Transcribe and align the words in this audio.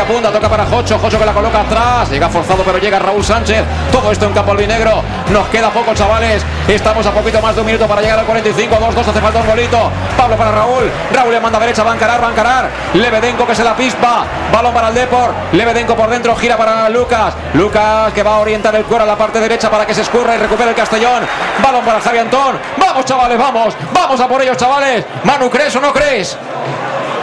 Media 0.00 0.14
punta, 0.14 0.32
toca 0.32 0.48
para 0.48 0.64
Jocho, 0.64 0.98
Jocho 0.98 1.18
que 1.18 1.26
la 1.26 1.32
coloca 1.32 1.60
atrás, 1.60 2.08
llega 2.10 2.28
forzado 2.28 2.62
pero 2.64 2.78
llega 2.78 2.98
Raúl 2.98 3.24
Sánchez, 3.24 3.64
todo 3.92 4.10
esto 4.10 4.26
en 4.26 4.32
campo 4.32 4.52
albinegro, 4.52 5.02
nos 5.30 5.46
queda 5.48 5.70
poco 5.70 5.94
chavales, 5.94 6.42
estamos 6.68 7.04
a 7.06 7.10
poquito 7.10 7.40
más 7.42 7.54
de 7.54 7.60
un 7.60 7.66
minuto 7.66 7.86
para 7.86 8.00
llegar 8.00 8.18
al 8.18 8.24
45, 8.24 8.76
2-2, 8.76 8.98
hace 8.98 9.20
falta 9.20 9.40
un 9.40 9.46
golito, 9.46 9.90
Pablo 10.16 10.36
para 10.36 10.52
Raúl, 10.52 10.90
Raúl 11.12 11.32
le 11.32 11.40
manda 11.40 11.58
derecha, 11.58 11.82
va 11.82 11.92
a 11.92 11.94
encarar, 11.96 12.22
va 12.22 12.28
a 12.28 12.30
encarar, 12.30 12.70
Lebedenko 12.94 13.46
que 13.46 13.54
se 13.54 13.64
la 13.64 13.76
pispa, 13.76 14.24
balón 14.52 14.72
para 14.72 14.88
el 14.88 14.94
Depor, 14.94 15.34
Lebedenko 15.52 15.94
por 15.96 16.08
dentro, 16.08 16.34
gira 16.36 16.56
para 16.56 16.88
Lucas, 16.88 17.34
Lucas 17.54 18.12
que 18.14 18.22
va 18.22 18.36
a 18.36 18.38
orientar 18.38 18.74
el 18.76 18.84
cuero 18.84 19.04
a 19.04 19.06
la 19.06 19.16
parte 19.16 19.40
derecha 19.40 19.70
para 19.70 19.84
que 19.84 19.94
se 19.94 20.02
escurra 20.02 20.34
y 20.34 20.38
recupere 20.38 20.70
el 20.70 20.76
Castellón, 20.76 21.24
balón 21.62 21.84
para 21.84 22.00
Javi 22.00 22.18
Antón, 22.18 22.58
vamos 22.78 23.04
chavales, 23.04 23.38
vamos, 23.38 23.74
vamos 23.92 24.20
a 24.20 24.28
por 24.28 24.40
ellos 24.40 24.56
chavales, 24.56 25.04
Manu, 25.24 25.50
¿crees 25.50 25.76
o 25.76 25.80
no 25.80 25.92
crees? 25.92 26.38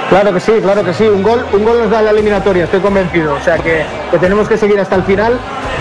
Claro 0.10 0.34
que 0.34 0.40
sí, 0.40 0.54
claro 0.62 0.84
que 0.84 0.94
sí. 0.94 1.04
Un 1.04 1.22
gol, 1.22 1.46
un 1.52 1.64
gol 1.66 1.80
nos 1.80 1.92
da 1.92 2.02
la 2.02 2.12
eliminatoria, 2.12 2.64
estoy 2.64 2.80
convencido. 2.80 3.34
O 3.36 3.42
sea 3.42 3.58
que, 3.58 3.86
que 4.10 4.18
tenemos 4.18 4.48
que 4.48 4.58
seguir 4.58 4.80
hasta 4.80 4.96
el 4.96 5.04
final. 5.04 5.38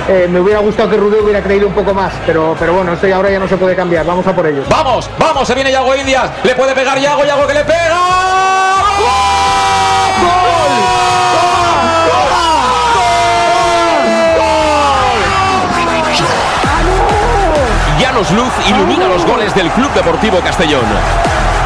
Eh, 0.09 0.29
me 0.31 0.41
hubiera 0.41 0.61
gustado 0.61 0.91
que 0.91 0.97
Rudé 0.97 1.21
hubiera 1.21 1.41
creído 1.43 1.69
un 1.69 1.75
poco 1.75 1.95
más, 1.95 2.13
pero, 2.27 2.57
pero 2.59 2.73
bueno, 2.75 2.93
esto 2.93 3.07
ya 3.07 3.17
ahora 3.17 3.31
ya 3.31 3.39
no 3.39 3.49
se 3.49 3.57
puede 3.57 3.77
cambiar. 3.77 4.05
Vamos 4.05 4.27
a 4.27 4.35
por 4.35 4.47
ellos. 4.47 4.67
Vamos, 4.69 5.09
vamos, 5.19 5.47
se 5.47 5.55
viene 5.55 5.71
Yago 5.71 5.95
Indias. 5.95 6.31
Le 6.43 6.55
puede 6.55 6.75
pegar 6.75 6.99
Yago, 6.99 7.25
Yago 7.25 7.47
que 7.47 7.55
le 7.55 7.65
pega. 7.65 8.01
Llanos 18.01 18.31
Luz 18.33 18.53
ilumina 18.69 19.09
los 19.09 19.25
goles 19.25 19.55
del 19.55 19.71
Club 19.71 19.93
Deportivo 19.93 20.41
Castellón. 20.41 20.85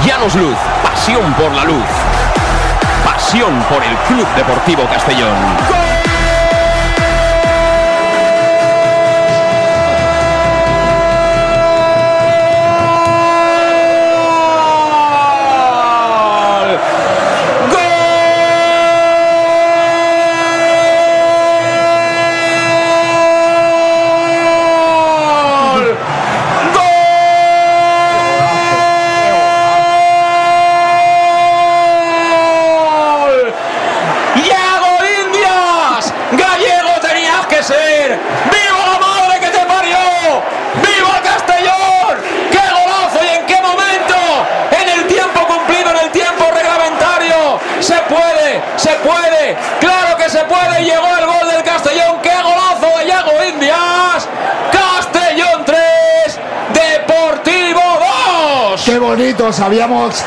Llanos 0.05 0.35
Luz, 0.35 0.57
pasión 0.83 1.33
por 1.35 1.53
la 1.53 1.65
luz. 1.65 2.10
Por 3.33 3.85
el 3.85 3.97
Club 4.09 4.27
Deportivo 4.35 4.83
Castellón. 4.87 5.90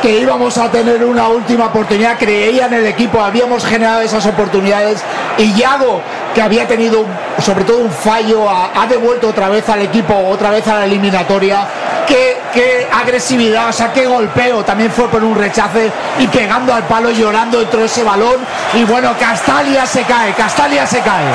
Que 0.02 0.20
íbamos 0.20 0.58
a 0.58 0.72
tener 0.72 1.04
una 1.04 1.28
última 1.28 1.66
oportunidad, 1.66 2.18
creía 2.18 2.68
en 2.68 2.74
el 2.74 2.86
equipo, 2.86 3.22
habíamos 3.22 3.66
generado 3.66 4.02
esas 4.02 4.26
oportunidades 4.26 5.04
y 5.38 5.54
Yago, 5.54 6.02
que 6.34 6.42
había 6.42 6.68
tenido 6.68 7.06
sobre 7.42 7.64
todo 7.66 7.80
un 7.80 7.92
fallo, 7.92 8.50
ha, 8.50 8.86
devuelto 8.88 9.30
otra 9.30 9.50
vez 9.50 9.68
al 9.70 9.82
equipo, 9.82 10.16
otra 10.30 10.52
vez 10.52 10.68
a 10.68 10.76
la 10.76 10.86
eliminatoria. 10.86 11.68
Qué, 12.08 12.38
qué 12.54 12.88
agresividad, 12.92 13.70
o 13.70 13.74
sea, 13.74 13.92
qué 13.94 14.06
golpeo, 14.06 14.64
también 14.64 14.92
fue 14.92 15.08
por 15.08 15.24
un 15.24 15.36
rechace 15.36 15.92
y 16.20 16.28
pegando 16.28 16.74
al 16.74 16.84
palo, 16.84 17.12
llorando 17.12 17.60
dentro 17.60 17.80
de 17.80 17.86
ese 17.86 18.04
balón. 18.04 18.38
Y 18.74 18.84
bueno, 18.84 19.14
Castalia 19.20 19.86
se 19.86 20.04
cae, 20.04 20.34
Castalia 20.34 20.86
se 20.86 21.00
cae. 21.00 21.26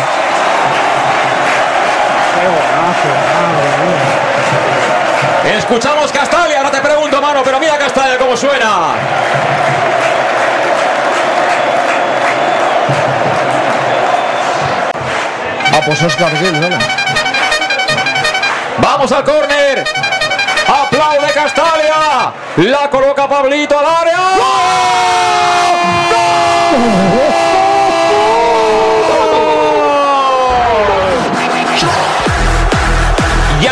Escuchamos 5.56 6.12
Castalia, 6.12 6.57
te 6.70 6.80
pregunto, 6.80 7.20
mano, 7.20 7.42
pero 7.44 7.58
mira 7.58 7.78
Castalia 7.78 8.18
cómo 8.18 8.36
suena. 8.36 8.94
Ah, 15.72 15.80
pues 15.84 16.02
Oscar 16.02 16.36
Gil, 16.36 16.60
¿no? 16.60 16.68
Vamos 18.78 19.12
al 19.12 19.24
córner. 19.24 19.84
Aplaude 20.66 21.32
Castalia. 21.32 22.32
La 22.56 22.90
coloca 22.90 23.28
Pablito 23.28 23.78
al 23.78 23.86
área. 23.86 24.18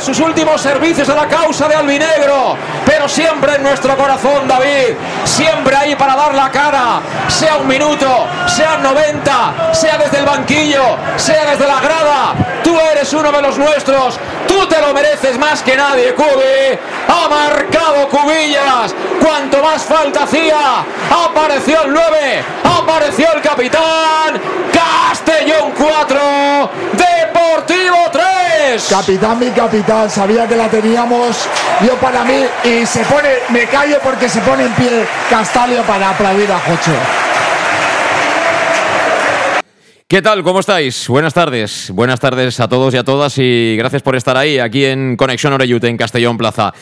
Sus 0.00 0.18
últimos 0.20 0.60
servicios 0.60 1.08
a 1.08 1.14
la 1.14 1.26
causa 1.26 1.68
de 1.68 1.74
Albinegro, 1.74 2.56
pero 2.86 3.08
siempre 3.08 3.56
en 3.56 3.62
nuestro 3.62 3.96
corazón, 3.96 4.48
David, 4.48 4.94
siempre 5.24 5.76
ahí 5.76 5.94
para 5.94 6.16
dar 6.16 6.34
la 6.34 6.50
cara, 6.50 7.00
sea 7.28 7.56
un 7.56 7.66
minuto, 7.66 8.26
sea 8.46 8.78
90, 8.78 9.74
sea 9.74 9.98
desde 9.98 10.18
el 10.18 10.24
banquillo, 10.24 10.82
sea 11.16 11.50
desde 11.50 11.66
la 11.66 11.80
grada, 11.80 12.34
tú 12.62 12.78
eres 12.78 13.12
uno 13.12 13.30
de 13.30 13.42
los 13.42 13.58
nuestros, 13.58 14.18
tú 14.46 14.66
te 14.66 14.80
lo 14.80 14.94
mereces 14.94 15.38
más 15.38 15.62
que 15.62 15.76
nadie, 15.76 16.14
Cubi, 16.14 16.78
ha 17.08 17.28
marcado 17.28 18.08
Cubillas, 18.08 18.94
cuanto 19.22 19.62
más 19.62 19.82
falta 19.82 20.24
hacía, 20.24 20.84
apareció 21.26 21.82
el 21.84 21.92
9, 21.92 22.44
apareció 22.64 23.32
el 23.34 23.42
capitán, 23.42 24.40
Castellón 25.24 25.72
4, 25.76 26.70
Deportivo 26.92 27.96
3. 28.10 28.86
Capitán, 28.88 29.38
mi 29.38 29.50
capitán, 29.50 30.08
sabía 30.08 30.48
que 30.48 30.56
la 30.56 30.68
teníamos 30.68 31.46
yo 31.86 31.94
para 31.96 32.24
mí 32.24 32.44
y 32.64 32.86
se 32.86 33.00
pone, 33.04 33.28
me 33.50 33.66
callo 33.66 33.98
porque 34.02 34.28
se 34.28 34.40
pone 34.40 34.64
en 34.64 34.72
pie 34.72 35.04
Castalio 35.28 35.82
para 35.82 36.10
aplaudir 36.10 36.50
a 36.50 36.58
Jocho. 36.58 36.92
¿Qué 40.08 40.22
tal? 40.22 40.42
¿Cómo 40.42 40.60
estáis? 40.60 41.06
Buenas 41.08 41.34
tardes. 41.34 41.90
Buenas 41.92 42.18
tardes 42.18 42.58
a 42.58 42.68
todos 42.68 42.94
y 42.94 42.96
a 42.96 43.04
todas 43.04 43.36
y 43.38 43.76
gracias 43.76 44.02
por 44.02 44.16
estar 44.16 44.36
ahí, 44.36 44.58
aquí 44.58 44.86
en 44.86 45.16
Conexión 45.16 45.52
Oreyute, 45.52 45.88
en 45.88 45.96
Castellón 45.96 46.38
Plaza. 46.38 46.72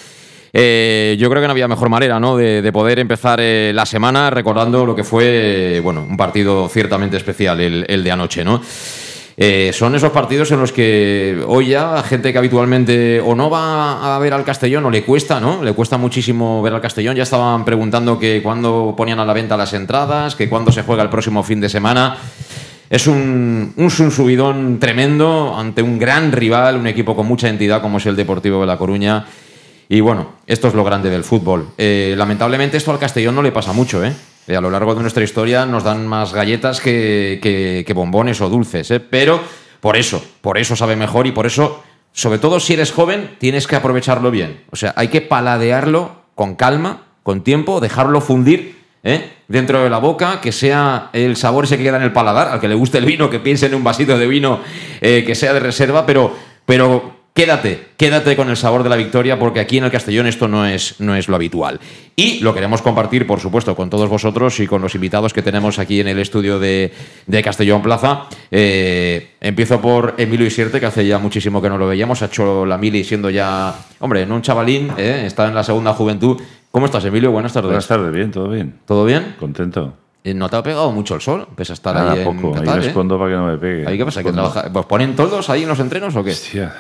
Eh, 0.53 1.17
yo 1.19 1.29
creo 1.29 1.43
que 1.43 1.47
no 1.47 1.53
había 1.53 1.69
mejor 1.69 1.89
manera 1.89 2.19
¿no? 2.19 2.37
de, 2.37 2.71
poder 2.73 2.99
empezar 2.99 3.39
eh, 3.41 3.73
la 3.75 3.85
semana 3.87 4.31
recordando 4.31 4.87
lo 4.87 4.95
que 4.95 5.05
fue 5.05 5.81
bueno, 5.83 6.06
un 6.09 6.17
partido 6.17 6.69
ciertamente 6.69 7.17
especial, 7.17 7.61
el, 7.61 8.05
de 8.05 8.11
anoche. 8.11 8.45
¿no? 8.45 8.62
Eh, 9.41 9.71
son 9.73 9.95
esos 9.95 10.11
partidos 10.11 10.50
en 10.50 10.59
los 10.59 10.73
que 10.73 11.41
hoy 11.47 11.69
ya 11.69 12.03
gente 12.03 12.33
que 12.33 12.39
habitualmente 12.39 13.21
o 13.21 13.37
no 13.37 13.49
va 13.49 14.17
a 14.17 14.19
ver 14.19 14.33
al 14.35 14.45
Castellón 14.45 14.87
o 14.87 14.91
le 14.91 15.05
cuesta, 15.05 15.39
¿no? 15.39 15.62
Le 15.62 15.75
cuesta 15.75 15.97
muchísimo 15.97 16.61
ver 16.61 16.75
al 16.75 16.81
Castellón. 16.81 17.15
Ya 17.15 17.23
estaban 17.23 17.65
preguntando 17.65 18.19
que 18.19 18.43
cuándo 18.43 18.95
ponían 18.97 19.21
a 19.21 19.25
la 19.25 19.33
venta 19.33 19.56
las 19.56 19.75
entradas, 19.75 20.35
que 20.35 20.49
cuándo 20.49 20.73
se 20.73 20.83
juega 20.83 21.05
el 21.05 21.09
próximo 21.09 21.45
fin 21.45 21.61
de 21.61 21.69
semana. 21.69 22.17
Es 22.91 23.06
un, 23.06 23.75
un, 23.77 23.91
subidón 23.91 24.81
tremendo 24.81 25.55
ante 25.56 25.83
un 25.83 26.00
gran 26.00 26.33
rival, 26.33 26.77
un 26.77 26.89
equipo 26.89 27.15
con 27.15 27.27
mucha 27.27 27.49
entidad 27.49 27.81
como 27.81 27.99
es 27.99 28.06
el 28.06 28.17
Deportivo 28.17 28.62
de 28.62 28.67
La 28.67 28.77
Coruña. 28.79 29.27
Y 29.88 30.00
bueno, 30.00 30.35
esto 30.46 30.69
es 30.69 30.75
lo 30.75 30.85
grande 30.85 31.08
del 31.08 31.25
fútbol. 31.25 31.70
Eh, 31.79 32.14
lamentablemente 32.17 32.76
esto 32.76 32.90
al 32.90 32.99
Castellón 32.99 33.35
no 33.35 33.43
le 33.43 33.52
pasa 33.52 33.73
mucho, 33.73 34.05
¿eh? 34.05 34.12
¿eh? 34.46 34.56
A 34.56 34.61
lo 34.61 34.70
largo 34.70 34.94
de 34.94 35.00
nuestra 35.00 35.25
historia 35.25 35.64
nos 35.64 35.82
dan 35.82 36.06
más 36.06 36.35
galletas 36.35 36.81
que, 36.81 37.38
que, 37.43 37.93
bombones 37.94 38.40
o 38.43 38.50
dulces, 38.50 38.90
¿eh? 38.90 39.00
Pero 39.00 39.40
por 39.81 39.96
eso, 39.96 40.23
por 40.43 40.58
eso 40.58 40.76
sabe 40.76 40.94
mejor 40.94 41.26
y 41.26 41.32
por 41.32 41.46
eso, 41.46 41.82
sobre 42.12 42.38
todo 42.38 42.61
si 42.61 42.75
eres 42.75 42.93
joven, 42.93 43.37
tienes 43.38 43.67
que 43.67 43.76
aprovecharlo 43.76 44.31
bien. 44.31 44.62
O 44.70 44.76
sea, 44.76 44.93
hay 44.94 45.08
que 45.08 45.23
paladearlo 45.23 46.23
con 46.35 46.55
calma, 46.55 47.05
con 47.23 47.43
tiempo, 47.43 47.81
dejarlo 47.81 48.20
fundir 48.20 48.76
¿eh? 49.05 49.32
dentro 49.49 49.82
de 49.82 49.88
la 49.88 49.99
boca, 49.99 50.43
que 50.43 50.52
sea 50.52 51.08
el 51.14 51.37
sabor 51.37 51.64
ese 51.64 51.79
que 51.79 51.85
queda 51.85 51.96
en 51.96 52.02
el 52.02 52.12
paladar, 52.12 52.49
al 52.49 52.61
que 52.61 52.69
le 52.69 52.75
guste 52.75 52.99
el 52.99 53.06
vino, 53.06 53.31
que 53.31 53.40
piense 53.40 53.67
en 53.67 53.75
un 53.75 53.85
vasito 53.85 54.19
de 54.19 54.26
vino 54.26 54.61
que 55.00 55.35
sea 55.35 55.55
de 55.55 55.61
reserva, 55.61 56.05
pero, 56.05 56.35
pero 56.67 57.18
Quédate, 57.38 57.90
quédate 57.96 58.35
con 58.35 58.50
el 58.50 58.56
sabor 58.56 58.82
de 58.82 58.88
la 58.88 58.96
victoria 58.96 59.38
porque 59.38 59.61
aquí 59.61 59.79
en 59.79 59.85
el 59.85 59.93
Castellón 59.93 60.26
esto 60.26 60.49
no 60.49 60.67
es, 60.67 60.96
no 60.99 61.14
es 61.14 61.29
lo 61.29 61.37
habitual. 61.37 61.79
Y 62.17 62.40
lo 62.40 62.52
queremos 62.52 62.82
compartir, 62.82 63.29
por 63.29 63.38
supuesto, 63.38 63.76
con 63.76 63.88
todos 63.88 64.08
vosotros 64.11 64.58
y 64.58 64.67
con 64.67 64.82
los 64.82 64.96
invitados 64.96 65.32
que 65.32 65.40
tenemos 65.40 65.79
aquí 65.79 66.00
en 66.00 66.08
el 66.08 66.19
estudio 66.19 66.58
de, 66.58 66.90
Castellón 67.44 67.81
Plaza. 67.81 68.25
Eh, 68.50 69.35
empiezo 69.40 69.81
por 69.81 70.17
Emilio 70.19 70.49
Isierte, 70.49 70.81
que 70.81 70.87
hace 70.87 71.06
ya 71.06 71.20
muchísimo 71.20 71.62
que 71.62 71.69
no 71.69 71.79
lo 71.79 71.87
veíamos. 71.87 72.23
Ha 72.23 72.26
hecho 72.26 72.67
la 72.67 72.76
mili 72.76 73.05
siendo 73.05 73.31
ya, 73.31 73.73
hombre, 74.00 74.26
no 74.26 74.35
un 74.35 74.43
chavalín, 74.43 74.90
¿eh? 74.99 75.23
está 75.25 75.46
en 75.46 75.55
la 75.55 75.62
segunda 75.62 75.93
juventud. 75.93 76.43
¿Cómo 76.73 76.87
estás, 76.87 77.05
Emilio? 77.05 77.31
Buenas 77.31 77.52
tardes. 77.52 77.69
Buenas 77.69 77.87
tardes, 77.87 78.12
bien, 78.12 78.32
todo 78.32 78.49
bien. 78.49 78.81
¿Todo 78.85 79.05
bien? 79.05 79.37
Contento. 79.38 79.94
Eh, 80.25 80.35
¿No 80.35 80.49
te 80.49 80.56
ha 80.56 80.62
pegado 80.62 80.91
mucho 80.91 81.15
el 81.15 81.20
sol? 81.20 81.47
Pese 81.55 81.73
a 81.73 81.75
estar 81.75 81.94
Nada, 81.94 82.12
ahí 82.12 82.25
poco. 82.25 82.49
en 82.49 82.55
Qatar, 82.55 82.75
ahí 82.75 82.81
me 82.81 82.87
escondo 82.88 83.19
para 83.19 83.31
que 83.31 83.37
no 83.37 83.47
me 83.47 83.56
pegue. 83.56 83.87
¿Ahí 83.87 83.97
qué 83.97 84.05
pasa? 84.05 84.23
¿Que 84.23 84.32
trabaja? 84.32 84.70
¿Pues 84.73 84.87
ponen 84.87 85.15
todos 85.15 85.49
ahí 85.49 85.62
en 85.62 85.69
los 85.69 85.79
entrenos 85.79 86.15
o 86.17 86.25
qué? 86.25 86.32
Hostia. 86.32 86.75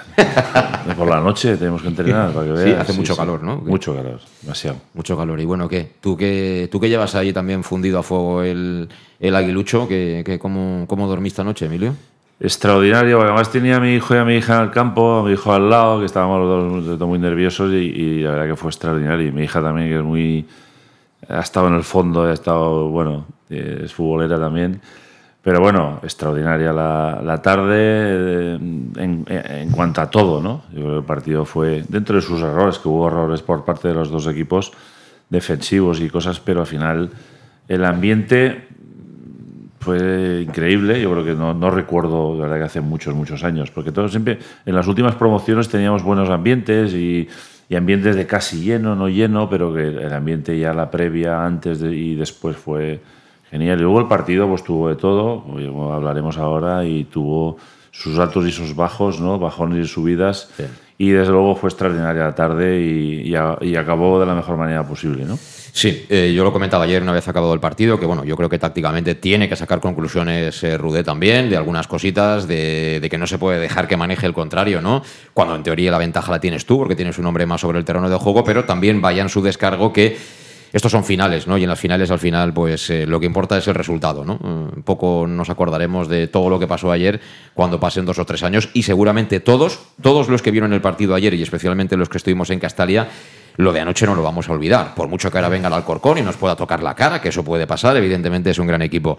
Por 0.96 1.08
la 1.08 1.20
noche 1.20 1.56
tenemos 1.56 1.80
que 1.82 1.88
entrenar 1.88 2.32
para 2.32 2.46
que 2.46 2.52
veas. 2.54 2.64
Sí, 2.64 2.72
hace 2.72 2.92
mucho 2.94 3.16
calor, 3.16 3.42
¿no? 3.42 3.56
Mucho 3.58 3.94
calor, 3.94 4.20
demasiado. 4.42 4.78
Mucho 4.92 5.16
calor. 5.16 5.40
Y 5.40 5.44
bueno, 5.44 5.68
¿qué? 5.68 5.92
¿Tú 6.00 6.16
que, 6.16 6.68
tú 6.70 6.80
que 6.80 6.88
llevas 6.88 7.14
ahí 7.14 7.32
también 7.32 7.62
fundido 7.62 8.00
a 8.00 8.02
fuego 8.02 8.42
el, 8.42 8.88
el 9.20 9.36
aguilucho? 9.36 9.86
¿qué, 9.86 10.22
qué, 10.26 10.38
cómo, 10.38 10.84
¿Cómo 10.88 11.06
dormiste 11.06 11.40
anoche, 11.40 11.66
Emilio? 11.66 11.94
Extraordinario, 12.40 13.16
porque 13.16 13.30
además 13.30 13.50
tenía 13.50 13.76
a 13.76 13.80
mi 13.80 13.94
hijo 13.94 14.14
y 14.14 14.18
a 14.18 14.24
mi 14.24 14.36
hija 14.36 14.56
en 14.58 14.62
el 14.64 14.70
campo, 14.70 15.20
a 15.20 15.22
mi 15.24 15.32
hijo 15.32 15.52
al 15.52 15.70
lado, 15.70 16.00
que 16.00 16.06
estábamos 16.06 16.40
los 16.86 16.98
dos 16.98 17.08
muy 17.08 17.18
nerviosos 17.18 17.72
y, 17.72 17.76
y 17.76 18.22
la 18.22 18.30
verdad 18.30 18.46
que 18.46 18.56
fue 18.56 18.70
extraordinario. 18.70 19.26
Y 19.28 19.32
mi 19.32 19.42
hija 19.44 19.60
también, 19.60 19.88
que 19.88 19.96
es 19.96 20.04
muy 20.04 20.46
ha 21.28 21.40
estado 21.40 21.68
en 21.68 21.74
el 21.74 21.84
fondo, 21.84 22.24
ha 22.24 22.32
estado, 22.32 22.88
bueno, 22.88 23.26
eh, 23.50 23.82
es 23.84 23.92
futbolera 23.92 24.38
también. 24.38 24.80
Pero 25.42 25.60
bueno, 25.60 26.00
extraordinaria 26.02 26.72
la, 26.72 27.20
la 27.22 27.40
tarde 27.40 27.76
eh, 27.78 28.54
en, 28.54 29.24
en, 29.28 29.70
cuanto 29.70 30.00
a 30.00 30.10
todo, 30.10 30.42
¿no? 30.42 30.62
Yo 30.72 30.80
creo 30.80 30.90
que 30.90 30.98
el 30.98 31.04
partido 31.04 31.44
fue, 31.44 31.84
dentro 31.88 32.16
de 32.16 32.22
sus 32.22 32.40
errores, 32.40 32.78
que 32.78 32.88
hubo 32.88 33.06
errores 33.06 33.42
por 33.42 33.64
parte 33.64 33.88
de 33.88 33.94
los 33.94 34.10
dos 34.10 34.26
equipos 34.26 34.72
defensivos 35.30 36.00
y 36.00 36.10
cosas, 36.10 36.40
pero 36.40 36.60
al 36.60 36.66
final 36.66 37.10
el 37.68 37.84
ambiente 37.84 38.66
fue 39.80 40.44
increíble. 40.46 41.00
Yo 41.00 41.12
creo 41.12 41.24
que 41.24 41.34
no, 41.34 41.54
no 41.54 41.70
recuerdo, 41.70 42.34
la 42.34 42.42
verdad, 42.42 42.58
que 42.58 42.64
hace 42.64 42.80
muchos, 42.80 43.14
muchos 43.14 43.44
años, 43.44 43.70
porque 43.70 43.92
todos 43.92 44.10
siempre, 44.10 44.38
en 44.66 44.74
las 44.74 44.86
últimas 44.86 45.14
promociones 45.14 45.68
teníamos 45.68 46.02
buenos 46.02 46.28
ambientes 46.30 46.92
y 46.94 47.28
y 47.68 47.76
ambientes 47.76 48.16
de 48.16 48.26
casi 48.26 48.62
lleno, 48.62 48.94
no 48.94 49.08
lleno, 49.08 49.50
pero 49.50 49.74
que 49.74 49.88
el 49.88 50.12
ambiente 50.12 50.58
ya 50.58 50.72
la 50.72 50.90
previa, 50.90 51.44
antes 51.44 51.82
y 51.82 52.14
después 52.14 52.56
fue 52.56 53.00
genial. 53.50 53.78
Y 53.78 53.82
luego 53.82 54.00
el 54.00 54.08
partido 54.08 54.48
pues 54.48 54.64
tuvo 54.64 54.88
de 54.88 54.96
todo, 54.96 55.44
hablaremos 55.92 56.38
ahora, 56.38 56.84
y 56.84 57.04
tuvo 57.04 57.58
sus 57.90 58.18
altos 58.18 58.46
y 58.46 58.52
sus 58.52 58.74
bajos, 58.74 59.20
¿no? 59.20 59.38
bajones 59.38 59.84
y 59.84 59.88
subidas. 59.88 60.50
Y 61.00 61.10
desde 61.10 61.30
luego 61.30 61.54
fue 61.54 61.70
extraordinaria 61.70 62.24
la 62.24 62.34
tarde 62.34 62.80
y, 62.80 63.34
acabó 63.76 64.18
de 64.18 64.26
la 64.26 64.34
mejor 64.34 64.56
manera 64.56 64.84
posible. 64.84 65.24
¿no? 65.24 65.38
Sí, 65.38 66.06
eh, 66.08 66.32
yo 66.34 66.42
lo 66.42 66.52
comentaba 66.52 66.82
ayer 66.82 67.00
una 67.02 67.12
vez 67.12 67.28
acabado 67.28 67.54
el 67.54 67.60
partido, 67.60 68.00
que 68.00 68.04
bueno, 68.04 68.24
yo 68.24 68.36
creo 68.36 68.48
que 68.48 68.58
tácticamente 68.58 69.14
tiene 69.14 69.48
que 69.48 69.54
sacar 69.54 69.78
conclusiones 69.78 70.60
eh, 70.64 70.76
Rudé 70.76 71.04
también, 71.04 71.48
de 71.50 71.56
algunas 71.56 71.86
cositas, 71.86 72.48
de, 72.48 73.06
que 73.08 73.16
no 73.16 73.28
se 73.28 73.38
puede 73.38 73.60
dejar 73.60 73.86
que 73.86 73.96
maneje 73.96 74.26
el 74.26 74.32
contrario, 74.32 74.80
¿no? 74.80 75.04
Cuando 75.32 75.54
en 75.54 75.62
teoría 75.62 75.92
la 75.92 75.98
ventaja 75.98 76.32
la 76.32 76.40
tienes 76.40 76.66
tú, 76.66 76.78
porque 76.78 76.96
tienes 76.96 77.16
un 77.18 77.26
hombre 77.26 77.46
más 77.46 77.60
sobre 77.60 77.78
el 77.78 77.84
terreno 77.84 78.10
de 78.10 78.16
juego, 78.16 78.42
pero 78.42 78.64
también 78.64 79.00
vaya 79.00 79.22
en 79.22 79.28
su 79.28 79.40
descargo 79.40 79.92
que 79.92 80.18
estos 80.72 80.92
son 80.92 81.04
finales, 81.04 81.46
¿no? 81.46 81.56
Y 81.56 81.62
en 81.62 81.68
las 81.68 81.78
finales, 81.78 82.10
al 82.10 82.18
final, 82.18 82.52
pues 82.52 82.90
eh, 82.90 83.06
lo 83.06 83.18
que 83.20 83.26
importa 83.26 83.56
es 83.56 83.66
el 83.68 83.74
resultado, 83.74 84.24
¿no? 84.24 84.38
Un 84.42 84.82
poco 84.82 85.26
nos 85.26 85.50
acordaremos 85.50 86.08
de 86.08 86.28
todo 86.28 86.50
lo 86.50 86.58
que 86.58 86.66
pasó 86.66 86.92
ayer 86.92 87.20
cuando 87.54 87.80
pasen 87.80 88.04
dos 88.04 88.18
o 88.18 88.24
tres 88.24 88.42
años 88.42 88.68
y 88.74 88.82
seguramente 88.82 89.40
todos, 89.40 89.80
todos 90.02 90.28
los 90.28 90.42
que 90.42 90.50
vieron 90.50 90.72
el 90.72 90.80
partido 90.80 91.14
ayer 91.14 91.34
y 91.34 91.42
especialmente 91.42 91.96
los 91.96 92.08
que 92.08 92.18
estuvimos 92.18 92.50
en 92.50 92.60
Castalia, 92.60 93.08
lo 93.56 93.72
de 93.72 93.80
anoche 93.80 94.06
no 94.06 94.14
lo 94.14 94.22
vamos 94.22 94.48
a 94.48 94.52
olvidar. 94.52 94.94
Por 94.94 95.08
mucho 95.08 95.30
que 95.30 95.38
ahora 95.38 95.48
venga 95.48 95.68
el 95.68 95.74
Alcorcón 95.74 96.18
y 96.18 96.22
nos 96.22 96.36
pueda 96.36 96.54
tocar 96.54 96.82
la 96.82 96.94
cara, 96.94 97.20
que 97.20 97.30
eso 97.30 97.44
puede 97.44 97.66
pasar, 97.66 97.96
evidentemente 97.96 98.50
es 98.50 98.58
un 98.58 98.66
gran 98.66 98.82
equipo. 98.82 99.18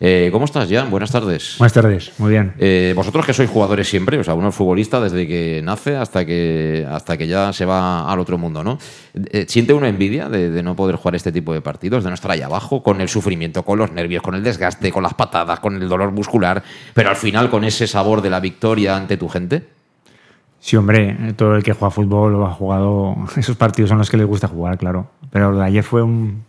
Eh, 0.00 0.28
¿Cómo 0.30 0.44
estás, 0.44 0.70
Jan? 0.70 0.90
Buenas 0.90 1.10
tardes. 1.10 1.56
Buenas 1.58 1.72
tardes, 1.72 2.12
muy 2.18 2.30
bien. 2.30 2.54
Eh, 2.58 2.92
vosotros 2.94 3.26
que 3.26 3.32
sois 3.32 3.50
jugadores 3.50 3.88
siempre, 3.88 4.16
o 4.18 4.22
sea, 4.22 4.34
uno 4.34 4.50
es 4.50 4.54
futbolista 4.54 5.00
desde 5.00 5.26
que 5.26 5.60
nace 5.64 5.96
hasta 5.96 6.24
que, 6.24 6.86
hasta 6.88 7.16
que 7.16 7.26
ya 7.26 7.52
se 7.52 7.64
va 7.64 8.10
al 8.10 8.20
otro 8.20 8.38
mundo, 8.38 8.62
¿no? 8.62 8.78
Eh, 9.32 9.46
¿Siente 9.48 9.72
una 9.72 9.88
envidia 9.88 10.28
de, 10.28 10.50
de, 10.50 10.62
no 10.62 10.76
poder 10.76 10.96
jugar 10.96 11.16
este 11.16 11.32
tipo 11.32 11.52
de 11.52 11.62
partidos, 11.62 12.04
de 12.04 12.10
no 12.10 12.14
estar 12.14 12.30
ahí 12.30 12.42
abajo, 12.42 12.80
con 12.84 13.00
el 13.00 13.08
sufrimiento, 13.08 13.64
con 13.64 13.78
los 13.78 13.90
nervios, 13.90 14.22
con 14.22 14.36
el 14.36 14.44
desgaste, 14.44 14.92
con 14.92 15.02
las 15.02 15.14
patadas, 15.14 15.58
con 15.58 15.82
el 15.82 15.88
dolor 15.88 16.12
muscular, 16.12 16.62
pero 16.94 17.10
al 17.10 17.16
final 17.16 17.50
con 17.50 17.64
ese 17.64 17.88
sabor 17.88 18.22
de 18.22 18.30
la 18.30 18.38
victoria 18.38 18.96
ante 18.96 19.16
tu 19.16 19.28
gente? 19.28 19.64
Sí, 20.60 20.76
hombre, 20.76 21.16
todo 21.36 21.56
el 21.56 21.62
que 21.64 21.72
juega 21.72 21.90
fútbol 21.90 22.36
o 22.36 22.46
ha 22.46 22.52
jugado, 22.52 23.16
esos 23.36 23.56
partidos 23.56 23.88
son 23.88 23.98
los 23.98 24.10
que 24.10 24.16
les 24.16 24.26
gusta 24.26 24.46
jugar, 24.46 24.78
claro. 24.78 25.10
Pero 25.32 25.50
lo 25.50 25.58
de 25.58 25.64
ayer 25.64 25.82
fue 25.82 26.02
un, 26.02 26.44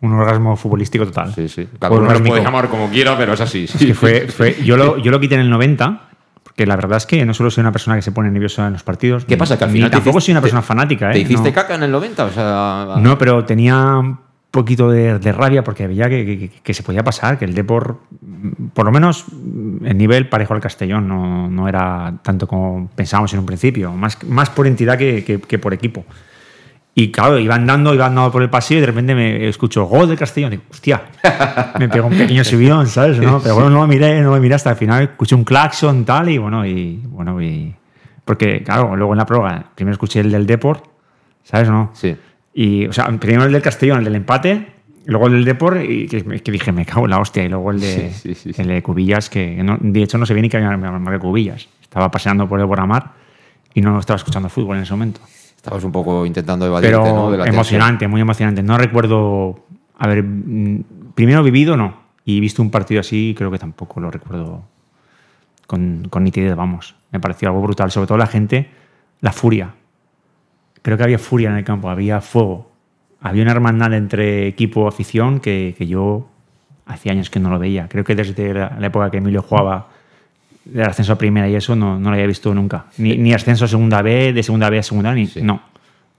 un 0.00 0.12
orgasmo 0.12 0.56
futbolístico 0.56 1.06
total. 1.06 1.34
Sí, 1.34 1.48
sí. 1.48 1.68
Cada 1.78 1.94
uno 1.94 2.12
lo 2.12 2.22
puede 2.22 2.42
llamar 2.42 2.68
como 2.68 2.88
quiera, 2.88 3.16
pero 3.16 3.32
es 3.32 3.40
así. 3.40 3.66
Sí, 3.66 3.92
fue, 3.94 4.28
fue, 4.28 4.56
yo, 4.64 4.76
lo, 4.76 4.98
yo 4.98 5.10
lo 5.10 5.20
quité 5.20 5.34
en 5.34 5.42
el 5.42 5.50
90, 5.50 6.00
porque 6.42 6.66
la 6.66 6.76
verdad 6.76 6.98
es 6.98 7.06
que 7.06 7.24
no 7.24 7.34
solo 7.34 7.50
soy 7.50 7.62
una 7.62 7.72
persona 7.72 7.96
que 7.96 8.02
se 8.02 8.12
pone 8.12 8.30
nerviosa 8.30 8.66
en 8.66 8.74
los 8.74 8.82
partidos. 8.82 9.24
¿Qué 9.24 9.36
pasa? 9.36 9.58
Que 9.58 9.64
al 9.64 9.70
final. 9.70 9.90
tampoco 9.90 10.20
soy 10.20 10.32
una 10.32 10.40
persona 10.40 10.62
fanática, 10.62 11.10
¿eh? 11.10 11.14
¿Te 11.14 11.20
hiciste 11.20 11.52
caca 11.52 11.74
en 11.74 11.82
el 11.82 11.90
90? 11.90 12.24
O 12.24 12.30
sea... 12.30 12.94
No, 13.00 13.18
pero 13.18 13.44
tenía 13.44 14.02
poquito 14.50 14.90
de, 14.90 15.32
rabia 15.32 15.62
porque 15.62 15.86
veía 15.86 16.08
que, 16.08 16.50
que, 16.62 16.74
se 16.74 16.82
podía 16.82 17.04
pasar, 17.04 17.38
que 17.38 17.44
el 17.44 17.54
Depor, 17.54 18.00
por 18.72 18.86
lo 18.86 18.92
menos 18.92 19.26
el 19.84 19.96
nivel 19.96 20.28
parejo 20.28 20.54
al 20.54 20.60
Castellón, 20.60 21.06
no, 21.06 21.48
no 21.48 21.68
era 21.68 22.14
tanto 22.22 22.46
como 22.46 22.88
pensábamos 22.94 23.32
en 23.34 23.40
un 23.40 23.46
principio, 23.46 23.92
más, 23.92 24.22
más 24.24 24.50
por 24.50 24.66
entidad 24.66 24.96
que, 24.96 25.58
por 25.60 25.74
equipo. 25.74 26.04
Y 27.00 27.12
claro, 27.12 27.38
iba 27.38 27.54
andando, 27.54 27.94
iba 27.94 28.06
andando 28.06 28.32
por 28.32 28.42
el 28.42 28.50
pasillo 28.50 28.78
y 28.78 28.80
de 28.80 28.86
repente 28.88 29.14
me 29.14 29.46
escucho 29.48 29.84
gol 29.84 30.08
del 30.08 30.18
Castellón. 30.18 30.54
Y 30.54 30.56
digo, 30.56 30.68
hostia, 30.70 31.02
me 31.78 31.88
pegó 31.88 32.08
un 32.08 32.18
pequeño 32.18 32.42
subidón, 32.44 32.88
¿sabes? 32.88 33.18
¿no? 33.18 33.38
Pero 33.40 33.54
bueno, 33.54 33.70
no 33.70 33.86
me 33.86 33.94
miré, 33.94 34.20
no 34.20 34.32
me 34.32 34.40
miré 34.40 34.56
hasta 34.56 34.70
el 34.70 34.76
final, 34.76 35.02
escuché 35.04 35.36
un 35.36 35.44
claxon 35.44 36.04
tal 36.04 36.28
y 36.28 36.38
bueno, 36.38 36.66
y 36.66 36.96
bueno, 37.06 37.40
y 37.40 37.72
Porque, 38.24 38.64
claro, 38.64 38.96
luego 38.96 39.12
en 39.12 39.18
la 39.18 39.26
prueba, 39.26 39.64
primero 39.76 39.92
escuché 39.92 40.18
el 40.20 40.32
del 40.32 40.44
Deport, 40.44 40.86
¿sabes 41.44 41.70
no? 41.70 41.90
Sí. 41.94 42.16
Y, 42.54 42.86
o 42.86 42.92
sea, 42.92 43.06
primero 43.18 43.44
el 43.44 43.52
del 43.52 43.62
Castellón, 43.62 43.98
el 43.98 44.04
del 44.04 44.16
empate, 44.16 44.66
luego 45.06 45.28
el 45.28 45.34
del 45.34 45.44
Deport, 45.44 45.80
y 45.88 46.08
que, 46.08 46.24
que 46.40 46.50
dije, 46.50 46.72
me 46.72 46.84
cago 46.84 47.04
en 47.04 47.10
la 47.10 47.20
hostia, 47.20 47.44
y 47.44 47.48
luego 47.48 47.70
el 47.70 47.78
de, 47.80 48.10
Sí, 48.12 48.34
sí, 48.34 48.52
sí. 48.52 48.60
el 48.60 48.66
de 48.66 48.82
Cubillas, 48.82 49.30
que 49.30 49.62
no- 49.62 49.78
de 49.80 50.02
hecho 50.02 50.18
no 50.18 50.26
se 50.26 50.34
ve 50.34 50.42
ni 50.42 50.48
que 50.48 50.56
había 50.56 50.76
marcado 50.76 51.20
Cubillas. 51.20 51.68
Estaba 51.80 52.10
paseando 52.10 52.48
por 52.48 52.58
el 52.58 52.66
Boramar 52.66 53.12
y 53.72 53.80
no 53.82 53.98
estaba 54.00 54.16
escuchando 54.16 54.48
fútbol 54.48 54.76
en 54.78 54.82
ese 54.82 54.92
momento. 54.92 55.20
Estabas 55.68 55.84
un 55.84 55.92
poco 55.92 56.24
intentando 56.24 56.64
evadirte, 56.64 56.96
Pero 56.96 57.14
¿no? 57.14 57.30
De 57.30 57.36
la 57.36 57.44
tensión. 57.44 57.54
emocionante, 57.54 58.08
muy 58.08 58.20
emocionante. 58.22 58.62
No 58.62 58.78
recuerdo 58.78 59.66
haber 59.98 60.22
mm, 60.22 60.84
primero 61.14 61.42
vivido, 61.42 61.76
no. 61.76 61.94
Y 62.24 62.40
visto 62.40 62.62
un 62.62 62.70
partido 62.70 63.00
así, 63.00 63.34
creo 63.36 63.50
que 63.50 63.58
tampoco 63.58 64.00
lo 64.00 64.10
recuerdo 64.10 64.62
con, 65.66 66.06
con 66.08 66.24
nitidez, 66.24 66.56
vamos. 66.56 66.94
Me 67.10 67.20
pareció 67.20 67.48
algo 67.48 67.60
brutal. 67.60 67.90
Sobre 67.90 68.06
todo 68.06 68.16
la 68.16 68.26
gente, 68.26 68.70
la 69.20 69.32
furia. 69.32 69.74
Creo 70.80 70.96
que 70.96 71.02
había 71.04 71.18
furia 71.18 71.50
en 71.50 71.56
el 71.56 71.64
campo, 71.64 71.90
había 71.90 72.20
fuego. 72.22 72.70
Había 73.20 73.42
una 73.42 73.52
hermandad 73.52 73.92
entre 73.92 74.46
equipo 74.46 74.86
y 74.86 74.88
afición 74.88 75.40
que, 75.40 75.74
que 75.76 75.86
yo 75.86 76.28
hacía 76.86 77.12
años 77.12 77.28
que 77.28 77.40
no 77.40 77.50
lo 77.50 77.58
veía. 77.58 77.88
Creo 77.88 78.04
que 78.04 78.14
desde 78.14 78.54
la, 78.54 78.76
la 78.78 78.86
época 78.86 79.10
que 79.10 79.18
Emilio 79.18 79.42
jugaba 79.42 79.88
del 80.68 80.86
ascenso 80.86 81.12
a 81.14 81.18
primera 81.18 81.48
y 81.48 81.54
eso 81.56 81.74
no, 81.74 81.98
no 81.98 82.10
lo 82.10 82.14
había 82.14 82.26
visto 82.26 82.52
nunca. 82.54 82.86
Ni, 82.98 83.16
ni 83.16 83.32
ascenso 83.32 83.64
a 83.64 83.68
segunda 83.68 84.02
B, 84.02 84.32
de 84.32 84.42
segunda 84.42 84.70
B 84.70 84.78
a 84.78 84.82
segunda, 84.82 85.12
ni, 85.14 85.26
Sí. 85.26 85.40
no. 85.42 85.62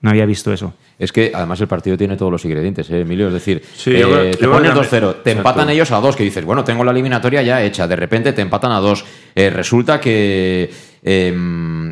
No 0.01 0.09
había 0.11 0.25
visto 0.25 0.53
eso. 0.53 0.73
Es 0.97 1.11
que 1.11 1.31
además 1.35 1.59
el 1.59 1.67
partido 1.67 1.97
tiene 1.97 2.15
todos 2.15 2.31
los 2.31 2.45
ingredientes, 2.45 2.89
¿eh, 2.89 3.01
Emilio. 3.01 3.27
Es 3.27 3.33
decir, 3.33 3.61
Sí, 3.75 3.91
eh, 3.95 4.01
creo- 4.01 4.31
te 4.31 4.47
pones 4.47 4.71
que 4.71 4.77
2-0, 4.79 5.15
te 5.23 5.31
empatan 5.31 5.53
exacto. 5.63 5.71
ellos 5.73 5.91
a 5.91 5.97
2, 5.99 6.15
que 6.15 6.23
dices, 6.23 6.45
bueno, 6.45 6.63
tengo 6.63 6.85
la 6.85 6.91
eliminatoria 6.91 7.41
ya 7.41 7.61
hecha. 7.61 7.85
De 7.85 7.97
repente 7.97 8.31
te 8.31 8.41
empatan 8.41 8.71
a 8.71 8.79
2. 8.79 9.03
resulta 9.35 9.99
que 9.99 10.71
eh, 11.03 11.91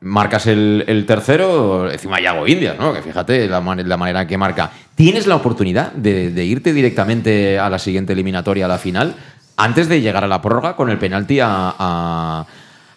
marcas 0.00 0.46
el, 0.46 0.84
el 0.86 1.04
tercero, 1.06 1.90
encima 1.90 2.20
Yago 2.20 2.46
Indias, 2.46 2.78
¿no? 2.78 2.92
Que 2.92 3.02
fíjate 3.02 3.48
la, 3.48 3.60
man- 3.60 3.88
la 3.88 3.96
manera 3.96 4.22
en 4.22 4.28
que 4.28 4.38
marca. 4.38 4.70
¿Tienes 4.94 5.26
la 5.26 5.36
oportunidad 5.36 5.92
de, 5.92 6.30
de 6.30 6.44
irte 6.44 6.72
directamente 6.72 7.58
a 7.58 7.68
la 7.68 7.78
siguiente 7.78 8.12
eliminatoria, 8.12 8.66
a 8.66 8.68
la 8.68 8.78
final, 8.78 9.14
antes 9.56 9.88
de 9.88 10.00
llegar 10.00 10.24
a 10.24 10.28
la 10.28 10.40
prórroga 10.42 10.76
con 10.76 10.90
el 10.90 10.98
penalti 10.98 11.40
a, 11.40 11.48
a- 11.78 12.46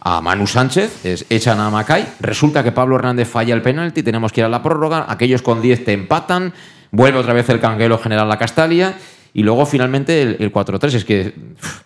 a 0.01 0.21
Manu 0.21 0.47
Sánchez? 0.47 1.05
Es, 1.05 1.25
echan 1.29 1.59
a 1.59 1.69
Macay, 1.69 2.07
resulta 2.21 2.63
que 2.63 2.71
Pablo 2.71 2.95
Hernández 2.95 3.27
falla 3.29 3.53
el 3.53 3.61
penalti, 3.61 4.01
tenemos 4.03 4.31
que 4.31 4.41
ir 4.41 4.45
a 4.45 4.49
la 4.49 4.63
prórroga, 4.63 5.05
aquellos 5.09 5.41
con 5.41 5.61
10 5.61 5.83
te 5.85 5.93
empatan, 5.93 6.53
vuelve 6.91 7.19
otra 7.19 7.33
vez 7.33 7.49
el 7.49 7.59
canguelo 7.59 7.97
general 7.97 8.27
la 8.29 8.37
Castalia 8.37 8.95
y 9.33 9.43
luego 9.43 9.65
finalmente 9.65 10.21
el, 10.21 10.37
el 10.39 10.51
4-3. 10.53 10.93
Es 10.95 11.05
que... 11.05 11.33
uf, 11.61 11.81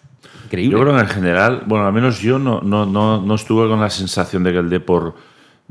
increíble. 0.46 0.78
Yo 0.78 0.84
creo 0.84 0.96
que 0.96 1.02
en 1.02 1.08
general, 1.08 1.64
bueno, 1.66 1.86
al 1.88 1.94
menos 1.94 2.20
yo 2.20 2.38
no, 2.40 2.62
no, 2.62 2.86
no, 2.86 3.20
no 3.22 3.36
estuve 3.36 3.68
con 3.68 3.82
la 3.82 3.90
sensación 3.90 4.44
de 4.44 4.52
que 4.52 4.60
el 4.60 4.70
Depor 4.70 5.16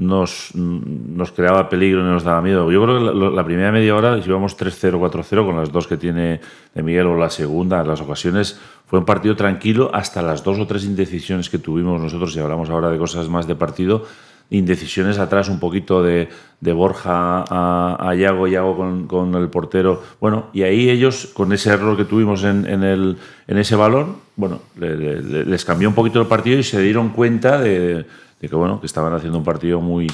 nos, 0.06 1.32
creaba 1.32 1.68
peligro 1.68 2.00
y 2.00 2.04
nos 2.04 2.24
daba 2.24 2.42
miedo. 2.42 2.70
Yo 2.70 2.82
creo 2.84 2.98
que 3.30 3.34
la, 3.36 3.44
primera 3.44 3.72
media 3.72 3.94
hora, 3.94 4.20
si 4.22 4.28
íbamos 4.28 4.56
3-0, 4.58 4.98
4-0, 4.98 5.46
con 5.46 5.56
las 5.56 5.70
dos 5.72 5.86
que 5.86 5.96
tiene 5.96 6.40
de 6.74 6.82
Miguel 6.82 7.06
o 7.06 7.16
la 7.18 7.30
segunda, 7.30 7.82
las 7.84 8.00
ocasiones, 8.00 8.58
fue 8.86 8.98
un 8.98 9.04
partido 9.04 9.36
tranquilo 9.36 9.90
hasta 9.94 10.20
las 10.22 10.42
dos 10.44 10.58
o 10.58 10.66
tres 10.66 10.84
indecisiones 10.84 11.48
que 11.48 11.58
tuvimos 11.58 12.00
nosotros, 12.00 12.32
si 12.32 12.40
hablamos 12.40 12.68
ahora 12.70 12.90
de 12.90 12.98
cosas 12.98 13.28
más 13.28 13.46
de 13.46 13.54
partido, 13.54 14.04
indecisiones 14.50 15.18
atrás, 15.18 15.48
un 15.48 15.58
poquito 15.58 16.02
de, 16.02 16.28
de 16.60 16.72
Borja 16.74 17.42
a, 17.48 17.96
a 18.10 18.14
Yago, 18.14 18.46
Yago 18.48 18.76
con, 18.76 19.06
con 19.06 19.34
el 19.34 19.48
portero. 19.48 20.02
Bueno, 20.20 20.48
y 20.52 20.62
ahí 20.62 20.90
ellos, 20.90 21.30
con 21.32 21.54
ese 21.54 21.70
error 21.70 21.96
que 21.96 22.04
tuvimos 22.04 22.44
en, 22.44 22.66
el, 22.66 23.16
en 23.46 23.56
ese 23.58 23.76
balón, 23.76 24.16
bueno, 24.36 24.60
le- 24.78 24.96
le- 24.96 25.22
le- 25.22 25.44
les 25.46 25.64
cambió 25.64 25.88
un 25.88 25.94
poquito 25.94 26.20
el 26.20 26.26
partido 26.26 26.58
y 26.58 26.62
se 26.64 26.82
dieron 26.82 27.10
cuenta 27.10 27.58
de, 27.58 28.04
de 28.42 28.48
que, 28.48 28.54
bueno, 28.54 28.78
que 28.78 28.86
estaban 28.86 29.14
haciendo 29.14 29.38
un 29.38 29.44
partido 29.44 29.80
muy, 29.80 30.06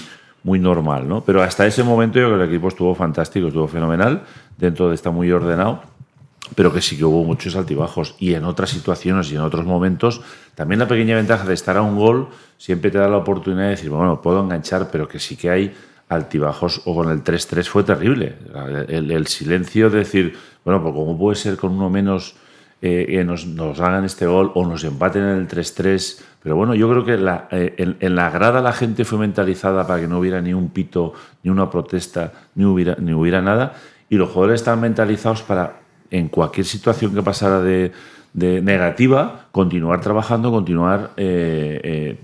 muy 0.45 0.61
normal, 0.61 1.09
¿no? 1.09 1.25
Pero 1.25 1.43
hasta 1.43 1.67
ese 1.67 1.83
momento 1.83 2.21
yo 2.21 2.29
que 2.29 2.37
el 2.37 2.43
equipo 2.43 2.69
estuvo 2.69 2.95
fantástico, 2.95 3.49
estuvo 3.49 3.67
fenomenal, 3.67 4.23
dentro 4.57 4.89
de 4.89 4.95
está 4.95 5.11
muy 5.11 5.33
ordenado 5.33 5.83
pero 6.55 6.73
que 6.73 6.81
sí 6.81 6.97
que 6.97 7.05
hubo 7.05 7.25
muchos 7.25 7.57
altibajos. 7.57 8.15
Y 8.19 8.35
en 8.35 8.45
otras 8.45 8.71
situaciones 8.71 9.31
y 9.31 9.37
en 9.37 9.43
otros 9.43 9.65
momentos, 9.67 10.21
también 10.55 10.79
la 10.79 10.89
pequeña 10.89 11.17
ventaja 11.17 11.45
de 11.45 11.55
estar 11.55 11.77
a 11.77 11.83
un 11.83 11.97
gol 11.97 12.29
siempre 12.57 12.91
te 12.91 12.99
da 12.99 13.09
la 13.09 13.19
oportunidad 13.19 13.65
de 13.65 13.71
decir, 13.71 13.91
bueno, 13.91 14.21
puedo 14.21 14.41
enganchar, 14.41 14.91
pero 14.91 15.09
que 15.09 15.19
sí 15.19 15.37
que 15.37 15.51
hay 15.51 15.75
altibajos. 16.09 16.83
O 16.85 16.95
con 16.95 17.11
el 17.11 17.23
3-3 17.23 17.65
fue 17.65 17.85
terrible. 17.85 18.37
El, 18.89 19.11
el 19.11 19.27
silencio 19.27 19.91
de 19.91 19.99
decir, 19.99 20.37
bueno, 20.65 20.83
pues 20.83 20.95
¿cómo 20.95 21.19
puede 21.19 21.37
ser 21.37 21.57
con 21.57 21.73
uno 21.73 21.91
menos 21.91 22.37
eh, 22.81 23.25
nos, 23.25 23.47
hagan 23.81 24.05
este 24.05 24.27
gol 24.27 24.53
o 24.55 24.67
nos 24.67 24.85
empaten 24.85 25.23
en 25.23 25.37
el 25.39 25.49
3-3? 25.49 26.23
Pero 26.43 26.57
bueno, 26.57 26.75
yo 26.75 26.89
creo 26.89 27.05
que 27.05 27.15
eh, 27.51 27.97
en, 28.01 28.15
la 28.15 28.31
grada 28.31 28.61
la 28.61 28.73
gente 28.73 29.05
fue 29.05 29.19
mentalizada 29.19 29.87
para 29.87 30.01
que 30.01 30.09
no 30.09 30.19
hubiera 30.19 30.41
ni 30.41 30.55
un 30.55 30.71
pito, 30.71 31.13
ni 31.43 31.51
una 31.51 31.69
protesta, 31.69 32.33
ni 32.55 32.65
hubiera, 32.65 32.97
ni 32.99 33.13
hubiera 33.13 33.43
nada. 33.43 33.75
Y 34.09 34.17
los 34.17 34.31
jugadores 34.31 34.61
estaban 34.61 34.81
mentalizados 34.81 35.43
para 35.43 35.81
en 36.11 36.29
cualquier 36.29 36.67
situación 36.67 37.15
que 37.15 37.23
pasara 37.23 37.61
de, 37.61 37.93
negativa, 38.35 39.47
continuar 39.51 40.01
trabajando, 40.01 40.51
continuar 40.53 41.11
eh, 41.17 41.81
eh, 41.83 42.19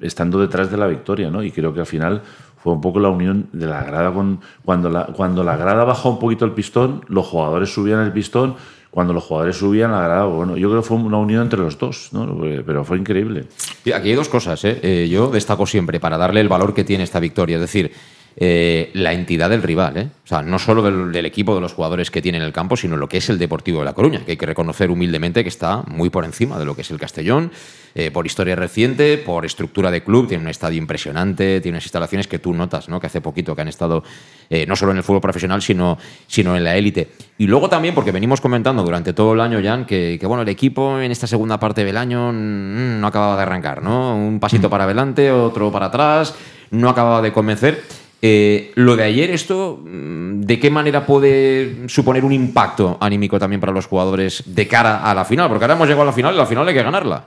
estando 0.00 0.40
detrás 0.40 0.70
de 0.70 0.76
la 0.76 0.88
victoria, 0.88 1.30
¿no? 1.30 1.42
Y 1.42 1.52
creo 1.52 1.72
que 1.72 1.80
al 1.80 1.86
final 1.86 2.22
fue 2.56 2.72
un 2.72 2.80
poco 2.80 2.98
la 2.98 3.10
unión 3.10 3.48
de 3.52 3.66
la 3.66 3.84
grada 3.84 4.12
con 4.12 4.40
cuando 4.64 5.06
cuando 5.14 5.44
la 5.44 5.56
grada 5.56 5.84
bajó 5.84 6.10
un 6.10 6.18
poquito 6.18 6.44
el 6.44 6.52
pistón, 6.52 7.04
los 7.06 7.26
jugadores 7.26 7.72
subían 7.72 8.00
el 8.00 8.12
pistón, 8.12 8.56
cuando 8.92 9.14
los 9.14 9.24
jugadores 9.24 9.56
subían 9.56 9.90
la 9.90 10.02
grada, 10.02 10.26
bueno, 10.26 10.54
yo 10.58 10.68
creo 10.68 10.82
que 10.82 10.86
fue 10.86 10.98
una 10.98 11.16
unión 11.16 11.44
entre 11.44 11.58
los 11.58 11.78
dos, 11.78 12.10
¿no? 12.12 12.38
Pero 12.66 12.84
fue 12.84 12.98
increíble. 12.98 13.46
Aquí 13.94 14.10
hay 14.10 14.14
dos 14.14 14.28
cosas. 14.28 14.62
¿eh? 14.66 14.80
Eh, 14.82 15.08
yo 15.10 15.30
destaco 15.30 15.66
siempre 15.66 15.98
para 15.98 16.18
darle 16.18 16.42
el 16.42 16.48
valor 16.48 16.74
que 16.74 16.84
tiene 16.84 17.02
esta 17.02 17.18
victoria. 17.18 17.56
Es 17.56 17.62
decir, 17.62 17.90
eh, 18.36 18.90
la 18.94 19.12
entidad 19.12 19.50
del 19.50 19.62
rival. 19.62 19.96
¿eh? 19.96 20.08
O 20.24 20.26
sea, 20.26 20.42
no 20.42 20.58
solo 20.58 20.82
del, 20.82 21.12
del 21.12 21.26
equipo, 21.26 21.54
de 21.54 21.60
los 21.60 21.74
jugadores 21.74 22.10
que 22.10 22.22
tiene 22.22 22.38
en 22.38 22.44
el 22.44 22.52
campo, 22.52 22.76
sino 22.76 22.96
lo 22.96 23.08
que 23.08 23.18
es 23.18 23.28
el 23.28 23.38
Deportivo 23.38 23.80
de 23.80 23.84
La 23.84 23.92
Coruña, 23.92 24.24
que 24.24 24.32
hay 24.32 24.36
que 24.36 24.46
reconocer 24.46 24.90
humildemente 24.90 25.42
que 25.42 25.48
está 25.48 25.82
muy 25.86 26.10
por 26.10 26.24
encima 26.24 26.58
de 26.58 26.64
lo 26.64 26.74
que 26.74 26.82
es 26.82 26.90
el 26.90 26.98
Castellón, 26.98 27.50
eh, 27.94 28.10
por 28.10 28.24
historia 28.24 28.56
reciente, 28.56 29.18
por 29.18 29.44
estructura 29.44 29.90
de 29.90 30.02
club. 30.02 30.28
Tiene 30.28 30.44
un 30.44 30.48
estadio 30.48 30.78
impresionante, 30.78 31.60
tiene 31.60 31.76
unas 31.76 31.84
instalaciones 31.84 32.26
que 32.26 32.38
tú 32.38 32.54
notas, 32.54 32.88
¿no? 32.88 33.00
que 33.00 33.06
hace 33.06 33.20
poquito 33.20 33.54
que 33.54 33.60
han 33.60 33.68
estado 33.68 34.02
eh, 34.48 34.64
no 34.66 34.76
solo 34.76 34.92
en 34.92 34.98
el 34.98 35.02
fútbol 35.02 35.20
profesional, 35.20 35.60
sino, 35.60 35.98
sino 36.26 36.56
en 36.56 36.64
la 36.64 36.76
élite. 36.76 37.10
Y 37.38 37.46
luego 37.46 37.68
también, 37.68 37.94
porque 37.94 38.12
venimos 38.12 38.40
comentando 38.40 38.82
durante 38.82 39.12
todo 39.12 39.34
el 39.34 39.40
año, 39.40 39.60
Jan, 39.62 39.84
que, 39.84 40.16
que, 40.18 40.26
bueno, 40.26 40.42
el 40.42 40.48
equipo 40.48 41.00
en 41.00 41.10
esta 41.10 41.26
segunda 41.26 41.58
parte 41.58 41.84
del 41.84 41.96
año 41.96 42.32
mm, 42.32 43.00
no 43.00 43.06
acababa 43.06 43.36
de 43.36 43.42
arrancar, 43.42 43.82
¿no? 43.82 44.16
Un 44.16 44.40
pasito 44.40 44.70
para 44.70 44.84
adelante, 44.84 45.30
otro 45.30 45.70
para 45.70 45.86
atrás, 45.86 46.34
no 46.70 46.88
acababa 46.88 47.20
de 47.20 47.32
convencer. 47.32 47.82
Eh, 48.24 48.70
lo 48.76 48.94
de 48.94 49.02
ayer, 49.02 49.30
esto, 49.30 49.82
mm, 49.84 50.42
¿de 50.42 50.60
qué 50.60 50.70
manera 50.70 51.04
puede 51.04 51.88
suponer 51.88 52.24
un 52.24 52.32
impacto 52.32 52.96
anímico 53.00 53.36
también 53.40 53.60
para 53.60 53.72
los 53.72 53.86
jugadores 53.86 54.44
de 54.46 54.68
cara 54.68 55.02
a 55.02 55.12
la 55.12 55.24
final? 55.24 55.48
Porque 55.48 55.64
ahora 55.64 55.74
hemos 55.74 55.88
llegado 55.88 56.02
a 56.04 56.06
la 56.06 56.12
final 56.12 56.32
y 56.32 56.38
la 56.38 56.46
final 56.46 56.68
hay 56.68 56.74
que 56.74 56.82
ganarla. 56.84 57.24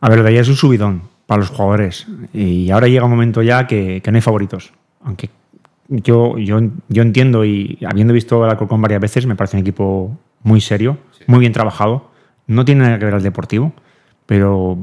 A 0.00 0.08
ver, 0.08 0.18
lo 0.18 0.24
de 0.24 0.30
ayer 0.30 0.40
es 0.40 0.48
un 0.48 0.56
subidón 0.56 1.02
para 1.26 1.40
los 1.40 1.50
jugadores. 1.50 2.06
Y 2.32 2.70
ahora 2.70 2.88
llega 2.88 3.04
un 3.04 3.10
momento 3.10 3.42
ya 3.42 3.66
que, 3.66 4.00
que 4.02 4.10
no 4.10 4.16
hay 4.16 4.22
favoritos. 4.22 4.72
Aunque 5.04 5.28
yo, 5.88 6.38
yo, 6.38 6.60
yo 6.88 7.02
entiendo 7.02 7.44
y 7.44 7.78
habiendo 7.86 8.14
visto 8.14 8.42
al 8.42 8.50
Alcorcón 8.50 8.80
varias 8.80 9.02
veces, 9.02 9.26
me 9.26 9.36
parece 9.36 9.58
un 9.58 9.60
equipo 9.60 10.16
muy 10.42 10.62
serio, 10.62 10.96
muy 11.26 11.40
bien 11.40 11.52
trabajado. 11.52 12.10
No 12.46 12.64
tiene 12.64 12.84
nada 12.84 12.98
que 12.98 13.04
ver 13.04 13.14
al 13.14 13.22
deportivo, 13.22 13.74
pero 14.24 14.78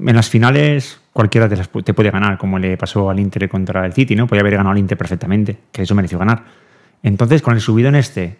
en 0.00 0.16
las 0.16 0.28
finales 0.28 1.00
cualquiera 1.18 1.48
te, 1.48 1.56
las 1.56 1.68
te 1.68 1.94
puede 1.94 2.12
ganar, 2.12 2.38
como 2.38 2.60
le 2.60 2.76
pasó 2.76 3.10
al 3.10 3.18
Inter 3.18 3.48
contra 3.48 3.84
el 3.84 3.92
City, 3.92 4.14
¿no? 4.14 4.28
Podía 4.28 4.42
haber 4.42 4.52
ganado 4.52 4.70
al 4.70 4.78
Inter 4.78 4.96
perfectamente, 4.96 5.58
que 5.72 5.82
eso 5.82 5.96
mereció 5.96 6.16
ganar. 6.16 6.44
Entonces, 7.02 7.42
con 7.42 7.54
el 7.54 7.60
subidón 7.60 7.96
este 7.96 8.38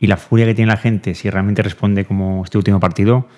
y 0.00 0.08
la 0.08 0.16
furia 0.16 0.44
que 0.44 0.52
tiene 0.52 0.72
la 0.72 0.76
gente, 0.76 1.14
si 1.14 1.30
realmente 1.30 1.62
responde 1.62 2.04
como 2.04 2.42
este 2.42 2.58
último 2.58 2.80
partido, 2.80 3.28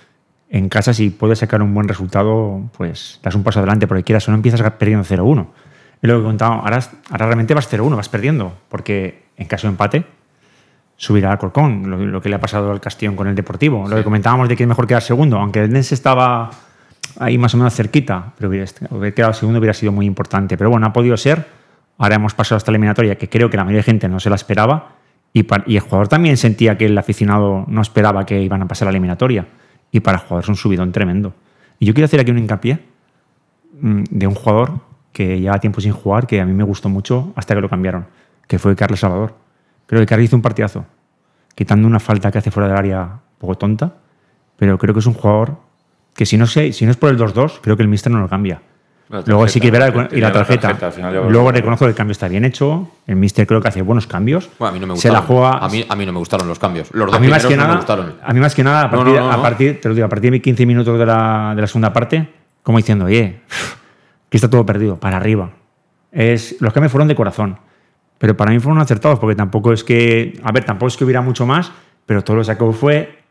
en 0.49 0.71
casa 0.71 0.95
si 0.95 1.11
puedes 1.11 1.41
sacar 1.41 1.61
un 1.61 1.75
buen 1.75 1.89
resultado, 1.89 2.71
pues 2.75 3.21
das 3.23 3.35
un 3.35 3.43
paso 3.43 3.59
adelante, 3.59 3.87
porque 3.87 4.03
quieras 4.03 4.27
o 4.29 4.31
no 4.31 4.37
empiezas 4.37 4.63
perdiendo 4.79 5.05
0-1. 5.05 5.47
Es 6.01 6.09
lo 6.09 6.21
que 6.21 6.25
contaba, 6.25 6.55
ahora, 6.55 6.79
ahora 7.11 7.27
realmente 7.27 7.53
vas 7.53 7.71
0-1, 7.71 7.95
vas 7.95 8.09
perdiendo, 8.09 8.57
porque 8.71 9.25
en 9.37 9.47
caso 9.47 9.67
de 9.67 9.73
empate 9.73 10.07
subirá 10.97 11.33
al 11.33 11.37
Corcón, 11.37 11.91
lo, 11.91 11.99
lo 11.99 12.23
que 12.23 12.31
le 12.31 12.37
ha 12.37 12.41
pasado 12.41 12.71
al 12.71 12.81
Castellón 12.81 13.15
con 13.15 13.27
el 13.27 13.35
Deportivo. 13.35 13.87
Lo 13.87 13.97
que 13.97 14.05
comentábamos 14.05 14.49
de 14.49 14.57
que 14.57 14.63
es 14.63 14.69
mejor 14.69 14.87
quedar 14.87 15.03
segundo, 15.03 15.39
aunque 15.39 15.61
el 15.61 15.71
Dense 15.71 15.95
estaba 15.95 16.49
ahí 17.19 17.39
más 17.39 17.55
o 17.55 17.57
menos 17.59 17.75
cerquita, 17.75 18.33
pero 18.37 18.49
hubiera, 18.51 18.67
quedado 19.13 19.33
segundo 19.33 19.59
hubiera 19.59 19.75
sido 19.75 19.93
muy 19.93 20.07
importante. 20.07 20.57
Pero 20.57 20.71
bueno, 20.71 20.87
ha 20.87 20.93
podido 20.93 21.17
ser. 21.17 21.47
Ahora 21.99 22.17
hemos 22.17 22.35
pasado 22.35 22.57
hasta 22.57 22.71
la 22.73 22.77
eliminatoria, 22.77 23.17
que 23.17 23.29
creo 23.29 23.49
que 23.51 23.57
la 23.57 23.65
mayoría 23.65 23.79
de 23.81 23.85
gente 23.85 24.09
no 24.09 24.19
se 24.21 24.29
la 24.31 24.37
esperaba. 24.37 24.93
Y, 25.33 25.45
pa- 25.45 25.63
y 25.67 25.77
el 25.77 25.81
jugador 25.83 26.09
también 26.09 26.37
sentía 26.37 26.77
que 26.79 26.87
el 26.87 26.97
aficionado 26.99 27.65
no 27.69 27.81
esperaba 27.83 28.25
que 28.27 28.41
iban 28.43 28.63
a 28.63 28.69
pasar 28.69 28.87
la 28.87 28.91
eliminatoria. 28.91 29.47
Y 29.91 30.01
para 30.01 30.19
el 30.19 30.23
jugador 30.25 30.45
es 30.45 30.49
un 30.49 30.57
subidón 30.57 30.93
tremendo. 30.93 31.35
Y 31.79 31.87
yo 31.87 31.95
quiero 31.95 32.07
hacer 32.07 32.21
aquí 32.21 32.31
un 32.31 32.39
hincapié 32.39 32.79
mm, 33.81 34.05
de 34.11 34.27
un 34.27 34.35
jugador 34.35 34.81
que 35.13 35.41
lleva 35.41 35.59
tiempo 35.61 35.81
sin 35.81 35.93
jugar, 35.93 36.27
que 36.27 36.41
a 36.41 36.47
mí 36.47 36.53
me 36.53 36.65
gustó 36.65 36.89
mucho 36.89 37.33
hasta 37.37 37.55
que 37.55 37.61
lo 37.61 37.69
cambiaron, 37.69 38.07
que 38.49 38.59
fue 38.59 38.75
Carlos 38.75 39.01
Salvador. 39.01 39.35
Creo 39.87 40.01
que 40.01 40.07
Carlos 40.07 40.25
hizo 40.27 40.37
un 40.37 40.43
partidazo, 40.43 40.85
quitando 41.55 41.87
una 41.87 42.01
falta 42.01 42.33
que 42.33 42.39
hace 42.39 42.51
fuera 42.51 42.69
del 42.69 42.77
área 42.77 43.03
un 43.03 43.39
poco 43.39 43.55
tonta, 43.57 43.93
pero 44.57 44.77
creo 44.79 44.93
que 44.95 45.01
es 45.01 45.07
un 45.07 45.15
jugador 45.15 45.57
que 46.15 46.27
si 46.27 46.37
no, 46.37 46.47
sé, 46.47 46.73
si 46.73 46.85
no 46.85 46.91
es 46.91 46.97
por 46.97 47.11
el 47.11 47.19
2-2, 47.19 47.61
creo 47.61 47.77
que 47.77 47.83
el 47.83 47.89
míster 47.89 48.13
no 48.13 48.21
lo 48.21 48.29
cambia. 48.29 48.61
Luego 49.27 49.47
sí 49.49 49.61
que 49.61 49.71
verdad, 49.71 50.09
y 50.13 50.21
la 50.21 50.29
la 50.29 50.33
tarjeta. 50.33 50.77
Luego 51.29 51.53
reconozco 51.53 51.85
que 51.85 51.91
el 51.91 51.95
cambio 51.95 52.13
está 52.13 52.27
bien 52.27 52.45
hecho. 52.45 52.91
El 53.07 53.17
Mister 53.17 53.47
creo 53.47 53.61
que 53.61 53.69
hace 53.69 53.83
buenos 53.83 54.07
cambios. 54.07 54.49
Bueno, 54.59 54.71
a 54.71 54.73
mí 54.73 54.81
no 54.81 54.87
me 54.87 54.97
Se 54.97 55.09
gustaron. 55.09 55.15
la 55.15 55.27
juega. 55.27 55.65
a, 55.65 55.69
mí, 55.69 55.85
a 55.89 55.97
mí 55.97 56.07
no 56.07 56.13
me 56.13 56.19
gustaron 56.19 56.49
los 56.49 56.59
cambios. 56.59 56.89
Los 56.93 57.07
dos 57.07 57.17
a 57.17 57.19
mí 57.21 57.29
más 57.29 57.45
que 57.45 57.55
no 57.55 57.63
me 57.63 57.67
nada, 57.69 57.77
gustaron. 57.77 58.15
a 58.23 58.33
mí 58.33 58.41
más 58.41 58.55
que 58.55 58.65
nada, 58.65 58.83
a 58.85 58.91
partir, 58.91 59.15
no, 59.15 59.21
no, 59.21 59.31
a 59.31 59.37
no. 59.37 59.43
partir, 59.43 59.81
te 59.81 59.89
lo 59.89 59.95
digo, 59.95 60.07
a 60.07 60.09
partir 60.09 60.33
de 60.33 60.41
15 60.41 60.67
minutos 60.67 60.99
de 60.99 61.07
la, 61.07 61.53
de 61.55 61.61
la 61.61 61.67
segunda 61.67 61.93
parte, 61.93 62.29
como 62.63 62.79
diciendo, 62.79 63.05
oye, 63.05 63.41
que 64.31 64.37
está 64.37 64.49
todo 64.49 64.65
perdido, 64.65 64.97
para 64.99 65.19
arriba. 65.19 65.51
Es, 66.11 66.57
los 66.61 66.73
cambios 66.73 66.91
fueron 66.91 67.07
de 67.09 67.15
corazón, 67.15 67.59
pero 68.19 68.37
para 68.37 68.53
mí 68.53 68.59
fueron 68.59 68.81
acertados, 68.81 69.19
porque 69.19 69.37
tampoco 69.37 69.73
es 69.73 69.85
que, 69.85 70.41
a 70.43 70.51
ver, 70.51 70.65
tampoco 70.65 70.89
es 70.89 70.97
que 70.97 71.05
hubiera 71.05 71.21
mucho 71.21 71.45
más, 71.45 71.71
pero 72.07 72.25
todo 72.25 72.37
lo 72.37 72.43
que 72.43 72.47
sacó 72.47 72.73
fue 72.73 73.24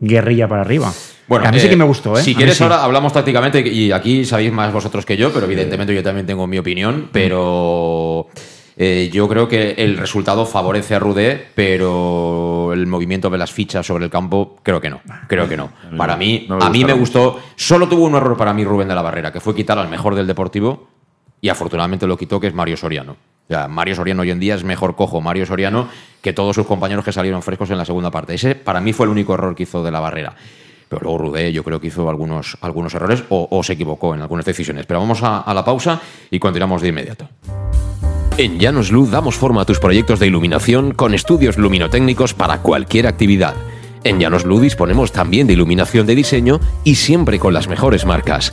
guerrilla 0.00 0.48
para 0.48 0.62
arriba. 0.62 0.92
Bueno, 1.26 1.46
a 1.46 1.52
mí 1.52 1.60
sí 1.60 1.66
eh, 1.66 1.70
que 1.70 1.76
me 1.76 1.84
gustó, 1.84 2.18
¿eh? 2.18 2.22
Si 2.22 2.34
quieres, 2.34 2.56
sí. 2.56 2.62
ahora 2.62 2.82
hablamos 2.82 3.12
tácticamente 3.12 3.60
y 3.60 3.92
aquí 3.92 4.24
sabéis 4.24 4.52
más 4.52 4.72
vosotros 4.72 5.04
que 5.04 5.16
yo, 5.16 5.32
pero 5.32 5.46
evidentemente 5.46 5.94
yo 5.94 6.02
también 6.02 6.26
tengo 6.26 6.46
mi 6.46 6.58
opinión, 6.58 7.10
pero 7.12 8.28
eh, 8.76 9.10
yo 9.12 9.28
creo 9.28 9.46
que 9.46 9.72
el 9.72 9.98
resultado 9.98 10.46
favorece 10.46 10.94
a 10.94 10.98
Rudé, 10.98 11.48
pero 11.54 12.72
el 12.72 12.86
movimiento 12.86 13.28
de 13.28 13.36
las 13.36 13.52
fichas 13.52 13.84
sobre 13.86 14.04
el 14.04 14.10
campo 14.10 14.56
creo 14.62 14.80
que 14.80 14.88
no, 14.88 15.02
creo 15.26 15.48
que 15.48 15.56
no. 15.56 15.70
Para 15.96 16.16
mí, 16.16 16.46
no 16.48 16.58
a 16.62 16.70
mí 16.70 16.84
me 16.84 16.94
gustó, 16.94 17.40
solo 17.56 17.88
tuvo 17.88 18.04
un 18.04 18.14
error 18.14 18.36
para 18.36 18.54
mí 18.54 18.64
Rubén 18.64 18.88
de 18.88 18.94
la 18.94 19.02
Barrera, 19.02 19.32
que 19.32 19.40
fue 19.40 19.54
quitar 19.54 19.78
al 19.78 19.88
mejor 19.88 20.14
del 20.14 20.26
Deportivo 20.26 20.88
y 21.40 21.48
afortunadamente 21.48 22.06
lo 22.06 22.16
quitó, 22.16 22.40
que 22.40 22.46
es 22.46 22.54
Mario 22.54 22.76
Soriano. 22.76 23.16
Mario 23.68 23.94
Soriano 23.94 24.22
hoy 24.22 24.30
en 24.30 24.40
día 24.40 24.54
es 24.54 24.64
mejor 24.64 24.94
cojo 24.94 25.20
Mario 25.20 25.46
Soriano 25.46 25.88
que 26.20 26.32
todos 26.32 26.54
sus 26.54 26.66
compañeros 26.66 27.04
que 27.04 27.12
salieron 27.12 27.42
frescos 27.42 27.70
en 27.70 27.78
la 27.78 27.84
segunda 27.84 28.10
parte. 28.10 28.34
Ese 28.34 28.54
para 28.54 28.80
mí 28.80 28.92
fue 28.92 29.06
el 29.06 29.10
único 29.10 29.34
error 29.34 29.54
que 29.54 29.62
hizo 29.62 29.82
de 29.82 29.90
la 29.90 30.00
barrera. 30.00 30.34
Pero 30.88 31.02
luego 31.02 31.18
Rudé 31.18 31.52
yo 31.52 31.64
creo 31.64 31.80
que 31.80 31.88
hizo 31.88 32.08
algunos, 32.08 32.56
algunos 32.60 32.94
errores 32.94 33.24
o, 33.28 33.62
se 33.62 33.74
equivocó 33.74 34.14
en 34.14 34.22
algunas 34.22 34.44
decisiones. 34.44 34.86
Pero 34.86 35.00
vamos 35.00 35.20
a, 35.22 35.52
la 35.52 35.64
pausa 35.64 36.00
y 36.30 36.38
continuamos 36.38 36.82
de 36.82 36.88
inmediato. 36.88 37.28
En 38.36 38.58
Llanos 38.58 38.92
Luz 38.92 39.10
damos 39.10 39.34
forma 39.34 39.62
a 39.62 39.64
tus 39.64 39.80
proyectos 39.80 40.20
de 40.20 40.26
iluminación 40.26 40.92
con 40.92 41.12
estudios 41.12 41.58
luminotécnicos 41.58 42.34
para 42.34 42.62
cualquier 42.62 43.06
actividad. 43.06 43.54
En 44.04 44.20
Llanos 44.20 44.44
Luz 44.44 44.62
disponemos 44.62 45.12
también 45.12 45.46
de 45.46 45.54
iluminación 45.54 46.06
de 46.06 46.14
diseño 46.14 46.60
y 46.84 46.94
siempre 46.94 47.38
con 47.38 47.52
las 47.52 47.68
mejores 47.68 48.06
marcas. 48.06 48.52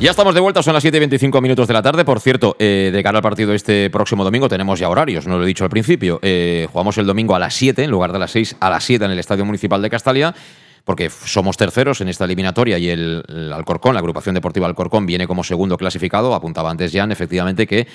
Ya 0.00 0.12
estamos 0.12 0.32
de 0.32 0.40
vuelta, 0.40 0.62
son 0.62 0.74
las 0.74 0.82
7 0.82 0.96
y 0.96 1.00
25 1.00 1.40
minutos 1.40 1.66
de 1.66 1.74
la 1.74 1.82
tarde. 1.82 2.04
Por 2.04 2.20
cierto, 2.20 2.54
eh, 2.60 2.90
de 2.92 3.02
cara 3.02 3.18
al 3.18 3.22
partido 3.22 3.52
este 3.52 3.90
próximo 3.90 4.22
domingo 4.22 4.48
tenemos 4.48 4.78
ya 4.78 4.88
horarios, 4.88 5.26
no 5.26 5.38
lo 5.38 5.42
he 5.42 5.46
dicho 5.48 5.64
al 5.64 5.70
principio. 5.70 6.20
Eh, 6.22 6.68
jugamos 6.70 6.98
el 6.98 7.06
domingo 7.06 7.34
a 7.34 7.40
las 7.40 7.54
7 7.54 7.82
en 7.82 7.90
lugar 7.90 8.12
de 8.12 8.20
las 8.20 8.30
6 8.30 8.56
a 8.60 8.70
las 8.70 8.84
7 8.84 9.06
en 9.06 9.10
el 9.10 9.18
Estadio 9.18 9.44
Municipal 9.44 9.82
de 9.82 9.90
Castalia, 9.90 10.32
porque 10.84 11.10
somos 11.10 11.56
terceros 11.56 12.00
en 12.00 12.08
esta 12.08 12.26
eliminatoria 12.26 12.78
y 12.78 12.90
el, 12.90 13.24
el 13.26 13.52
Alcorcón, 13.52 13.94
la 13.94 13.98
agrupación 13.98 14.36
deportiva 14.36 14.68
Alcorcón, 14.68 15.04
viene 15.04 15.26
como 15.26 15.42
segundo 15.42 15.76
clasificado. 15.76 16.32
Apuntaba 16.32 16.70
antes 16.70 16.92
Jan, 16.92 17.10
efectivamente, 17.10 17.66
que 17.66 17.88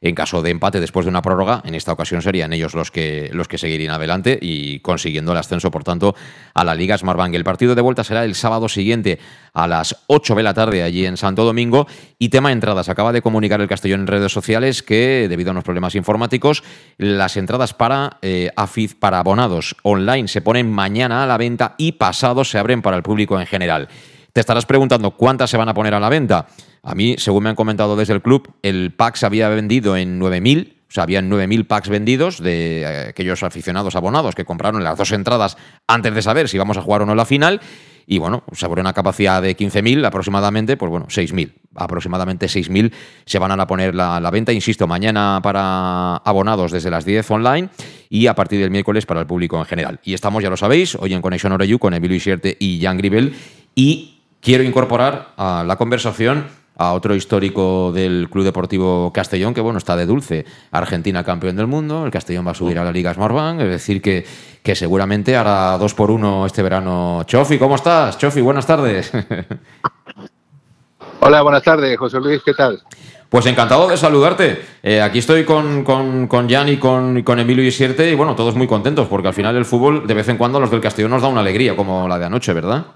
en 0.00 0.14
caso 0.14 0.42
de 0.42 0.50
empate 0.50 0.80
después 0.80 1.04
de 1.04 1.10
una 1.10 1.22
prórroga, 1.22 1.62
en 1.64 1.74
esta 1.74 1.92
ocasión 1.92 2.22
serían 2.22 2.52
ellos 2.52 2.74
los 2.74 2.90
que, 2.90 3.30
los 3.32 3.48
que 3.48 3.58
seguirían 3.58 3.94
adelante 3.94 4.38
y 4.40 4.80
consiguiendo 4.80 5.32
el 5.32 5.38
ascenso, 5.38 5.70
por 5.70 5.84
tanto, 5.84 6.14
a 6.54 6.64
la 6.64 6.74
Liga 6.74 6.96
Smartbank. 6.96 7.34
El 7.34 7.44
partido 7.44 7.74
de 7.74 7.82
vuelta 7.82 8.02
será 8.02 8.24
el 8.24 8.34
sábado 8.34 8.68
siguiente 8.68 9.18
a 9.52 9.66
las 9.66 10.04
8 10.06 10.34
de 10.34 10.42
la 10.42 10.54
tarde 10.54 10.82
allí 10.82 11.04
en 11.04 11.16
Santo 11.16 11.44
Domingo. 11.44 11.86
Y 12.18 12.30
tema 12.30 12.52
entradas, 12.52 12.88
acaba 12.88 13.12
de 13.12 13.20
comunicar 13.20 13.60
el 13.60 13.68
Castellón 13.68 14.00
en 14.00 14.06
redes 14.06 14.32
sociales 14.32 14.82
que, 14.82 15.26
debido 15.28 15.50
a 15.50 15.52
unos 15.52 15.64
problemas 15.64 15.94
informáticos, 15.94 16.62
las 16.96 17.36
entradas 17.36 17.74
para, 17.74 18.18
eh, 18.22 18.50
para 18.98 19.18
abonados 19.18 19.76
online 19.82 20.28
se 20.28 20.40
ponen 20.40 20.70
mañana 20.70 21.22
a 21.22 21.26
la 21.26 21.36
venta 21.36 21.74
y 21.76 21.92
pasado 21.92 22.44
se 22.44 22.58
abren 22.58 22.82
para 22.82 22.96
el 22.96 23.02
público 23.02 23.38
en 23.38 23.46
general. 23.46 23.88
Te 24.32 24.40
estarás 24.40 24.64
preguntando 24.64 25.10
cuántas 25.10 25.50
se 25.50 25.56
van 25.56 25.68
a 25.68 25.74
poner 25.74 25.92
a 25.92 26.00
la 26.00 26.08
venta. 26.08 26.46
A 26.82 26.94
mí, 26.94 27.16
según 27.18 27.44
me 27.44 27.50
han 27.50 27.56
comentado 27.56 27.96
desde 27.96 28.14
el 28.14 28.22
club, 28.22 28.54
el 28.62 28.92
pack 28.92 29.16
se 29.16 29.26
había 29.26 29.48
vendido 29.48 29.96
en 29.96 30.20
9.000, 30.20 30.72
o 30.72 30.92
sea, 30.92 31.04
habían 31.04 31.30
9.000 31.30 31.66
packs 31.66 31.88
vendidos 31.88 32.42
de 32.42 32.80
eh, 32.80 33.08
aquellos 33.10 33.42
aficionados 33.42 33.94
abonados 33.96 34.34
que 34.34 34.44
compraron 34.44 34.82
las 34.82 34.98
dos 34.98 35.12
entradas 35.12 35.56
antes 35.86 36.14
de 36.14 36.22
saber 36.22 36.48
si 36.48 36.56
íbamos 36.56 36.76
a 36.78 36.82
jugar 36.82 37.02
o 37.02 37.06
no 37.06 37.14
la 37.14 37.26
final. 37.26 37.60
Y 38.06 38.18
bueno, 38.18 38.42
sobre 38.50 38.80
una 38.80 38.92
capacidad 38.92 39.40
de 39.40 39.56
15.000 39.56 40.04
aproximadamente, 40.04 40.76
pues 40.76 40.90
bueno, 40.90 41.06
6.000. 41.06 41.52
Aproximadamente 41.76 42.46
6.000 42.46 42.92
se 43.24 43.38
van 43.38 43.52
a 43.52 43.66
poner 43.68 43.94
la, 43.94 44.18
la, 44.18 44.30
venta, 44.32 44.52
insisto, 44.52 44.88
mañana 44.88 45.38
para 45.44 46.16
abonados 46.16 46.72
desde 46.72 46.90
las 46.90 47.04
10 47.04 47.30
online 47.30 47.68
y 48.08 48.26
a 48.26 48.34
partir 48.34 48.58
del 48.58 48.72
miércoles 48.72 49.06
para 49.06 49.20
el 49.20 49.26
público 49.26 49.58
en 49.58 49.66
general. 49.66 50.00
Y 50.02 50.14
estamos, 50.14 50.42
ya 50.42 50.50
lo 50.50 50.56
sabéis, 50.56 50.96
hoy 50.96 51.14
en 51.14 51.22
Conexión 51.22 51.52
Oreyu 51.52 51.78
con 51.78 51.94
Emilio 51.94 52.16
Isierte 52.16 52.56
y 52.58 52.80
Jan 52.82 52.98
Gribel. 52.98 53.36
Y 53.76 54.22
quiero 54.40 54.64
incorporar 54.64 55.34
a 55.36 55.62
la 55.64 55.76
conversación 55.76 56.46
a 56.80 56.94
otro 56.94 57.14
histórico 57.14 57.92
del 57.92 58.30
Club 58.30 58.42
Deportivo 58.42 59.12
Castellón, 59.12 59.52
que 59.52 59.60
bueno, 59.60 59.76
está 59.76 59.96
de 59.96 60.06
dulce. 60.06 60.46
Argentina 60.70 61.22
campeón 61.22 61.54
del 61.54 61.66
mundo, 61.66 62.06
el 62.06 62.10
Castellón 62.10 62.46
va 62.46 62.52
a 62.52 62.54
subir 62.54 62.78
a 62.78 62.84
la 62.84 62.90
Liga 62.90 63.12
Smartbank, 63.12 63.60
es 63.60 63.68
decir, 63.68 64.00
que, 64.00 64.24
que 64.62 64.74
seguramente 64.74 65.36
hará 65.36 65.76
dos 65.76 65.92
por 65.92 66.10
uno 66.10 66.46
este 66.46 66.62
verano. 66.62 67.22
Chofi, 67.26 67.58
¿cómo 67.58 67.74
estás? 67.74 68.16
Chofi, 68.16 68.40
buenas 68.40 68.66
tardes. 68.66 69.12
Hola, 71.20 71.42
buenas 71.42 71.62
tardes, 71.62 71.98
José 71.98 72.18
Luis, 72.18 72.40
¿qué 72.42 72.54
tal? 72.54 72.80
Pues 73.28 73.44
encantado 73.44 73.86
de 73.86 73.98
saludarte. 73.98 74.62
Eh, 74.82 75.02
aquí 75.02 75.18
estoy 75.18 75.44
con, 75.44 75.84
con, 75.84 76.28
con 76.28 76.48
Jan 76.48 76.70
y 76.70 76.78
con, 76.78 77.22
con 77.24 77.38
Emilio 77.38 77.62
y 77.62 77.70
Sierte 77.70 78.10
y 78.10 78.14
bueno, 78.14 78.34
todos 78.34 78.56
muy 78.56 78.66
contentos 78.66 79.06
porque 79.06 79.28
al 79.28 79.34
final 79.34 79.54
el 79.54 79.66
fútbol 79.66 80.06
de 80.06 80.14
vez 80.14 80.30
en 80.30 80.38
cuando 80.38 80.56
a 80.56 80.62
los 80.62 80.70
del 80.70 80.80
Castellón 80.80 81.10
nos 81.10 81.20
da 81.20 81.28
una 81.28 81.42
alegría 81.42 81.76
como 81.76 82.08
la 82.08 82.18
de 82.18 82.24
anoche, 82.24 82.54
¿verdad? 82.54 82.86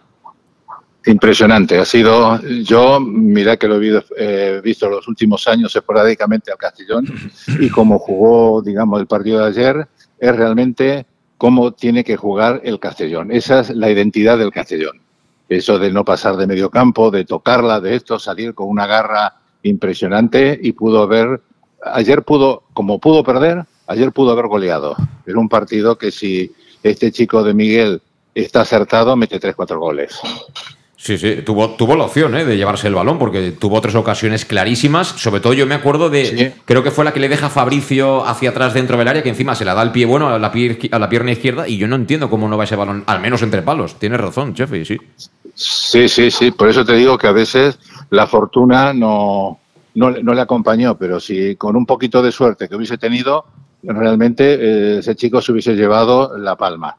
Impresionante, 1.07 1.79
ha 1.79 1.85
sido, 1.85 2.41
yo, 2.63 2.99
mira 2.99 3.59
que 3.59 3.69
lo 3.69 3.81
he 3.81 4.03
eh, 4.17 4.61
visto 4.65 4.89
los 4.89 5.07
últimos 5.07 5.47
años 5.47 5.75
esporádicamente 5.77 6.51
al 6.51 6.57
Castellón 6.57 7.07
y 7.61 7.69
como 7.69 7.99
jugó, 7.99 8.63
digamos, 8.63 9.01
el 9.01 9.07
partido 9.07 9.41
de 9.41 9.49
ayer, 9.49 9.89
es 10.19 10.35
realmente 10.35 11.07
cómo 11.37 11.73
tiene 11.73 12.05
que 12.05 12.17
jugar 12.17 12.63
el 12.65 12.79
Castellón. 12.81 13.33
Esa 13.33 13.61
es 13.61 13.71
la 13.71 13.91
identidad 13.91 14.39
del 14.39 14.51
Castellón. 14.51 15.03
Eso 15.47 15.79
de 15.79 15.93
no 15.93 16.07
pasar 16.07 16.37
de 16.39 16.47
medio 16.47 16.71
campo, 16.71 17.11
de 17.11 17.27
tocarla, 17.27 17.81
de 17.81 17.97
esto, 17.97 18.19
salir 18.19 18.55
con 18.55 18.69
una 18.69 18.87
garra 18.87 19.35
impresionante 19.63 20.59
y 20.63 20.73
pudo 20.73 21.07
ver, 21.07 21.43
ayer 21.85 22.23
pudo, 22.23 22.65
como 22.73 22.99
pudo 22.99 23.23
perder, 23.23 23.65
ayer 23.87 24.11
pudo 24.11 24.33
haber 24.33 24.47
goleado. 24.47 24.97
Era 25.27 25.39
un 25.39 25.51
partido 25.51 25.99
que 25.99 26.11
si 26.11 26.51
este 26.83 27.13
chico 27.13 27.43
de 27.43 27.53
Miguel 27.53 28.01
está 28.35 28.63
acertado, 28.63 29.17
mete 29.17 29.39
tres, 29.39 29.55
cuatro 29.55 29.79
goles. 29.79 30.19
Sí, 31.05 31.19
sí, 31.19 31.43
tuvo, 31.43 31.73
tuvo 31.73 31.97
la 31.97 32.05
opción 32.05 32.35
¿eh? 32.35 32.47
de 32.47 32.57
llevarse 32.57 32.89
el 32.89 32.95
balón 32.95 33.19
porque 33.19 33.53
tuvo 33.53 33.79
tres 33.83 33.95
ocasiones 33.95 34.47
clarísimas. 34.47 35.09
Sobre 35.09 35.43
todo 35.43 35.53
yo 35.53 35.67
me 35.67 35.75
acuerdo 35.75 36.09
de, 36.09 36.55
creo 36.65 36.83
que 36.83 36.91
fue 36.91 37.05
la 37.05 37.13
que 37.13 37.21
le 37.21 37.29
deja 37.29 37.51
Fabricio 37.51 38.27
hacia 38.27 38.49
atrás 38.49 38.73
dentro 38.73 38.97
del 38.97 39.09
área, 39.09 39.23
que 39.23 39.29
encima 39.29 39.55
se 39.55 39.67
la 39.67 39.75
da 39.75 39.83
el 39.83 39.93
pie 39.93 40.07
bueno 40.07 40.29
a 40.29 40.39
la, 40.39 40.47
a 40.47 40.99
la 40.99 41.09
pierna 41.11 41.31
izquierda 41.31 41.69
y 41.69 41.77
yo 41.77 41.87
no 41.89 41.97
entiendo 41.97 42.31
cómo 42.31 42.49
no 42.49 42.57
va 42.57 42.65
ese 42.65 42.77
balón, 42.77 43.05
al 43.07 43.21
menos 43.21 43.43
entre 43.43 43.61
palos. 43.61 43.99
Tienes 43.99 44.19
razón, 44.19 44.55
Chefe, 44.55 44.83
sí. 44.87 44.99
Sí, 45.55 46.09
sí, 46.09 46.31
sí. 46.31 46.53
Por 46.53 46.71
eso 46.71 46.87
te 46.87 46.95
digo 46.95 47.19
que 47.19 47.27
a 47.27 47.33
veces 47.33 47.79
la 48.09 48.27
fortuna 48.27 48.95
no, 48.95 49.59
no, 49.97 50.11
no 50.11 50.33
le 50.33 50.41
acompañó, 50.41 50.97
pero 50.97 51.21
si 51.21 51.55
con 51.57 51.77
un 51.77 51.85
poquito 51.85 52.23
de 52.23 52.33
suerte 52.33 52.67
que 52.67 52.77
hubiese 52.77 52.97
tenido, 52.97 53.45
realmente 53.83 54.55
eh, 54.55 54.99
ese 55.01 55.15
chico 55.17 55.43
se 55.43 55.53
hubiese 55.53 55.75
llevado 55.75 56.39
la 56.39 56.57
palma. 56.57 56.97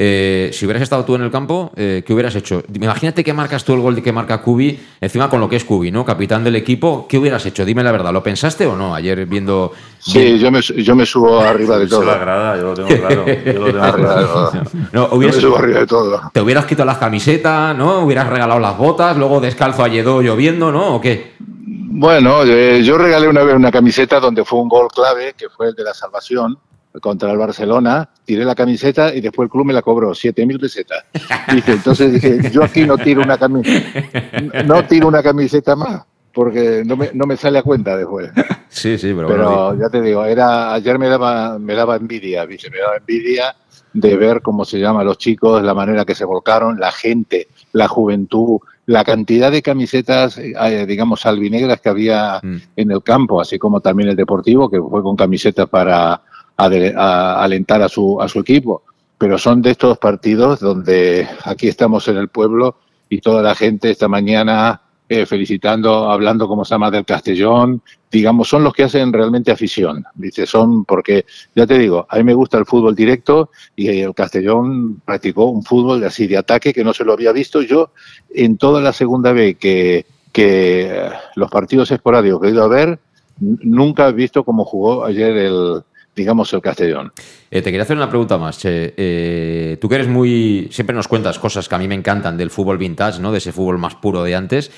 Eh, 0.00 0.50
si 0.52 0.64
hubieras 0.64 0.84
estado 0.84 1.04
tú 1.04 1.16
en 1.16 1.22
el 1.22 1.30
campo, 1.32 1.72
eh, 1.74 2.04
¿qué 2.06 2.14
hubieras 2.14 2.32
hecho? 2.36 2.62
Imagínate 2.72 3.24
que 3.24 3.32
marcas 3.32 3.64
tú 3.64 3.74
el 3.74 3.80
gol 3.80 3.96
de 3.96 4.02
que 4.02 4.12
marca 4.12 4.40
Kubi, 4.40 4.78
encima 5.00 5.28
con 5.28 5.40
lo 5.40 5.48
que 5.48 5.56
es 5.56 5.64
Kubi, 5.64 5.90
¿no? 5.90 6.04
Capitán 6.04 6.44
del 6.44 6.54
equipo, 6.54 7.08
¿qué 7.08 7.18
hubieras 7.18 7.44
hecho? 7.46 7.64
Dime 7.64 7.82
la 7.82 7.90
verdad, 7.90 8.12
¿lo 8.12 8.22
pensaste 8.22 8.64
o 8.64 8.76
no? 8.76 8.94
Ayer 8.94 9.26
viendo. 9.26 9.72
Sí, 9.98 10.38
yo 10.38 10.52
me, 10.52 10.60
yo 10.60 10.94
me 10.94 11.04
subo 11.04 11.40
arriba 11.40 11.80
de 11.80 11.88
todo. 11.88 12.04
Se 12.04 12.10
agrada, 12.10 12.56
yo 12.56 12.62
lo 12.62 12.74
tengo 12.74 12.88
claro. 12.88 13.26
Yo 13.26 13.52
lo 13.54 13.66
tengo 13.66 13.72
claro. 13.72 14.52
no, 14.92 15.08
hubieras, 15.10 15.36
yo 15.36 15.42
me 15.42 15.48
subo 15.48 15.58
arriba 15.58 15.80
de 15.80 15.86
todo. 15.88 16.20
Te 16.32 16.40
hubieras 16.42 16.66
quitado 16.66 16.86
las 16.86 16.98
camisetas, 16.98 17.76
¿no? 17.76 18.04
Hubieras 18.04 18.28
regalado 18.28 18.60
las 18.60 18.78
botas, 18.78 19.16
luego 19.16 19.40
descalzo 19.40 19.82
a 19.82 19.88
Lledó 19.88 20.22
lloviendo, 20.22 20.70
¿no? 20.70 20.94
¿O 20.94 21.00
qué? 21.00 21.32
Bueno, 21.40 22.44
eh, 22.44 22.84
yo 22.84 22.98
regalé 22.98 23.26
una 23.26 23.42
vez 23.42 23.56
una 23.56 23.72
camiseta 23.72 24.20
donde 24.20 24.44
fue 24.44 24.60
un 24.60 24.68
gol 24.68 24.86
clave, 24.94 25.34
que 25.36 25.48
fue 25.48 25.70
el 25.70 25.74
de 25.74 25.82
la 25.82 25.92
salvación 25.92 26.56
contra 27.00 27.30
el 27.30 27.38
Barcelona, 27.38 28.08
tiré 28.24 28.44
la 28.44 28.54
camiseta 28.54 29.14
y 29.14 29.20
después 29.20 29.46
el 29.46 29.50
club 29.50 29.66
me 29.66 29.72
la 29.72 29.82
cobró, 29.82 30.10
7.000 30.10 30.60
pesetas. 30.60 31.04
Dice, 31.52 31.72
entonces 31.72 32.12
dije, 32.12 32.50
yo 32.50 32.64
aquí 32.64 32.84
no 32.84 32.98
tiro 32.98 33.22
una 33.22 33.38
camiseta, 33.38 34.62
no 34.64 34.84
tiro 34.84 35.08
una 35.08 35.22
camiseta 35.22 35.76
más, 35.76 36.02
porque 36.32 36.82
no 36.84 36.96
me, 36.96 37.10
no 37.14 37.26
me 37.26 37.36
sale 37.36 37.58
a 37.58 37.62
cuenta 37.62 37.96
después. 37.96 38.30
Sí, 38.68 38.98
sí, 38.98 39.12
pero, 39.14 39.28
pero 39.28 39.78
ya 39.78 39.88
te 39.88 40.02
digo, 40.02 40.24
era 40.24 40.74
ayer 40.74 40.98
me 40.98 41.08
daba, 41.08 41.58
me 41.58 41.74
daba 41.74 41.96
envidia, 41.96 42.44
¿viste? 42.44 42.70
me 42.70 42.78
daba 42.78 42.96
envidia 42.96 43.56
de 43.92 44.16
ver 44.16 44.42
cómo 44.42 44.64
se 44.64 44.78
llama 44.78 45.02
los 45.02 45.18
chicos, 45.18 45.62
la 45.62 45.74
manera 45.74 46.04
que 46.04 46.14
se 46.14 46.24
volcaron, 46.24 46.78
la 46.78 46.92
gente, 46.92 47.48
la 47.72 47.88
juventud, 47.88 48.60
la 48.86 49.04
cantidad 49.04 49.50
de 49.50 49.62
camisetas, 49.62 50.38
eh, 50.38 50.86
digamos, 50.86 51.26
albinegras 51.26 51.80
que 51.80 51.88
había 51.88 52.40
mm. 52.42 52.56
en 52.76 52.90
el 52.90 53.02
campo, 53.02 53.40
así 53.40 53.58
como 53.58 53.80
también 53.80 54.08
el 54.08 54.16
deportivo, 54.16 54.70
que 54.70 54.80
fue 54.80 55.02
con 55.02 55.16
camisetas 55.16 55.68
para 55.68 56.22
alentar 56.58 57.82
a 57.82 57.88
su, 57.88 58.20
a 58.20 58.28
su 58.28 58.40
equipo. 58.40 58.82
Pero 59.16 59.38
son 59.38 59.62
de 59.62 59.70
estos 59.70 59.98
partidos 59.98 60.60
donde 60.60 61.26
aquí 61.44 61.68
estamos 61.68 62.06
en 62.08 62.16
el 62.16 62.28
pueblo 62.28 62.76
y 63.08 63.20
toda 63.20 63.42
la 63.42 63.54
gente 63.54 63.90
esta 63.90 64.08
mañana 64.08 64.80
eh, 65.08 65.24
felicitando, 65.24 66.10
hablando 66.10 66.46
como 66.46 66.64
se 66.64 66.74
llama 66.74 66.90
del 66.90 67.06
Castellón, 67.06 67.80
digamos, 68.10 68.46
son 68.46 68.62
los 68.62 68.74
que 68.74 68.84
hacen 68.84 69.12
realmente 69.12 69.50
afición. 69.50 70.04
Dice, 70.14 70.46
son 70.46 70.84
porque, 70.84 71.24
ya 71.54 71.66
te 71.66 71.78
digo, 71.78 72.06
a 72.08 72.18
mí 72.18 72.24
me 72.24 72.34
gusta 72.34 72.58
el 72.58 72.66
fútbol 72.66 72.94
directo 72.94 73.50
y 73.74 73.88
el 73.88 74.14
Castellón 74.14 75.00
practicó 75.04 75.46
un 75.46 75.64
fútbol 75.64 76.04
así 76.04 76.26
de 76.26 76.36
ataque 76.36 76.74
que 76.74 76.84
no 76.84 76.92
se 76.92 77.04
lo 77.04 77.14
había 77.14 77.32
visto 77.32 77.62
yo 77.62 77.92
en 78.34 78.58
toda 78.58 78.82
la 78.82 78.92
segunda 78.92 79.32
vez 79.32 79.56
que, 79.56 80.04
que 80.30 81.08
los 81.36 81.50
partidos 81.50 81.90
esporádicos 81.90 82.42
que 82.42 82.48
he 82.48 82.50
ido 82.50 82.64
a 82.64 82.68
ver, 82.68 82.98
nunca 83.40 84.08
he 84.08 84.12
visto 84.12 84.44
cómo 84.44 84.66
jugó 84.66 85.06
ayer 85.06 85.34
el, 85.38 85.82
digamos, 86.18 86.52
el 86.52 86.60
Castellón. 86.60 87.12
Eh, 87.50 87.62
te 87.62 87.70
quería 87.70 87.82
hacer 87.82 87.96
una 87.96 88.10
pregunta 88.10 88.36
más, 88.36 88.58
Che. 88.58 88.94
Eh, 88.96 89.78
tú 89.80 89.88
que 89.88 89.94
eres 89.94 90.08
muy... 90.08 90.68
Siempre 90.70 90.94
nos 90.94 91.08
cuentas 91.08 91.38
cosas 91.38 91.68
que 91.68 91.74
a 91.74 91.78
mí 91.78 91.88
me 91.88 91.94
encantan 91.94 92.36
del 92.36 92.50
fútbol 92.50 92.76
vintage, 92.76 93.20
¿no? 93.20 93.32
De 93.32 93.38
ese 93.38 93.52
fútbol 93.52 93.78
más 93.78 93.94
puro 93.94 94.22
de 94.24 94.34
antes. 94.34 94.70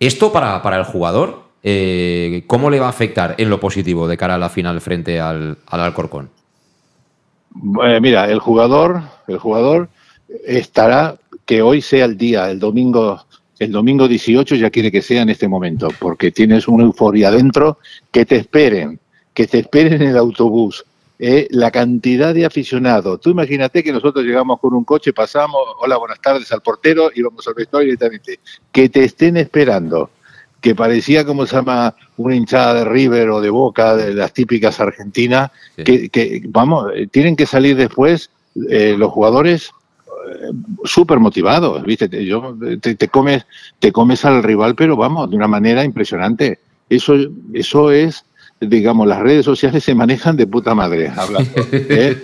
¿Esto 0.00 0.32
para, 0.32 0.62
para 0.62 0.78
el 0.78 0.84
jugador, 0.84 1.42
eh, 1.62 2.44
cómo 2.46 2.70
le 2.70 2.80
va 2.80 2.86
a 2.86 2.90
afectar 2.90 3.34
en 3.36 3.50
lo 3.50 3.60
positivo 3.60 4.08
de 4.08 4.16
cara 4.16 4.36
a 4.36 4.38
la 4.38 4.48
final 4.48 4.80
frente 4.80 5.20
al, 5.20 5.58
al 5.66 5.80
Alcorcón? 5.80 6.30
mira, 8.00 8.30
el 8.30 8.38
jugador, 8.38 9.02
el 9.26 9.38
jugador 9.38 9.88
estará 10.46 11.16
que 11.44 11.62
hoy 11.62 11.82
sea 11.82 12.04
el 12.04 12.16
día, 12.16 12.50
el 12.50 12.60
domingo 12.60 13.24
el 13.58 13.72
domingo 13.72 14.06
18 14.06 14.54
ya 14.54 14.70
quiere 14.70 14.92
que 14.92 15.02
sea 15.02 15.22
en 15.22 15.30
este 15.30 15.48
momento, 15.48 15.88
porque 15.98 16.30
tienes 16.30 16.68
una 16.68 16.84
euforia 16.84 17.30
dentro 17.30 17.78
que 18.12 18.24
te 18.24 18.36
esperen, 18.36 19.00
que 19.38 19.46
te 19.46 19.60
esperen 19.60 20.02
en 20.02 20.08
el 20.08 20.16
autobús, 20.16 20.84
eh, 21.16 21.46
la 21.52 21.70
cantidad 21.70 22.34
de 22.34 22.44
aficionados. 22.44 23.20
Tú 23.20 23.30
imagínate 23.30 23.84
que 23.84 23.92
nosotros 23.92 24.24
llegamos 24.24 24.58
con 24.58 24.74
un 24.74 24.82
coche, 24.82 25.12
pasamos, 25.12 25.60
hola, 25.78 25.96
buenas 25.96 26.20
tardes 26.20 26.50
al 26.50 26.60
portero 26.60 27.12
y 27.14 27.22
vamos 27.22 27.46
al 27.46 27.54
vestuario 27.54 27.86
directamente. 27.86 28.40
Que 28.72 28.88
te 28.88 29.04
estén 29.04 29.36
esperando, 29.36 30.10
que 30.60 30.74
parecía 30.74 31.24
como 31.24 31.46
se 31.46 31.54
llama 31.54 31.94
una 32.16 32.34
hinchada 32.34 32.74
de 32.74 32.84
River 32.86 33.30
o 33.30 33.40
de 33.40 33.48
Boca, 33.48 33.94
de 33.94 34.12
las 34.12 34.32
típicas 34.32 34.80
argentinas, 34.80 35.52
que, 35.76 36.42
vamos, 36.48 36.90
eh, 36.96 37.06
tienen 37.06 37.36
que 37.36 37.46
salir 37.46 37.76
después 37.76 38.30
eh, 38.68 38.96
los 38.98 39.12
jugadores 39.12 39.70
súper 40.82 41.20
motivados, 41.20 41.80
¿viste? 41.84 42.08
Yo, 42.26 42.56
te, 42.82 42.96
te, 42.96 43.06
comes, 43.06 43.46
te 43.78 43.92
comes 43.92 44.24
al 44.24 44.42
rival, 44.42 44.74
pero 44.74 44.96
vamos, 44.96 45.30
de 45.30 45.36
una 45.36 45.46
manera 45.46 45.84
impresionante. 45.84 46.58
Eso, 46.90 47.14
eso 47.52 47.92
es 47.92 48.24
digamos, 48.60 49.06
las 49.06 49.20
redes 49.20 49.44
sociales 49.44 49.84
se 49.84 49.94
manejan 49.94 50.36
de 50.36 50.46
puta 50.46 50.74
madre, 50.74 51.10
hablando. 51.16 51.50
¿eh? 51.72 52.16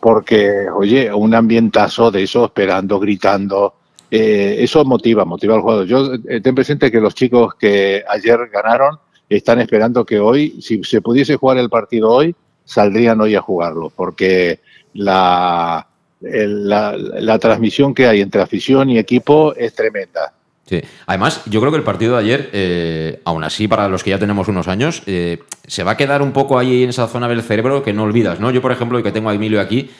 porque, 0.00 0.68
oye, 0.74 1.12
un 1.12 1.34
ambientazo 1.34 2.10
de 2.10 2.24
eso, 2.24 2.46
esperando, 2.46 2.98
gritando, 2.98 3.74
eh, 4.10 4.56
eso 4.58 4.84
motiva, 4.84 5.24
motiva 5.24 5.54
al 5.54 5.60
jugador. 5.60 5.86
Yo 5.86 6.14
eh, 6.28 6.40
ten 6.40 6.54
presente 6.54 6.90
que 6.90 7.00
los 7.00 7.14
chicos 7.14 7.54
que 7.54 8.02
ayer 8.08 8.38
ganaron 8.52 8.98
están 9.28 9.60
esperando 9.60 10.04
que 10.04 10.18
hoy, 10.20 10.60
si 10.60 10.82
se 10.84 11.00
pudiese 11.00 11.36
jugar 11.36 11.58
el 11.58 11.70
partido 11.70 12.10
hoy, 12.10 12.34
saldrían 12.64 13.20
hoy 13.20 13.34
a 13.34 13.40
jugarlo, 13.40 13.90
porque 13.94 14.60
la, 14.94 15.86
la, 16.20 16.96
la 16.96 17.38
transmisión 17.38 17.94
que 17.94 18.06
hay 18.06 18.20
entre 18.20 18.42
afición 18.42 18.90
y 18.90 18.98
equipo 18.98 19.54
es 19.54 19.74
tremenda. 19.74 20.34
Sí. 20.66 20.80
Además, 21.06 21.42
yo 21.46 21.60
creo 21.60 21.72
que 21.72 21.78
el 21.78 21.84
partido 21.84 22.14
de 22.14 22.20
ayer, 22.20 22.50
eh, 22.52 23.20
aún 23.24 23.42
así, 23.44 23.66
para 23.68 23.88
los 23.88 24.02
que 24.04 24.10
ya 24.10 24.18
tenemos 24.18 24.46
unos 24.48 24.68
años, 24.68 25.02
eh, 25.06 25.40
se 25.66 25.82
va 25.82 25.92
a 25.92 25.96
quedar 25.96 26.22
un 26.22 26.32
poco 26.32 26.58
ahí 26.58 26.84
en 26.84 26.90
esa 26.90 27.08
zona 27.08 27.28
del 27.28 27.42
cerebro 27.42 27.82
que 27.82 27.92
no 27.92 28.04
olvidas, 28.04 28.40
¿no? 28.40 28.50
Yo, 28.50 28.62
por 28.62 28.72
ejemplo, 28.72 28.98
y 28.98 29.02
que 29.02 29.12
tengo 29.12 29.28
a 29.28 29.34
Emilio 29.34 29.60
aquí, 29.60 29.90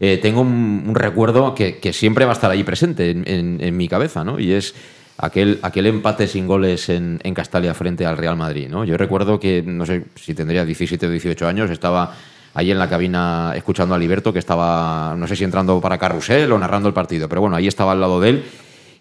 eh, 0.00 0.18
tengo 0.20 0.40
un, 0.40 0.90
recuerdo 0.94 1.54
que, 1.54 1.78
que 1.78 1.92
siempre 1.92 2.24
va 2.24 2.32
a 2.32 2.34
estar 2.34 2.50
ahí 2.50 2.64
presente 2.64 3.10
en, 3.10 3.28
en- 3.28 3.58
en 3.60 3.76
mi 3.76 3.88
cabeza, 3.88 4.24
¿no? 4.24 4.40
Y 4.40 4.52
es 4.52 4.74
aquel, 5.18 5.58
aquel 5.62 5.86
empate 5.86 6.26
sin 6.26 6.46
goles 6.46 6.88
en, 6.88 7.20
en 7.22 7.34
Castalia 7.34 7.72
frente 7.74 8.04
al 8.06 8.16
Real 8.16 8.36
Madrid, 8.36 8.68
¿no? 8.70 8.84
Yo 8.84 8.96
recuerdo 8.96 9.38
que, 9.38 9.62
no 9.64 9.86
sé 9.86 10.04
si 10.16 10.34
tendría 10.34 10.64
17 10.64 11.06
o 11.06 11.10
18 11.10 11.46
años, 11.46 11.70
estaba 11.70 12.14
ahí 12.54 12.70
en 12.70 12.78
la 12.78 12.88
cabina 12.88 13.52
escuchando 13.54 13.94
a 13.94 13.98
Liberto, 13.98 14.32
que 14.32 14.38
estaba, 14.38 15.14
no 15.16 15.26
sé 15.26 15.36
si 15.36 15.44
entrando 15.44 15.78
para 15.80 15.98
Carrusel 15.98 16.50
o 16.52 16.58
narrando 16.58 16.88
el 16.88 16.94
partido, 16.94 17.28
pero 17.28 17.42
bueno, 17.42 17.54
ahí 17.56 17.66
estaba 17.68 17.92
al 17.92 18.00
lado 18.00 18.18
de 18.20 18.30
él. 18.30 18.44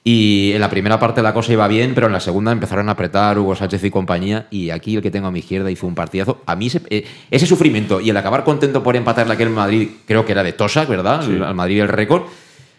Y 0.08 0.52
en 0.54 0.62
la 0.62 0.70
primera 0.70 1.00
parte 1.00 1.24
la 1.24 1.34
cosa 1.34 1.52
iba 1.52 1.68
bien, 1.68 1.96
pero 1.96 2.06
en 2.06 2.14
la 2.14 2.20
segunda 2.20 2.52
empezaron 2.52 2.90
a 2.90 2.92
apretar 2.92 3.40
Hugo 3.40 3.56
Sánchez 3.56 3.84
y 3.86 3.90
compañía. 3.90 4.46
Y 4.52 4.70
aquí 4.70 4.96
el 4.96 5.02
que 5.02 5.10
tengo 5.10 5.26
a 5.26 5.32
mi 5.32 5.40
izquierda 5.40 5.72
hizo 5.72 5.88
un 5.88 5.96
partidazo. 5.96 6.44
A 6.46 6.56
mí 6.56 6.68
ese, 6.68 6.84
eh, 6.92 7.08
ese 7.32 7.48
sufrimiento 7.48 8.00
y 8.00 8.12
el 8.12 8.18
acabar 8.18 8.44
contento 8.44 8.84
por 8.84 8.96
empatarle 8.96 9.34
aquel 9.34 9.50
Madrid, 9.50 9.90
creo 10.06 10.24
que 10.24 10.34
era 10.34 10.44
de 10.44 10.54
Tosa, 10.54 10.86
¿verdad? 10.86 11.24
Sí. 11.26 11.40
Al 11.44 11.56
Madrid 11.56 11.82
el 11.82 11.88
récord. 11.88 12.22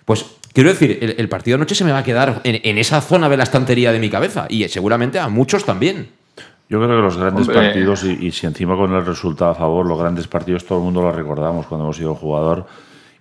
Pues 0.05 0.25
quiero 0.53 0.71
decir, 0.71 1.01
el, 1.03 1.17
el 1.19 1.29
partido 1.29 1.57
de 1.57 1.62
anoche 1.62 1.75
se 1.75 1.83
me 1.83 1.91
va 1.91 1.99
a 1.99 2.05
quedar 2.05 2.43
en, 2.45 2.61
en 2.62 2.79
esa 2.79 3.01
zona 3.01 3.29
de 3.29 3.37
la 3.37 3.43
estantería 3.43 3.91
de 3.91 3.99
mi 3.99 4.09
cabeza. 4.09 4.47
Y 4.49 4.69
seguramente 4.69 5.19
a 5.19 5.29
muchos 5.29 5.65
también. 5.65 6.11
Yo 6.69 6.79
creo 6.79 6.91
que 6.91 7.03
los 7.03 7.17
grandes 7.17 7.49
Hombre. 7.49 7.67
partidos, 7.67 8.05
y, 8.05 8.27
y 8.27 8.31
si 8.31 8.47
encima 8.47 8.77
con 8.77 8.95
el 8.95 9.05
resultado 9.05 9.51
a 9.51 9.55
favor, 9.57 9.85
los 9.85 9.99
grandes 9.99 10.29
partidos 10.29 10.65
todo 10.65 10.79
el 10.79 10.85
mundo 10.85 11.03
los 11.03 11.15
recordamos 11.15 11.67
cuando 11.67 11.87
hemos 11.87 11.97
sido 11.97 12.15
jugador 12.15 12.67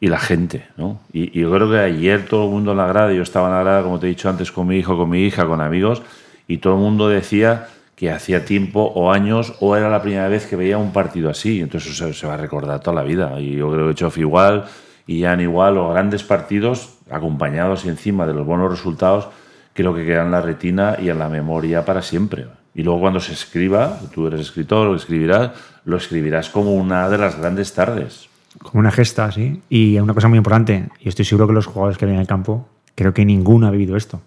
y 0.05 0.07
la 0.07 0.19
gente, 0.19 0.67
¿no? 0.77 0.99
Y, 1.11 1.31
yo 1.39 1.51
creo 1.51 1.67
que 1.67 1.79
ayer 1.79 2.27
todo 2.27 2.45
el 2.45 2.51
mundo 2.51 2.73
en 2.73 2.77
la 2.77 2.85
grada, 2.85 3.11
yo 3.11 3.23
estaba 3.23 3.47
en 3.47 3.55
la 3.55 3.63
grada, 3.63 3.81
como 3.81 3.97
te 3.97 4.05
he 4.05 4.09
dicho 4.09 4.29
antes, 4.29 4.51
con 4.51 4.67
mi 4.67 4.77
hijo, 4.77 4.95
con 4.95 5.09
mi 5.09 5.23
hija, 5.23 5.47
con 5.47 5.61
amigos, 5.61 6.03
y 6.47 6.59
todo 6.59 6.75
el 6.75 6.79
mundo 6.79 7.09
decía 7.09 7.69
que 7.95 8.11
hacía 8.11 8.45
tiempo 8.45 8.81
o 8.81 9.11
años 9.11 9.55
o 9.61 9.75
era 9.75 9.89
la 9.89 10.03
primera 10.03 10.27
vez 10.27 10.45
que 10.45 10.55
veía 10.55 10.77
un 10.77 10.93
partido 10.93 11.31
así. 11.31 11.59
Entonces 11.59 11.93
eso 11.93 12.13
se, 12.13 12.27
va 12.27 12.35
a 12.35 12.37
recordar 12.37 12.81
toda 12.81 12.97
la 12.97 13.01
vida. 13.01 13.39
Y 13.39 13.55
yo 13.55 13.71
creo 13.71 13.87
que 13.87 13.95
Chof 13.95 14.19
igual 14.19 14.65
y 15.07 15.23
Jan 15.23 15.41
igual, 15.41 15.73
los 15.73 15.91
grandes 15.91 16.21
partidos 16.21 16.99
acompañados 17.09 17.83
y 17.85 17.89
encima 17.89 18.27
de 18.27 18.35
los 18.35 18.45
buenos 18.45 18.69
resultados, 18.69 19.29
creo 19.73 19.95
que 19.95 20.05
quedan 20.05 20.27
en 20.27 20.31
la 20.33 20.41
retina 20.41 20.97
y 21.01 21.09
en 21.09 21.17
la 21.17 21.29
memoria 21.29 21.83
para 21.83 22.03
siempre. 22.03 22.45
Y 22.75 22.83
luego 22.83 22.99
cuando 22.99 23.19
se 23.19 23.33
escriba, 23.33 23.99
tú 24.13 24.27
eres 24.27 24.41
escritor, 24.41 24.85
lo 24.85 24.95
escribirás, 24.95 25.49
lo 25.83 25.97
escribirás 25.97 26.49
como 26.49 26.75
una 26.75 27.09
de 27.09 27.17
las 27.17 27.39
grandes 27.39 27.73
tardes. 27.73 28.29
Como 28.61 28.79
una 28.79 28.91
gesta, 28.91 29.31
sí. 29.31 29.61
Y 29.69 29.97
una 29.99 30.13
cosa 30.13 30.27
muy 30.27 30.37
importante, 30.37 30.87
yo 31.01 31.09
estoy 31.09 31.25
seguro 31.25 31.47
que 31.47 31.53
los 31.53 31.65
jugadores 31.65 31.97
que 31.97 32.05
ven 32.05 32.17
al 32.17 32.27
campo, 32.27 32.67
creo 32.95 33.13
que 33.13 33.25
ninguno 33.25 33.67
ha 33.67 33.71
vivido 33.71 33.95
esto. 33.97 34.21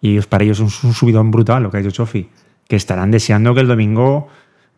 Y 0.00 0.12
ellos- 0.12 0.26
para 0.26 0.44
ellos 0.44 0.60
es 0.60 0.84
un, 0.84 0.92
subidón 0.94 1.30
brutal 1.30 1.62
lo 1.62 1.70
que 1.70 1.78
ha 1.78 1.80
hecho 1.80 1.90
Chofi, 1.90 2.28
que 2.68 2.76
estarán 2.76 3.10
deseando 3.10 3.54
que 3.54 3.60
el 3.60 3.66
domingo 3.68 4.28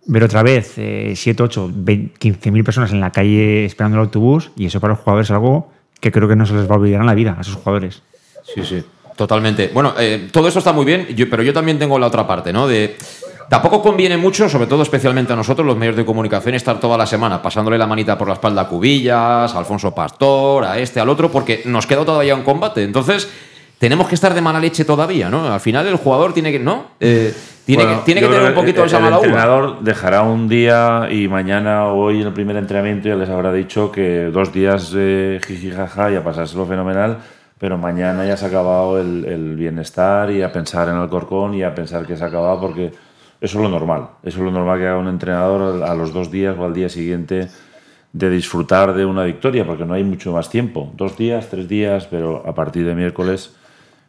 ver 0.07 0.25
otra 0.25 0.43
vez 0.43 0.75
eh, 0.79 1.13
7, 1.15 1.43
8, 1.43 1.73
15 2.19 2.51
mil 2.51 2.65
personas 2.65 2.91
en 2.93 3.01
la 3.01 3.11
calle 3.13 3.65
esperando 3.67 3.99
el 3.99 4.05
autobús 4.05 4.51
y 4.57 4.67
eso 4.67 4.81
para 4.81 4.95
los 4.95 5.01
jugadores 5.03 5.27
es 5.27 5.31
algo 5.33 5.71
que 6.01 6.11
creo 6.11 6.27
que 6.27 6.37
no 6.37 6.47
se 6.47 6.55
les 6.55 6.69
va 6.69 6.75
a 6.77 6.79
olvidar 6.79 7.01
en 7.03 7.07
la 7.07 7.15
vida, 7.15 7.35
a 7.37 7.43
esos 7.43 7.57
jugadores. 7.57 8.03
Sí, 8.43 8.63
sí. 8.65 8.83
Totalmente. 9.17 9.71
Bueno, 9.75 9.93
eh, 9.99 10.29
todo 10.33 10.49
eso 10.49 10.61
está 10.61 10.73
muy 10.73 10.87
bien, 10.87 11.07
yo- 11.15 11.29
pero 11.29 11.43
yo 11.43 11.53
también 11.53 11.79
tengo 11.79 11.99
la 11.99 12.07
otra 12.07 12.27
parte, 12.27 12.53
¿no? 12.55 12.67
De. 12.67 12.97
Tampoco 13.51 13.83
conviene 13.83 14.17
mucho, 14.17 14.49
sobre 14.49 14.69
todo 14.69 14.85
especialmente 14.85 15.33
a 15.33 15.37
nosotros, 15.37 15.67
los 15.67 15.77
medios 15.77 15.97
de 15.97 16.05
comunicación, 16.05 16.55
estar 16.55 16.79
toda 16.79 16.97
la 16.97 17.05
semana 17.05 17.43
pasándole 17.43 17.77
la 17.77 17.89
manita 17.89 18.17
por 18.17 18.29
la 18.29 18.35
espalda 18.35 18.63
a 18.63 18.69
Cubillas, 18.69 19.53
a 19.53 19.59
Alfonso 19.59 19.93
Pastor, 19.93 20.65
a 20.65 20.79
este, 20.79 21.01
al 21.01 21.09
otro, 21.09 21.33
porque 21.33 21.63
nos 21.65 21.85
queda 21.85 22.05
todavía 22.05 22.37
un 22.37 22.45
combate. 22.45 22.85
Entonces, 22.85 23.29
tenemos 23.77 24.07
que 24.07 24.15
estar 24.15 24.35
de 24.35 24.41
mala 24.41 24.61
leche 24.61 24.85
todavía, 24.85 25.29
¿no? 25.31 25.53
Al 25.53 25.59
final 25.59 25.85
el 25.89 25.97
jugador 25.97 26.33
tiene 26.33 26.53
que. 26.53 26.61
¿No? 26.61 26.93
Eh, 27.01 27.35
tiene 27.67 27.83
Bueno, 27.83 27.99
que, 27.99 28.05
tiene 28.05 28.21
que 28.21 28.29
yo 28.29 28.33
tener 28.33 28.49
un 28.51 28.55
poquito 28.55 28.83
el, 28.83 28.87
esa 28.87 28.99
el 28.99 29.03
mala 29.03 29.19
uva. 29.19 29.27
entrenador 29.27 29.81
dejará 29.81 30.23
un 30.23 30.49
día 30.49 31.09
y 31.11 31.27
mañana 31.27 31.87
o 31.89 32.05
hoy 32.05 32.21
en 32.21 32.29
el 32.29 32.33
primer 32.33 32.57
entrenamiento 32.57 33.09
ya 33.09 33.17
les 33.17 33.29
habrá 33.31 33.53
dicho 33.53 33.91
que 33.91 34.27
dos 34.27 34.53
días 34.53 34.93
de 34.93 35.41
jiji 35.45 35.73
jaja 35.73 36.13
y 36.13 36.15
a 36.15 36.23
pasárselo 36.23 36.67
fenomenal, 36.67 37.19
pero 37.59 37.77
mañana 37.77 38.25
ya 38.25 38.37
se 38.37 38.45
ha 38.45 38.49
acabado 38.49 39.01
el, 39.01 39.25
el 39.25 39.57
bienestar 39.57 40.31
y 40.31 40.41
a 40.41 40.53
pensar 40.53 40.89
en 40.89 40.99
el 40.99 41.09
corcón 41.09 41.55
y 41.55 41.65
a 41.65 41.75
pensar 41.75 42.07
que 42.07 42.17
se 42.17 42.23
ha 42.23 42.29
acabado 42.29 42.61
porque 42.61 42.93
eso 43.41 43.59
es 43.59 43.63
lo 43.63 43.69
normal. 43.69 44.09
Eso 44.23 44.39
es 44.39 44.45
lo 44.45 44.51
normal 44.51 44.79
que 44.79 44.87
haga 44.87 44.99
un 44.99 45.09
entrenador 45.09 45.83
a 45.83 45.95
los 45.95 46.13
dos 46.13 46.31
días 46.31 46.57
o 46.59 46.65
al 46.65 46.75
día 46.75 46.89
siguiente 46.89 47.49
de 48.13 48.31
disfrutar 48.31 48.95
de 48.95 49.05
una 49.05 49.25
victoria, 49.25 49.67
porque 49.67 49.85
no 49.85 49.95
hay 49.95 50.05
mucho 50.05 50.33
más 50.33 50.51
tiempo. 50.51 50.93
Dos 50.97 51.17
días, 51.17 51.49
tres 51.49 51.69
días, 51.69 52.07
pero 52.07 52.47
a 52.47 52.55
partir 52.55 52.85
de 52.85 52.95
miércoles 52.95 53.57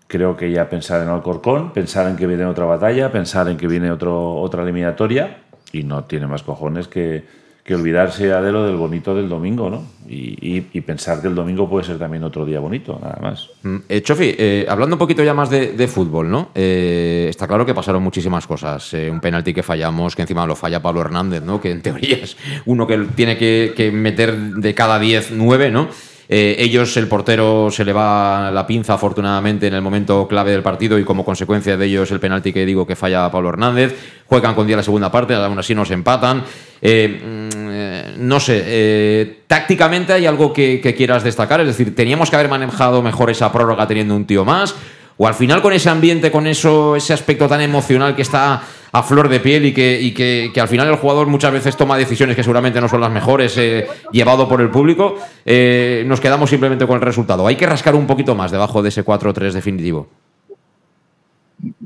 creo 0.08 0.36
que 0.36 0.52
ya 0.52 0.70
pensar 0.70 1.02
en 1.02 1.10
Alcorcón, 1.10 1.72
pensar 1.72 2.10
en 2.10 2.18
que 2.18 2.28
viene 2.28 2.46
otra 2.46 2.66
batalla, 2.66 3.12
pensar 3.12 3.48
en 3.48 3.58
que 3.58 3.68
viene 3.68 3.92
otro, 3.92 4.36
otra 4.36 4.64
eliminatoria 4.64 5.44
y 5.72 5.84
no 5.84 6.04
tiene 6.04 6.28
más 6.28 6.44
cojones 6.44 6.88
que, 6.88 7.24
que 7.64 7.76
olvidarse 7.76 8.28
ya 8.28 8.42
de 8.42 8.52
lo 8.52 8.66
del 8.66 8.76
bonito 8.76 9.14
del 9.14 9.30
domingo, 9.30 9.70
¿no? 9.70 9.84
Y, 10.10 10.36
y- 10.58 10.68
y 10.74 10.82
pensar 10.82 11.22
que 11.22 11.28
el 11.28 11.36
domingo 11.36 11.70
puede 11.70 11.86
ser 11.86 12.00
también 12.00 12.24
otro 12.24 12.44
día 12.46 12.60
bonito, 12.60 12.98
nada 13.02 13.20
más. 13.22 13.50
Mm, 13.64 13.76
eh, 13.88 14.02
Chofi, 14.02 14.34
eh, 14.38 14.66
hablando 14.68 14.96
un 14.96 15.00
poquito 15.00 15.24
ya 15.24 15.34
más 15.36 15.50
de, 15.50 15.88
fútbol, 15.88 16.30
¿no? 16.30 16.50
Eh, 16.56 17.28
está 17.30 17.48
claro 17.48 17.66
que 17.66 17.74
pasaron 17.76 18.02
muchísimas 18.02 18.48
cosas. 18.48 18.94
Eh, 18.96 19.10
un 19.12 19.20
penalti 19.22 19.54
que 19.54 19.62
fallamos, 19.64 20.16
que 20.16 20.24
encima 20.24 20.46
lo 20.48 20.56
falla 20.56 20.82
Pablo 20.82 21.02
Hernández, 21.02 21.44
¿no? 21.44 21.62
Que 21.62 21.70
en 21.72 21.82
teoría 21.82 22.18
es 22.24 22.36
uno 22.66 22.88
que 22.88 22.98
tiene 23.16 23.38
que, 23.38 23.74
que 23.76 23.92
meter 23.92 24.36
de 24.36 24.74
cada 24.74 24.98
10, 25.00 25.32
9, 25.32 25.70
¿no? 25.72 25.88
Eh, 26.34 26.56
ellos, 26.60 26.96
el 26.96 27.10
portero 27.10 27.70
se 27.72 27.84
le 27.84 27.92
va 27.92 28.52
la 28.52 28.66
pinza 28.66 28.94
afortunadamente 28.94 29.68
en 29.68 29.74
el 29.74 29.82
momento 29.82 30.30
clave 30.30 30.52
del 30.52 30.64
partido 30.64 30.98
y 30.98 31.04
como 31.04 31.26
consecuencia 31.26 31.76
de 31.76 31.86
ellos 31.86 32.10
el 32.10 32.22
penalti 32.22 32.54
que 32.54 32.66
digo 32.66 32.88
que 32.88 32.96
falla 32.96 33.30
Pablo 33.30 33.50
Hernández. 33.50 34.24
Juegan 34.28 34.56
con 34.56 34.66
día 34.66 34.78
la 34.78 34.84
segunda 34.84 35.12
parte, 35.12 35.36
aún 35.36 35.60
así 35.60 35.76
nos 35.76 35.92
empatan. 35.92 36.46
Eh, 36.82 38.16
mm, 38.16 38.26
no 38.26 38.40
sé, 38.40 38.64
eh, 38.66 39.42
tácticamente 39.46 40.14
hay 40.14 40.26
algo 40.26 40.54
que, 40.54 40.80
que 40.80 40.96
quieras 40.96 41.22
destacar, 41.26 41.60
es 41.60 41.68
decir, 41.68 41.94
teníamos 41.94 42.30
que 42.30 42.38
haber 42.38 42.48
manejado 42.48 43.02
mejor 43.02 43.30
esa 43.30 43.52
prórroga 43.52 43.86
teniendo 43.86 44.16
un 44.16 44.26
tío 44.26 44.46
más, 44.46 44.74
o 45.18 45.28
al 45.28 45.34
final 45.34 45.62
con 45.62 45.74
ese 45.74 45.90
ambiente, 45.90 46.32
con 46.32 46.48
eso, 46.48 46.96
ese 46.96 47.12
aspecto 47.12 47.50
tan 47.50 47.60
emocional 47.60 48.16
que 48.16 48.22
está 48.22 48.62
a 48.92 49.04
flor 49.04 49.30
de 49.30 49.40
piel 49.40 49.66
y 49.66 49.74
que, 49.74 50.00
y 50.02 50.14
que, 50.14 50.52
que 50.54 50.62
al 50.62 50.68
final 50.68 50.88
el 50.88 50.96
jugador 50.96 51.28
muchas 51.28 51.54
veces 51.54 51.78
toma 51.78 51.98
decisiones 51.98 52.36
que 52.36 52.44
seguramente 52.44 52.82
no 52.82 52.90
son 52.90 53.02
las 53.02 53.12
mejores, 53.12 53.58
eh, 53.58 53.88
llevado 54.12 54.48
por 54.50 54.62
el 54.62 54.70
público, 54.70 55.16
eh, 55.46 56.04
nos 56.06 56.20
quedamos 56.20 56.50
simplemente 56.50 56.86
con 56.86 56.96
el 56.96 57.02
resultado. 57.02 57.48
Hay 57.48 57.56
que 57.56 57.66
rascar 57.66 57.96
un 57.96 58.08
poquito 58.08 58.36
más 58.36 58.52
debajo 58.52 58.82
de 58.82 58.90
ese 58.90 59.06
4-3 59.06 59.52
definitivo. 59.54 60.08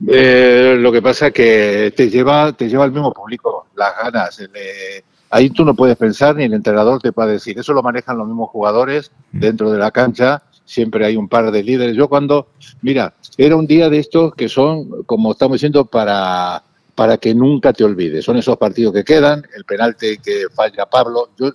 Eh, 0.08 0.78
lo 0.80 0.92
que 0.92 1.02
pasa 1.02 1.28
es 1.28 1.34
que 1.34 1.94
te 1.96 2.10
lleva, 2.10 2.54
te 2.54 2.70
lleva 2.70 2.86
el 2.86 2.92
mismo 2.92 3.14
público, 3.14 3.68
las 3.76 3.94
ganas. 4.02 4.40
el, 4.40 4.50
eh, 4.56 5.04
ahí 5.30 5.50
tú 5.50 5.66
no 5.66 5.74
puedes 5.74 5.98
pensar 5.98 6.36
ni 6.36 6.44
el 6.44 6.54
entrenador 6.54 7.02
te 7.02 7.12
puede 7.12 7.34
decir. 7.34 7.58
Eso 7.60 7.74
lo 7.74 7.84
manejan 7.84 8.18
los 8.18 8.28
mismos 8.28 8.50
jugadores 8.50 9.12
dentro 9.32 9.72
de 9.72 9.80
la 9.80 9.92
cancha. 9.92 10.44
Siempre 10.64 11.06
hay 11.06 11.16
un 11.16 11.28
par 11.28 11.52
de 11.52 11.64
líderes. 11.64 11.96
Yo 11.96 12.08
cuando, 12.08 12.48
mira, 12.82 13.14
era 13.38 13.56
un 13.56 13.68
día 13.68 13.90
de 13.90 14.00
estos 14.00 14.34
que 14.34 14.50
son, 14.50 15.04
como 15.04 15.34
estamos 15.34 15.56
diciendo, 15.56 15.86
para, 15.86 16.64
para 16.96 17.18
que 17.18 17.36
nunca 17.36 17.74
te 17.74 17.84
olvides. 17.84 18.24
Son 18.26 18.38
esos 18.38 18.58
partidos 18.58 18.94
que 18.94 19.04
quedan, 19.04 19.46
el 19.56 19.66
penalti 19.66 20.18
que 20.18 20.46
falla 20.54 20.86
Pablo. 20.86 21.30
Yo, 21.38 21.52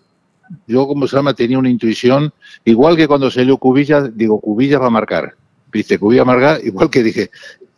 yo 0.67 0.87
como 0.87 1.07
se 1.09 1.17
llama, 1.17 1.35
tenía 1.35 1.59
una 1.59 1.71
intuición, 1.71 2.33
igual 2.65 2.97
que 2.97 3.09
cuando 3.09 3.31
salió 3.31 3.57
Cubillas, 3.57 4.17
digo, 4.17 4.41
Cubillas 4.41 4.81
va 4.81 4.87
a 4.87 4.91
marcar. 4.91 5.35
Viste, 5.73 5.99
Cubillas 5.99 6.27
va 6.27 6.33
a 6.33 6.37
marcar, 6.37 6.61
igual 6.65 6.91
que 6.91 7.03
dije, 7.03 7.31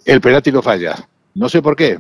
el 0.05 0.21
penalti 0.21 0.51
lo 0.51 0.61
falla. 0.63 0.97
No 1.35 1.49
sé 1.49 1.63
por 1.63 1.77
qué, 1.77 1.99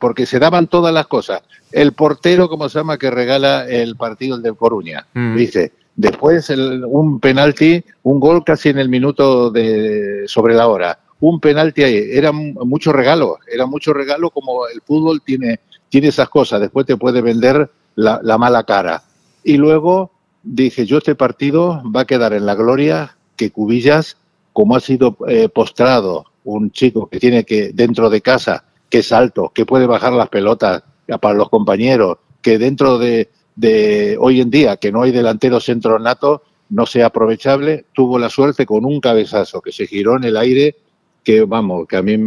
porque 0.00 0.26
se 0.26 0.40
daban 0.40 0.66
todas 0.66 0.92
las 0.92 1.06
cosas. 1.06 1.42
El 1.70 1.92
portero, 1.92 2.48
como 2.48 2.68
se 2.68 2.78
llama, 2.80 2.98
que 2.98 3.10
regala 3.12 3.68
el 3.68 3.94
partido 3.96 4.34
el 4.36 4.42
de 4.42 4.52
Coruña, 4.54 5.06
Mm. 5.14 5.36
¿viste? 5.36 5.72
Después 5.94 6.48
el- 6.50 6.84
un 6.86 7.20
penalti, 7.20 7.84
un 8.02 8.18
gol 8.18 8.42
casi 8.44 8.70
en 8.70 8.78
el 8.78 8.88
minuto 8.88 9.50
de 9.50 10.24
sobre 10.26 10.54
la 10.54 10.66
hora. 10.66 10.98
Un 11.22 11.38
penalti 11.38 11.84
ahí, 11.84 12.08
era 12.10 12.32
mucho 12.32 12.92
regalo, 12.92 13.38
era 13.46 13.64
mucho 13.64 13.92
regalo 13.92 14.30
como 14.30 14.66
el 14.66 14.80
fútbol 14.82 15.22
tiene, 15.22 15.60
tiene 15.88 16.08
esas 16.08 16.28
cosas. 16.28 16.60
Después 16.60 16.84
te 16.84 16.96
puede 16.96 17.22
vender 17.22 17.70
la, 17.94 18.18
la 18.24 18.38
mala 18.38 18.64
cara. 18.64 19.04
Y 19.44 19.56
luego 19.56 20.10
dije, 20.42 20.84
yo 20.84 20.98
este 20.98 21.14
partido 21.14 21.80
va 21.94 22.00
a 22.00 22.06
quedar 22.06 22.32
en 22.32 22.44
la 22.44 22.56
gloria 22.56 23.16
que 23.36 23.52
Cubillas, 23.52 24.16
como 24.52 24.74
ha 24.74 24.80
sido 24.80 25.16
eh, 25.28 25.48
postrado, 25.48 26.24
un 26.44 26.72
chico 26.72 27.08
que 27.08 27.20
tiene 27.20 27.44
que, 27.44 27.70
dentro 27.72 28.10
de 28.10 28.20
casa, 28.20 28.64
que 28.90 28.98
es 28.98 29.12
alto, 29.12 29.52
que 29.54 29.64
puede 29.64 29.86
bajar 29.86 30.12
las 30.14 30.28
pelotas 30.28 30.82
para 31.20 31.34
los 31.34 31.48
compañeros, 31.48 32.18
que 32.40 32.58
dentro 32.58 32.98
de, 32.98 33.30
de 33.54 34.16
hoy 34.18 34.40
en 34.40 34.50
día, 34.50 34.76
que 34.76 34.90
no 34.90 35.02
hay 35.02 35.12
delantero 35.12 35.60
centro 35.60 36.00
nato, 36.00 36.42
no 36.68 36.84
sea 36.84 37.06
aprovechable, 37.06 37.84
tuvo 37.92 38.18
la 38.18 38.28
suerte 38.28 38.66
con 38.66 38.84
un 38.84 39.00
cabezazo 39.00 39.60
que 39.60 39.70
se 39.72 39.86
giró 39.86 40.16
en 40.16 40.24
el 40.24 40.36
aire, 40.36 40.74
que 41.22 41.42
vamos, 41.42 41.86
que 41.86 41.96
a 41.96 42.02
mí 42.02 42.18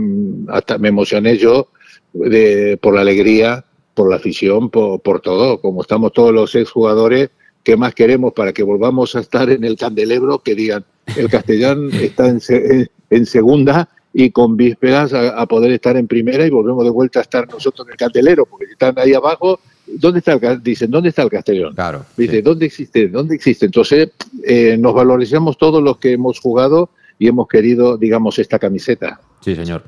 hasta 0.50 0.78
me 0.78 0.90
emocioné 0.90 1.38
yo 1.38 1.70
de, 2.14 2.78
por 2.82 2.96
la 2.96 3.02
alegría 3.02 3.66
por 3.96 4.10
la 4.10 4.18
afición, 4.18 4.70
por, 4.70 5.02
por 5.02 5.22
todo, 5.22 5.60
como 5.60 5.82
estamos 5.82 6.12
todos 6.12 6.34
los 6.34 6.54
exjugadores, 6.54 7.30
¿qué 7.64 7.78
más 7.78 7.96
queremos 7.96 8.34
para 8.34 8.54
que 8.54 8.62
volvamos 8.62 9.16
a 9.16 9.22
estar 9.22 9.50
en 9.50 9.64
el 9.64 9.78
candelebro? 9.78 10.40
Que 10.40 10.54
digan, 10.54 10.86
el 11.16 11.30
Castellán 11.30 11.90
está 11.94 12.28
en, 12.28 12.42
en 13.10 13.26
segunda 13.26 13.90
y 14.14 14.32
con 14.32 14.56
vísperas 14.56 15.14
a, 15.14 15.30
a 15.30 15.46
poder 15.46 15.72
estar 15.72 15.98
en 15.98 16.08
primera 16.08 16.46
y 16.46 16.50
volvemos 16.50 16.84
de 16.84 16.90
vuelta 16.90 17.20
a 17.20 17.22
estar 17.24 17.48
nosotros 17.50 17.88
en 17.88 17.94
el 17.94 17.98
candelero, 17.98 18.46
porque 18.46 18.66
están 18.66 19.00
ahí 19.00 19.14
abajo, 19.14 19.60
¿dónde 19.88 20.20
está 20.20 20.34
el, 20.34 20.62
dicen, 20.62 20.92
¿dónde 20.92 21.10
está 21.10 21.24
el 21.24 21.30
Castellón? 21.30 21.74
Claro. 21.74 22.06
Dice, 22.16 22.42
¿dónde 22.42 22.66
existe? 22.66 23.08
¿Dónde 23.08 23.36
existe? 23.36 23.66
Entonces, 23.66 24.12
eh, 24.44 24.78
nos 24.78 24.94
valorizamos 24.94 25.58
todos 25.58 25.82
los 25.82 25.98
que 25.98 26.12
hemos 26.14 26.40
jugado 26.40 26.90
y 27.18 27.28
hemos 27.28 27.48
querido, 27.48 27.98
digamos, 27.98 28.40
esta 28.40 28.60
camiseta. 28.60 29.20
Sí, 29.42 29.56
señor. 29.56 29.84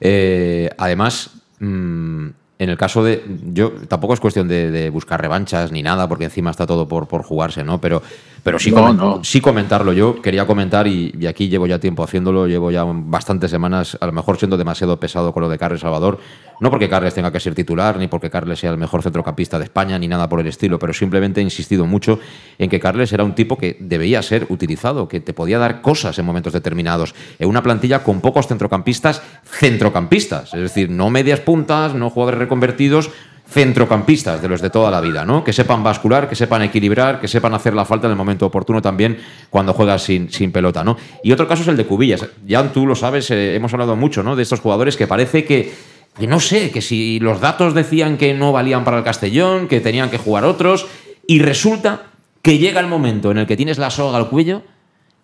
Eh, 0.00 0.68
además, 0.76 1.30
mm, 1.60 2.28
en 2.62 2.70
el 2.70 2.76
caso 2.76 3.02
de. 3.02 3.24
Yo 3.52 3.72
tampoco 3.88 4.14
es 4.14 4.20
cuestión 4.20 4.48
de, 4.48 4.70
de 4.70 4.90
buscar 4.90 5.20
revanchas 5.20 5.72
ni 5.72 5.82
nada, 5.82 6.08
porque 6.08 6.24
encima 6.24 6.50
está 6.50 6.66
todo 6.66 6.86
por, 6.88 7.08
por 7.08 7.22
jugarse, 7.22 7.64
¿no? 7.64 7.80
Pero, 7.80 8.02
pero 8.42 8.58
sí, 8.58 8.70
No, 8.70 8.78
comen- 8.88 8.96
no. 8.96 9.24
sí 9.24 9.40
comentarlo. 9.40 9.92
Yo 9.92 10.20
quería 10.22 10.46
comentar, 10.46 10.86
y, 10.86 11.14
y 11.18 11.26
aquí 11.26 11.48
llevo 11.48 11.66
ya 11.66 11.78
tiempo 11.78 12.02
haciéndolo, 12.04 12.46
llevo 12.46 12.70
ya 12.70 12.84
bastantes 12.84 13.50
semanas, 13.50 13.96
a 14.00 14.06
lo 14.06 14.12
mejor 14.12 14.38
siendo 14.38 14.56
demasiado 14.56 14.98
pesado 15.00 15.32
con 15.32 15.42
lo 15.42 15.48
de 15.48 15.58
Carles 15.58 15.80
Salvador. 15.80 16.18
No 16.60 16.70
porque 16.70 16.88
Carles 16.88 17.12
tenga 17.14 17.32
que 17.32 17.40
ser 17.40 17.56
titular, 17.56 17.98
ni 17.98 18.06
porque 18.06 18.30
Carles 18.30 18.60
sea 18.60 18.70
el 18.70 18.78
mejor 18.78 19.02
centrocampista 19.02 19.58
de 19.58 19.64
España, 19.64 19.98
ni 19.98 20.06
nada 20.06 20.28
por 20.28 20.38
el 20.38 20.46
estilo, 20.46 20.78
pero 20.78 20.92
simplemente 20.92 21.40
he 21.40 21.42
insistido 21.42 21.86
mucho 21.86 22.20
en 22.56 22.70
que 22.70 22.78
Carles 22.78 23.12
era 23.12 23.24
un 23.24 23.34
tipo 23.34 23.58
que 23.58 23.76
debía 23.80 24.22
ser 24.22 24.46
utilizado, 24.48 25.08
que 25.08 25.18
te 25.18 25.32
podía 25.34 25.58
dar 25.58 25.82
cosas 25.82 26.16
en 26.20 26.24
momentos 26.24 26.52
determinados, 26.52 27.16
en 27.40 27.48
una 27.48 27.64
plantilla 27.64 28.04
con 28.04 28.20
pocos 28.20 28.46
centrocampistas, 28.46 29.22
centrocampistas, 29.44 30.54
es 30.54 30.60
decir, 30.60 30.90
no 30.90 31.08
medias 31.10 31.40
puntas, 31.40 31.94
no 31.94 32.10
jugadores 32.10 32.38
reconvertidos, 32.52 33.10
centrocampistas 33.48 34.40
de 34.40 34.48
los 34.48 34.60
de 34.60 34.70
toda 34.70 34.90
la 34.90 35.00
vida, 35.00 35.24
¿no? 35.24 35.42
Que 35.42 35.52
sepan 35.52 35.82
bascular, 35.82 36.28
que 36.28 36.34
sepan 36.34 36.62
equilibrar, 36.62 37.20
que 37.20 37.28
sepan 37.28 37.54
hacer 37.54 37.74
la 37.74 37.84
falta 37.84 38.06
en 38.06 38.12
el 38.12 38.16
momento 38.16 38.46
oportuno 38.46 38.80
también 38.80 39.18
cuando 39.50 39.72
juegas 39.72 40.02
sin, 40.02 40.30
sin 40.30 40.52
pelota, 40.52 40.84
¿no? 40.84 40.96
Y 41.22 41.32
otro 41.32 41.48
caso 41.48 41.62
es 41.62 41.68
el 41.68 41.76
de 41.76 41.86
Cubillas. 41.86 42.26
Ya 42.46 42.62
tú 42.72 42.86
lo 42.86 42.94
sabes, 42.94 43.30
eh, 43.30 43.54
hemos 43.56 43.72
hablado 43.72 43.96
mucho, 43.96 44.22
¿no? 44.22 44.36
De 44.36 44.42
estos 44.42 44.60
jugadores 44.60 44.96
que 44.96 45.06
parece 45.06 45.44
que, 45.44 45.72
que 46.18 46.26
no 46.26 46.40
sé, 46.40 46.70
que 46.70 46.82
si 46.82 47.20
los 47.20 47.40
datos 47.40 47.74
decían 47.74 48.16
que 48.16 48.34
no 48.34 48.52
valían 48.52 48.84
para 48.84 48.98
el 48.98 49.04
Castellón, 49.04 49.66
que 49.66 49.80
tenían 49.80 50.10
que 50.10 50.18
jugar 50.18 50.44
otros, 50.44 50.86
y 51.26 51.40
resulta 51.40 52.02
que 52.42 52.58
llega 52.58 52.80
el 52.80 52.86
momento 52.86 53.30
en 53.30 53.38
el 53.38 53.46
que 53.46 53.56
tienes 53.56 53.78
la 53.78 53.90
soga 53.90 54.18
al 54.18 54.28
cuello 54.28 54.62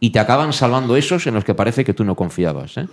y 0.00 0.10
te 0.10 0.18
acaban 0.18 0.52
salvando 0.52 0.96
esos 0.96 1.26
en 1.26 1.34
los 1.34 1.44
que 1.44 1.54
parece 1.54 1.84
que 1.84 1.92
tú 1.92 2.04
no 2.04 2.14
confiabas, 2.14 2.76
¿eh? 2.78 2.86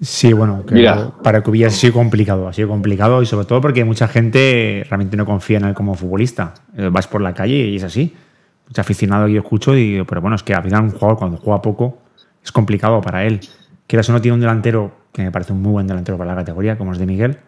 Sí, 0.00 0.32
bueno, 0.32 0.64
que 0.64 0.74
Mira. 0.74 1.10
para 1.22 1.42
Cubillas 1.42 1.74
ha 1.74 1.76
sido 1.76 1.94
complicado, 1.94 2.46
ha 2.46 2.52
sido 2.52 2.68
complicado 2.68 3.20
y 3.20 3.26
sobre 3.26 3.46
todo 3.46 3.60
porque 3.60 3.84
mucha 3.84 4.06
gente 4.06 4.84
realmente 4.88 5.16
no 5.16 5.26
confía 5.26 5.58
en 5.58 5.64
él 5.64 5.74
como 5.74 5.94
futbolista. 5.94 6.54
Eh, 6.76 6.88
Vas 6.90 7.08
por 7.08 7.20
la 7.20 7.34
calle 7.34 7.56
y 7.56 7.76
es 7.76 7.82
así. 7.84 8.14
Mucho 8.68 8.80
aficionado 8.80 9.26
que 9.26 9.32
yo 9.32 9.40
escucho 9.40 9.74
y 9.74 9.92
digo, 9.92 10.04
pero 10.04 10.20
bueno, 10.20 10.36
es 10.36 10.42
que 10.42 10.54
al 10.54 10.62
final 10.62 10.84
un 10.84 10.90
jugador 10.90 11.18
cuando 11.18 11.38
juega 11.38 11.62
poco 11.62 11.98
es 12.44 12.52
complicado 12.52 13.00
para 13.00 13.24
él. 13.24 13.40
Quieras 13.86 14.08
o 14.10 14.12
no 14.12 14.20
tiene 14.20 14.34
un 14.34 14.40
delantero 14.40 14.92
que 15.12 15.22
me 15.22 15.32
parece 15.32 15.52
un 15.52 15.62
muy 15.62 15.72
buen 15.72 15.86
delantero 15.86 16.16
para 16.16 16.30
la 16.30 16.36
categoría, 16.36 16.78
como 16.78 16.92
es 16.92 16.98
de 16.98 17.06
Miguel, 17.06 17.38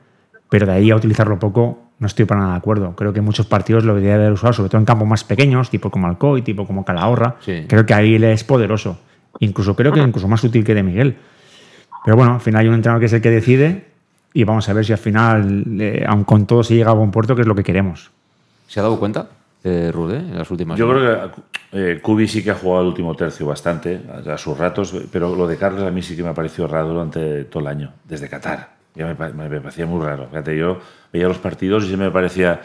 pero 0.48 0.66
de 0.66 0.72
ahí 0.72 0.90
a 0.90 0.96
utilizarlo 0.96 1.38
poco 1.38 1.90
no 2.00 2.06
estoy 2.06 2.24
para 2.24 2.40
nada 2.40 2.52
de 2.52 2.58
acuerdo. 2.58 2.96
Creo 2.96 3.12
que 3.12 3.18
en 3.18 3.26
muchos 3.26 3.46
partidos 3.46 3.84
lo 3.84 3.94
debería 3.94 4.14
haber 4.16 4.32
usado, 4.32 4.54
sobre 4.54 4.70
todo 4.70 4.78
en 4.78 4.86
campos 4.86 5.06
más 5.06 5.22
pequeños, 5.22 5.68
tipo 5.68 5.90
como 5.90 6.06
Alcoy, 6.06 6.42
tipo 6.42 6.66
como 6.66 6.84
Calahorra. 6.84 7.36
Sí. 7.40 7.66
Creo 7.68 7.84
que 7.84 7.92
ahí 7.94 8.14
él 8.14 8.24
es 8.24 8.42
poderoso. 8.42 8.98
Incluso 9.38 9.76
creo 9.76 9.92
que 9.92 10.00
incluso 10.00 10.26
más 10.26 10.42
útil 10.42 10.64
que 10.64 10.74
de 10.74 10.82
Miguel. 10.82 11.16
Pero 12.04 12.16
bueno, 12.16 12.34
al 12.34 12.40
final 12.40 12.60
hay 12.62 12.68
un 12.68 12.74
entrenador 12.74 13.00
que 13.00 13.06
es 13.06 13.12
el 13.12 13.20
que 13.20 13.30
decide 13.30 13.84
y 14.32 14.44
vamos 14.44 14.68
a 14.68 14.72
ver 14.72 14.84
si 14.84 14.92
al 14.92 14.98
final, 14.98 15.64
eh, 15.80 16.04
aun 16.06 16.24
con 16.24 16.46
todo, 16.46 16.62
se 16.62 16.74
llega 16.74 16.90
a 16.90 16.94
buen 16.94 17.10
puerto, 17.10 17.34
que 17.34 17.42
es 17.42 17.46
lo 17.48 17.54
que 17.54 17.62
queremos. 17.64 18.10
¿Se 18.68 18.80
ha 18.80 18.82
dado 18.84 18.98
cuenta, 18.98 19.28
eh, 19.64 19.90
Rude, 19.92 20.16
en 20.18 20.38
las 20.38 20.50
últimas 20.50 20.78
Yo 20.78 20.88
creo 20.88 21.32
que 21.32 21.40
eh, 21.72 22.00
Kubi 22.00 22.26
sí 22.28 22.42
que 22.42 22.52
ha 22.52 22.54
jugado 22.54 22.82
el 22.82 22.88
último 22.88 23.14
tercio 23.14 23.46
bastante, 23.46 24.00
a, 24.26 24.34
a 24.34 24.38
sus 24.38 24.56
ratos, 24.56 24.94
pero 25.12 25.34
lo 25.34 25.46
de 25.46 25.56
Carlos 25.56 25.82
a 25.82 25.90
mí 25.90 26.00
sí 26.02 26.16
que 26.16 26.22
me 26.22 26.28
ha 26.30 26.34
parecido 26.34 26.68
raro 26.68 26.88
durante 26.88 27.44
todo 27.44 27.60
el 27.62 27.66
año, 27.66 27.92
desde 28.04 28.28
Qatar. 28.28 28.70
Ya 28.94 29.06
me, 29.06 29.14
pa- 29.14 29.30
me 29.30 29.48
parecía 29.60 29.86
muy 29.86 30.04
raro. 30.04 30.26
Fíjate, 30.28 30.56
yo 30.56 30.78
veía 31.12 31.28
los 31.28 31.38
partidos 31.38 31.84
y 31.84 31.90
se 31.90 31.96
me 31.96 32.10
parecía 32.10 32.60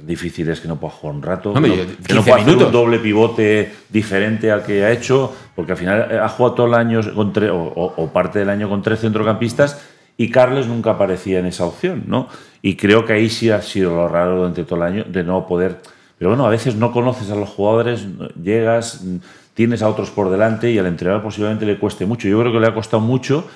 difícil 0.00 0.48
es 0.48 0.60
que 0.60 0.68
no 0.68 0.76
pueda 0.76 0.94
jugar 0.94 1.16
un 1.16 1.22
rato, 1.22 1.52
Hombre, 1.52 1.70
que 1.72 1.76
no, 1.82 1.86
que 1.86 1.96
15 1.96 2.14
no 2.14 2.22
pueda 2.22 2.36
hacer 2.36 2.48
un 2.66 2.72
doble 2.72 2.98
pivote 2.98 3.72
diferente 3.90 4.50
al 4.50 4.62
que 4.62 4.84
ha 4.84 4.90
hecho, 4.90 5.34
porque 5.54 5.72
al 5.72 5.78
final 5.78 6.08
eh, 6.10 6.18
ha 6.18 6.28
jugado 6.28 6.54
todo 6.54 6.66
el 6.68 6.74
año 6.74 7.00
con 7.14 7.32
tre- 7.32 7.50
o, 7.50 7.56
o- 7.62 7.94
o 8.02 8.06
parte 8.12 8.38
del 8.38 8.48
año 8.48 8.68
con 8.68 8.80
tres 8.82 9.00
centrocampistas 9.00 9.82
y 10.16 10.30
Carles 10.30 10.66
nunca 10.66 10.92
aparecía 10.92 11.38
en 11.40 11.46
esa 11.46 11.64
opción, 11.66 12.04
¿no? 12.06 12.28
Y 12.62 12.76
creo 12.76 13.04
que 13.04 13.12
ahí 13.14 13.28
sí 13.28 13.50
ha 13.50 13.60
sido 13.60 13.94
lo 13.94 14.08
raro 14.08 14.36
durante 14.38 14.64
todo 14.64 14.76
el 14.76 14.82
año 14.92 15.04
de 15.04 15.24
no 15.24 15.46
poder. 15.46 15.78
Pero 16.18 16.30
bueno, 16.30 16.46
a 16.46 16.50
veces 16.50 16.76
no 16.76 16.92
conoces 16.92 17.30
a 17.30 17.34
los 17.34 17.48
jugadores, 17.48 18.06
llegas, 18.40 19.02
tienes 19.54 19.82
a 19.82 19.88
otros 19.88 20.10
por 20.10 20.30
delante 20.30 20.70
y 20.70 20.78
al 20.78 20.86
entrenador 20.86 21.22
posiblemente 21.22 21.66
le 21.66 21.78
cueste 21.78 22.06
mucho. 22.06 22.28
Yo 22.28 22.38
creo 22.40 22.52
que 22.52 22.60
le 22.60 22.66
ha 22.68 22.74
costado 22.74 23.00
mucho 23.00 23.46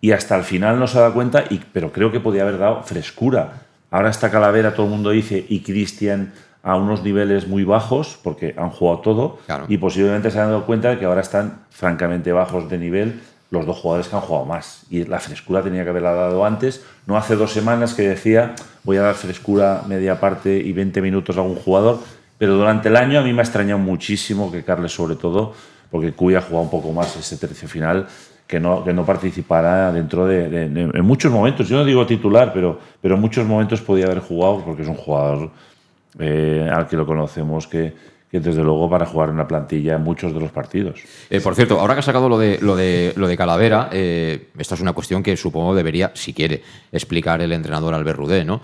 y 0.00 0.12
hasta 0.12 0.36
el 0.36 0.44
final 0.44 0.78
no 0.78 0.86
se 0.86 0.98
ha 0.98 1.02
dado 1.02 1.14
cuenta, 1.14 1.44
y, 1.50 1.60
pero 1.72 1.92
creo 1.92 2.10
que 2.10 2.20
podía 2.20 2.42
haber 2.42 2.58
dado 2.58 2.82
frescura. 2.82 3.63
Ahora 3.94 4.10
está 4.10 4.28
Calavera, 4.28 4.74
todo 4.74 4.86
el 4.86 4.90
mundo 4.90 5.10
dice, 5.10 5.46
y 5.48 5.60
Cristian 5.60 6.32
a 6.64 6.74
unos 6.74 7.04
niveles 7.04 7.46
muy 7.46 7.62
bajos, 7.62 8.18
porque 8.24 8.52
han 8.58 8.70
jugado 8.70 8.98
todo, 8.98 9.38
y 9.68 9.78
posiblemente 9.78 10.32
se 10.32 10.40
han 10.40 10.48
dado 10.48 10.66
cuenta 10.66 10.90
de 10.90 10.98
que 10.98 11.04
ahora 11.04 11.20
están 11.20 11.60
francamente 11.70 12.32
bajos 12.32 12.68
de 12.68 12.76
nivel 12.76 13.20
los 13.50 13.64
dos 13.66 13.78
jugadores 13.78 14.08
que 14.08 14.16
han 14.16 14.22
jugado 14.22 14.46
más. 14.46 14.82
Y 14.90 15.04
la 15.04 15.20
frescura 15.20 15.62
tenía 15.62 15.84
que 15.84 15.90
haberla 15.90 16.12
dado 16.12 16.44
antes, 16.44 16.84
no 17.06 17.16
hace 17.16 17.36
dos 17.36 17.52
semanas 17.52 17.94
que 17.94 18.08
decía, 18.08 18.56
voy 18.82 18.96
a 18.96 19.02
dar 19.02 19.14
frescura 19.14 19.84
media 19.86 20.18
parte 20.18 20.56
y 20.56 20.72
20 20.72 21.00
minutos 21.00 21.36
a 21.36 21.42
algún 21.42 21.54
jugador, 21.54 22.00
pero 22.36 22.56
durante 22.56 22.88
el 22.88 22.96
año 22.96 23.20
a 23.20 23.22
mí 23.22 23.32
me 23.32 23.42
ha 23.42 23.44
extrañado 23.44 23.78
muchísimo 23.78 24.50
que 24.50 24.64
Carles, 24.64 24.90
sobre 24.90 25.14
todo, 25.14 25.54
porque 25.92 26.10
Cuy 26.10 26.34
ha 26.34 26.40
jugado 26.40 26.64
un 26.64 26.70
poco 26.70 26.90
más 26.90 27.14
ese 27.14 27.36
tercio 27.36 27.68
final, 27.68 28.08
que 28.54 28.60
no, 28.60 28.84
que 28.84 28.92
no 28.92 29.04
participara 29.04 29.90
dentro 29.90 30.28
de, 30.28 30.66
en 30.66 31.04
muchos 31.04 31.32
momentos. 31.32 31.68
Yo 31.68 31.76
no 31.76 31.84
digo 31.84 32.06
titular, 32.06 32.52
pero, 32.54 32.78
pero 33.02 33.16
en 33.16 33.20
muchos 33.20 33.44
momentos 33.44 33.80
podía 33.80 34.04
haber 34.04 34.20
jugado, 34.20 34.64
porque 34.64 34.82
es 34.82 34.88
un 34.88 34.94
jugador 34.94 35.50
eh, 36.20 36.70
al 36.72 36.86
que 36.86 36.94
lo 36.94 37.04
conocemos 37.04 37.66
que, 37.66 37.92
desde 38.30 38.62
luego 38.62 38.88
para 38.88 39.06
jugar 39.06 39.30
en 39.30 39.38
la 39.38 39.48
plantilla 39.48 39.96
en 39.96 40.02
muchos 40.02 40.32
de 40.32 40.38
los 40.38 40.52
partidos. 40.52 41.00
Eh, 41.30 41.40
por 41.40 41.56
cierto, 41.56 41.80
ahora 41.80 41.94
que 41.94 41.98
has 41.98 42.04
sacado 42.04 42.28
lo 42.28 42.38
de, 42.38 42.60
lo 42.60 42.76
de, 42.76 43.12
lo 43.16 43.26
de 43.26 43.36
Calavera, 43.36 43.88
eh, 43.90 44.50
esta 44.56 44.76
es 44.76 44.80
una 44.80 44.92
cuestión 44.92 45.24
que 45.24 45.36
supongo 45.36 45.74
debería, 45.74 46.12
si 46.14 46.32
quiere, 46.32 46.62
explicar 46.92 47.40
el 47.40 47.50
entrenador 47.50 47.92
Albert 47.92 48.18
Rudé, 48.18 48.44
¿no? 48.44 48.60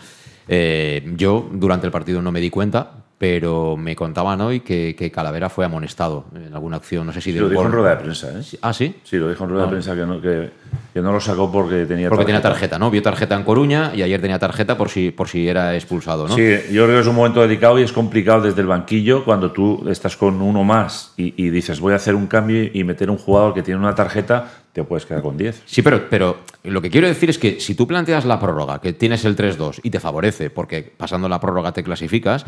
Yo 1.16 1.48
durante 1.52 1.86
el 1.86 1.92
partido 1.92 2.22
no 2.22 2.30
me 2.30 2.40
di 2.40 2.50
cuenta, 2.50 2.99
pero 3.20 3.76
me 3.76 3.94
contaban 3.94 4.40
hoy 4.40 4.60
que, 4.60 4.96
que 4.96 5.10
Calavera 5.10 5.50
fue 5.50 5.66
amonestado 5.66 6.24
en 6.34 6.54
alguna 6.54 6.78
acción, 6.78 7.04
no 7.06 7.12
sé 7.12 7.20
si 7.20 7.32
Sí, 7.32 7.34
de 7.34 7.42
lo 7.42 7.50
dijo 7.50 7.66
en 7.66 7.70
rueda 7.72 7.90
de 7.90 7.96
prensa, 7.96 8.28
¿eh? 8.30 8.42
Ah, 8.62 8.72
¿sí? 8.72 8.94
Sí, 9.04 9.18
lo 9.18 9.28
dijo 9.28 9.44
en 9.44 9.50
rueda 9.50 9.64
Ah. 9.64 9.66
de 9.66 9.70
prensa 9.72 9.94
que 9.94 10.06
no, 10.06 10.22
que, 10.22 10.50
que 10.94 11.02
no 11.02 11.12
lo 11.12 11.20
sacó 11.20 11.52
porque 11.52 11.84
tenía 11.84 12.08
Porque 12.08 12.24
tenía 12.24 12.40
tarjeta, 12.40 12.78
¿no? 12.78 12.90
Vio 12.90 13.02
tarjeta 13.02 13.34
en 13.34 13.42
Coruña 13.42 13.92
y 13.94 14.00
ayer 14.00 14.22
tenía 14.22 14.38
tarjeta 14.38 14.78
por 14.78 14.88
si, 14.88 15.10
por 15.10 15.28
si 15.28 15.46
era 15.46 15.74
expulsado, 15.74 16.26
¿no? 16.28 16.34
Sí, 16.34 16.42
yo 16.72 16.84
creo 16.86 16.96
que 16.96 17.00
es 17.00 17.06
un 17.08 17.14
momento 17.14 17.42
delicado 17.42 17.78
y 17.78 17.82
es 17.82 17.92
complicado 17.92 18.40
desde 18.40 18.62
el 18.62 18.66
banquillo 18.68 19.22
cuando 19.22 19.52
tú 19.52 19.86
estás 19.90 20.16
con 20.16 20.40
uno 20.40 20.64
más 20.64 21.12
y, 21.18 21.34
y 21.44 21.50
dices 21.50 21.78
voy 21.78 21.92
a 21.92 21.96
hacer 21.96 22.14
un 22.14 22.26
cambio 22.26 22.70
y 22.72 22.84
meter 22.84 23.10
un 23.10 23.18
jugador 23.18 23.52
que 23.52 23.62
tiene 23.62 23.78
una 23.80 23.94
tarjeta, 23.94 24.50
te 24.72 24.82
puedes 24.82 25.04
quedar 25.04 25.20
con 25.20 25.36
10. 25.36 25.64
Sí, 25.66 25.82
pero, 25.82 26.08
pero 26.08 26.38
lo 26.64 26.80
que 26.80 26.88
quiero 26.88 27.06
decir 27.06 27.28
es 27.28 27.36
que 27.38 27.60
si 27.60 27.74
tú 27.74 27.86
planteas 27.86 28.24
la 28.24 28.40
prórroga, 28.40 28.80
que 28.80 28.94
tienes 28.94 29.26
el 29.26 29.36
3-2 29.36 29.80
y 29.82 29.90
te 29.90 30.00
favorece, 30.00 30.48
porque 30.48 30.90
pasando 30.96 31.28
la 31.28 31.38
prórroga 31.38 31.72
te 31.72 31.82
clasificas, 31.84 32.46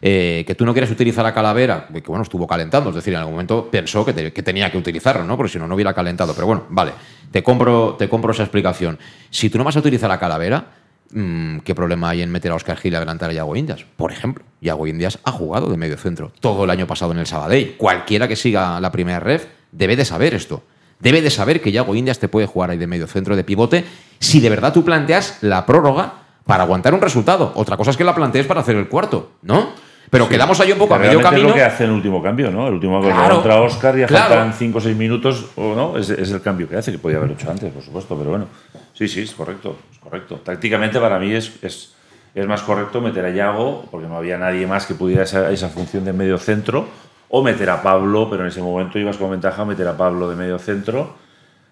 eh, 0.00 0.44
que 0.46 0.54
tú 0.54 0.64
no 0.64 0.72
quieres 0.72 0.90
utilizar 0.90 1.24
a 1.26 1.34
Calavera, 1.34 1.88
que 1.92 2.00
bueno, 2.06 2.22
estuvo 2.22 2.46
calentando, 2.46 2.90
es 2.90 2.96
decir, 2.96 3.12
en 3.14 3.18
algún 3.20 3.34
momento 3.34 3.68
pensó 3.70 4.04
que, 4.04 4.12
te- 4.12 4.30
tenía 4.30 4.70
que 4.70 4.78
utilizarlo, 4.78 5.24
¿no? 5.24 5.36
Porque 5.36 5.52
si 5.52 5.58
no, 5.58 5.66
no 5.66 5.74
hubiera 5.74 5.92
calentado. 5.94 6.34
Pero 6.34 6.46
bueno, 6.46 6.64
vale, 6.70 6.92
te 7.30 7.42
compro, 7.42 7.96
te 7.98 8.08
compro 8.08 8.32
esa 8.32 8.42
explicación. 8.44 8.98
Si 9.30 9.50
tú 9.50 9.58
no 9.58 9.64
vas 9.64 9.76
a 9.76 9.80
utilizar 9.80 10.10
a 10.10 10.18
Calavera, 10.18 10.66
mm, 11.12 11.58
¿qué 11.60 11.74
problema 11.74 12.10
hay 12.10 12.22
en 12.22 12.30
meter 12.30 12.52
a 12.52 12.54
Oscar 12.54 12.76
Gil 12.76 12.94
a 12.94 12.98
adelantar 12.98 13.30
a 13.30 13.32
Yago 13.32 13.56
Indias? 13.56 13.84
Por 13.96 14.12
ejemplo, 14.12 14.44
Yago 14.60 14.86
Indias 14.86 15.18
ha 15.24 15.32
jugado 15.32 15.68
de 15.70 15.76
medio 15.76 15.96
centro 15.96 16.32
todo 16.40 16.64
el 16.64 16.70
año 16.70 16.86
pasado 16.86 17.12
en 17.12 17.18
el 17.18 17.26
Sabadell. 17.26 17.76
Cualquiera 17.76 18.28
que 18.28 18.36
siga 18.36 18.80
la 18.80 18.92
primera 18.92 19.20
ref 19.20 19.46
debe 19.72 19.96
de 19.96 20.04
saber 20.04 20.34
esto. 20.34 20.62
Debe 21.00 21.22
de 21.22 21.30
saber 21.30 21.60
que 21.60 21.70
Yago 21.72 21.94
Indias 21.94 22.18
te 22.18 22.28
puede 22.28 22.46
jugar 22.46 22.70
ahí 22.70 22.76
de 22.78 22.86
medio 22.86 23.06
centro 23.06 23.36
de 23.36 23.44
pivote 23.44 23.84
si 24.18 24.40
de 24.40 24.50
verdad 24.50 24.72
tú 24.72 24.84
planteas 24.84 25.38
la 25.42 25.64
prórroga 25.64 26.14
para 26.44 26.64
aguantar 26.64 26.92
un 26.94 27.00
resultado. 27.00 27.52
Otra 27.54 27.76
cosa 27.76 27.90
es 27.92 27.96
que 27.96 28.02
la 28.04 28.14
plantees 28.14 28.46
para 28.46 28.60
hacer 28.62 28.74
el 28.76 28.88
cuarto, 28.88 29.32
¿no? 29.42 29.68
Pero 30.10 30.24
Sí. 30.24 30.30
quedamos 30.30 30.58
ahí 30.60 30.72
un 30.72 30.78
poco 30.78 30.94
a 30.94 30.98
Que 30.98 31.04
medio 31.06 31.18
realmente 31.20 31.30
camino. 31.42 31.48
Es 31.48 31.54
lo 31.54 31.58
que 31.58 31.64
hace 31.74 31.84
en 31.84 31.90
el 31.90 31.96
último 31.96 32.22
cambio, 32.22 32.50
¿no? 32.50 32.66
El 32.68 32.74
último 32.74 32.94
cambio 33.00 33.14
Claro. 33.14 33.34
contra 33.36 33.60
Oscar 33.60 33.98
y 33.98 34.04
Claro. 34.04 34.24
faltan 34.34 34.52
5 34.54 34.78
o 34.78 34.80
6 34.80 34.96
minutos, 34.96 35.46
o 35.56 35.74
no, 35.74 35.96
es, 35.98 36.10
es 36.10 36.30
el 36.30 36.40
cambio 36.40 36.68
que 36.68 36.76
hace, 36.76 36.92
que 36.92 36.98
podía 36.98 37.18
haber 37.18 37.32
hecho 37.32 37.50
antes, 37.50 37.72
por 37.72 37.82
supuesto, 37.82 38.16
pero 38.16 38.30
bueno. 38.30 38.46
Sí, 38.94 39.06
sí, 39.08 39.20
es 39.22 39.32
correcto, 39.32 39.76
es 39.92 39.98
correcto. 39.98 40.36
Tácticamente 40.44 40.98
para 40.98 41.18
mí 41.18 41.32
es, 41.32 41.62
es, 41.62 41.94
es 42.34 42.46
más 42.46 42.62
correcto 42.62 43.00
meter 43.00 43.24
a 43.24 43.30
Yago, 43.30 43.84
porque 43.90 44.06
no 44.06 44.16
había 44.16 44.38
nadie 44.38 44.66
más 44.66 44.86
que 44.86 44.94
pudiera 44.94 45.24
esa, 45.24 45.50
esa 45.50 45.68
función 45.68 46.04
de 46.04 46.12
medio 46.12 46.38
centro, 46.38 46.86
o 47.28 47.42
meter 47.42 47.68
a 47.68 47.82
Pablo, 47.82 48.28
pero 48.30 48.42
en 48.44 48.48
ese 48.48 48.62
momento 48.62 48.98
ibas 48.98 49.18
con 49.18 49.30
ventaja, 49.30 49.64
meter 49.64 49.86
a 49.86 49.96
Pablo 49.96 50.30
de 50.30 50.36
medio 50.36 50.58
centro 50.58 51.14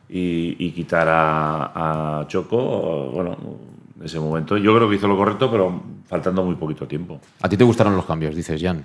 y, 0.09 0.55
y 0.59 0.70
quitar 0.72 1.09
a, 1.09 2.20
a 2.20 2.26
Choco, 2.28 3.11
bueno, 3.12 3.37
ese 4.05 4.20
momento. 4.20 4.57
Yo 4.59 4.74
creo 4.76 4.89
que 4.91 4.97
hizo 4.97 5.09
lo 5.09 5.16
correcto, 5.16 5.51
pero 5.51 5.80
faltando 6.09 6.44
muy 6.44 6.54
poquito 6.57 6.86
tiempo. 6.86 7.20
¿A 7.42 7.48
ti 7.48 7.57
te 7.57 7.64
gustaron 7.64 7.96
los 7.96 8.04
cambios, 8.07 8.34
dices, 8.34 8.61
Jan? 8.62 8.84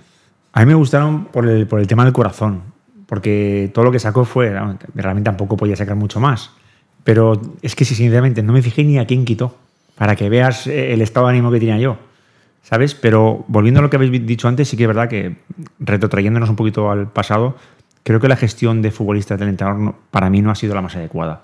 A 0.52 0.60
mí 0.60 0.66
me 0.66 0.74
gustaron 0.74 1.26
por 1.26 1.46
el, 1.48 1.66
por 1.66 1.80
el 1.80 1.86
tema 1.86 2.04
del 2.04 2.12
corazón, 2.12 2.62
porque 3.06 3.70
todo 3.72 3.84
lo 3.86 3.92
que 3.92 3.98
sacó 3.98 4.24
fue, 4.24 4.50
realmente 4.94 5.28
tampoco 5.28 5.56
podía 5.56 5.76
sacar 5.76 5.96
mucho 5.96 6.20
más, 6.20 6.50
pero 7.04 7.40
es 7.62 7.74
que 7.74 7.84
si 7.84 7.94
sinceramente 7.94 8.42
no 8.42 8.52
me 8.52 8.62
fijé 8.62 8.84
ni 8.84 8.98
a 8.98 9.06
quién 9.06 9.24
quitó, 9.24 9.56
para 9.96 10.16
que 10.16 10.28
veas 10.28 10.66
eh, 10.66 10.92
el 10.92 11.02
estado 11.02 11.26
de 11.26 11.32
ánimo 11.32 11.50
que 11.50 11.58
tenía 11.58 11.78
yo, 11.78 11.96
¿sabes? 12.62 12.94
Pero 12.94 13.44
volviendo 13.48 13.80
a 13.80 13.82
lo 13.82 13.90
que 13.90 13.96
habéis 13.96 14.26
dicho 14.26 14.48
antes, 14.48 14.68
sí 14.68 14.76
que 14.76 14.84
es 14.84 14.88
verdad 14.88 15.08
que 15.08 15.36
retrotrayéndonos 15.78 16.48
un 16.50 16.56
poquito 16.56 16.90
al 16.90 17.08
pasado, 17.10 17.56
creo 18.02 18.20
que 18.20 18.28
la 18.28 18.36
gestión 18.36 18.82
de 18.82 18.90
futbolistas 18.90 19.38
del 19.38 19.48
entrenador 19.48 19.80
no- 19.80 19.94
para 20.10 20.28
mí 20.30 20.42
no 20.42 20.50
ha 20.50 20.54
sido 20.54 20.74
la 20.74 20.82
más 20.82 20.96
adecuada. 20.96 21.42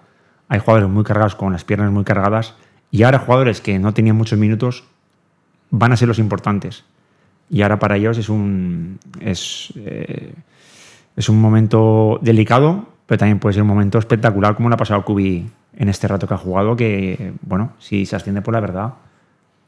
Hay 0.48 0.60
jugadores 0.60 0.88
muy 0.88 1.04
cargados 1.04 1.34
con 1.34 1.52
las 1.52 1.64
piernas 1.64 1.90
muy 1.92 2.04
cargadas 2.04 2.54
y 2.90 3.02
ahora 3.02 3.18
jugadores 3.18 3.60
que 3.60 3.78
no 3.78 3.92
tenían 3.94 4.16
muchos 4.16 4.38
minutos 4.38 4.84
van 5.70 5.92
a 5.92 5.96
ser 5.96 6.08
los 6.08 6.18
importantes. 6.18 6.84
Y 7.50 7.62
ahora 7.62 7.78
para 7.78 7.96
ellos 7.96 8.18
es 8.18 8.28
un, 8.28 8.98
es, 9.20 9.72
eh, 9.76 10.34
es 11.16 11.28
un 11.28 11.40
momento 11.40 12.18
delicado, 12.22 12.86
pero 13.06 13.18
también 13.18 13.38
puede 13.38 13.54
ser 13.54 13.62
un 13.62 13.68
momento 13.68 13.98
espectacular, 13.98 14.54
como 14.54 14.68
le 14.68 14.74
ha 14.74 14.78
pasado 14.78 15.04
Kubi 15.04 15.48
en 15.76 15.88
este 15.88 16.08
rato 16.08 16.26
que 16.26 16.34
ha 16.34 16.38
jugado, 16.38 16.76
que, 16.76 17.32
bueno, 17.42 17.72
si 17.78 18.04
se 18.04 18.16
asciende 18.16 18.42
por 18.42 18.52
la 18.52 18.60
verdad, 18.60 18.94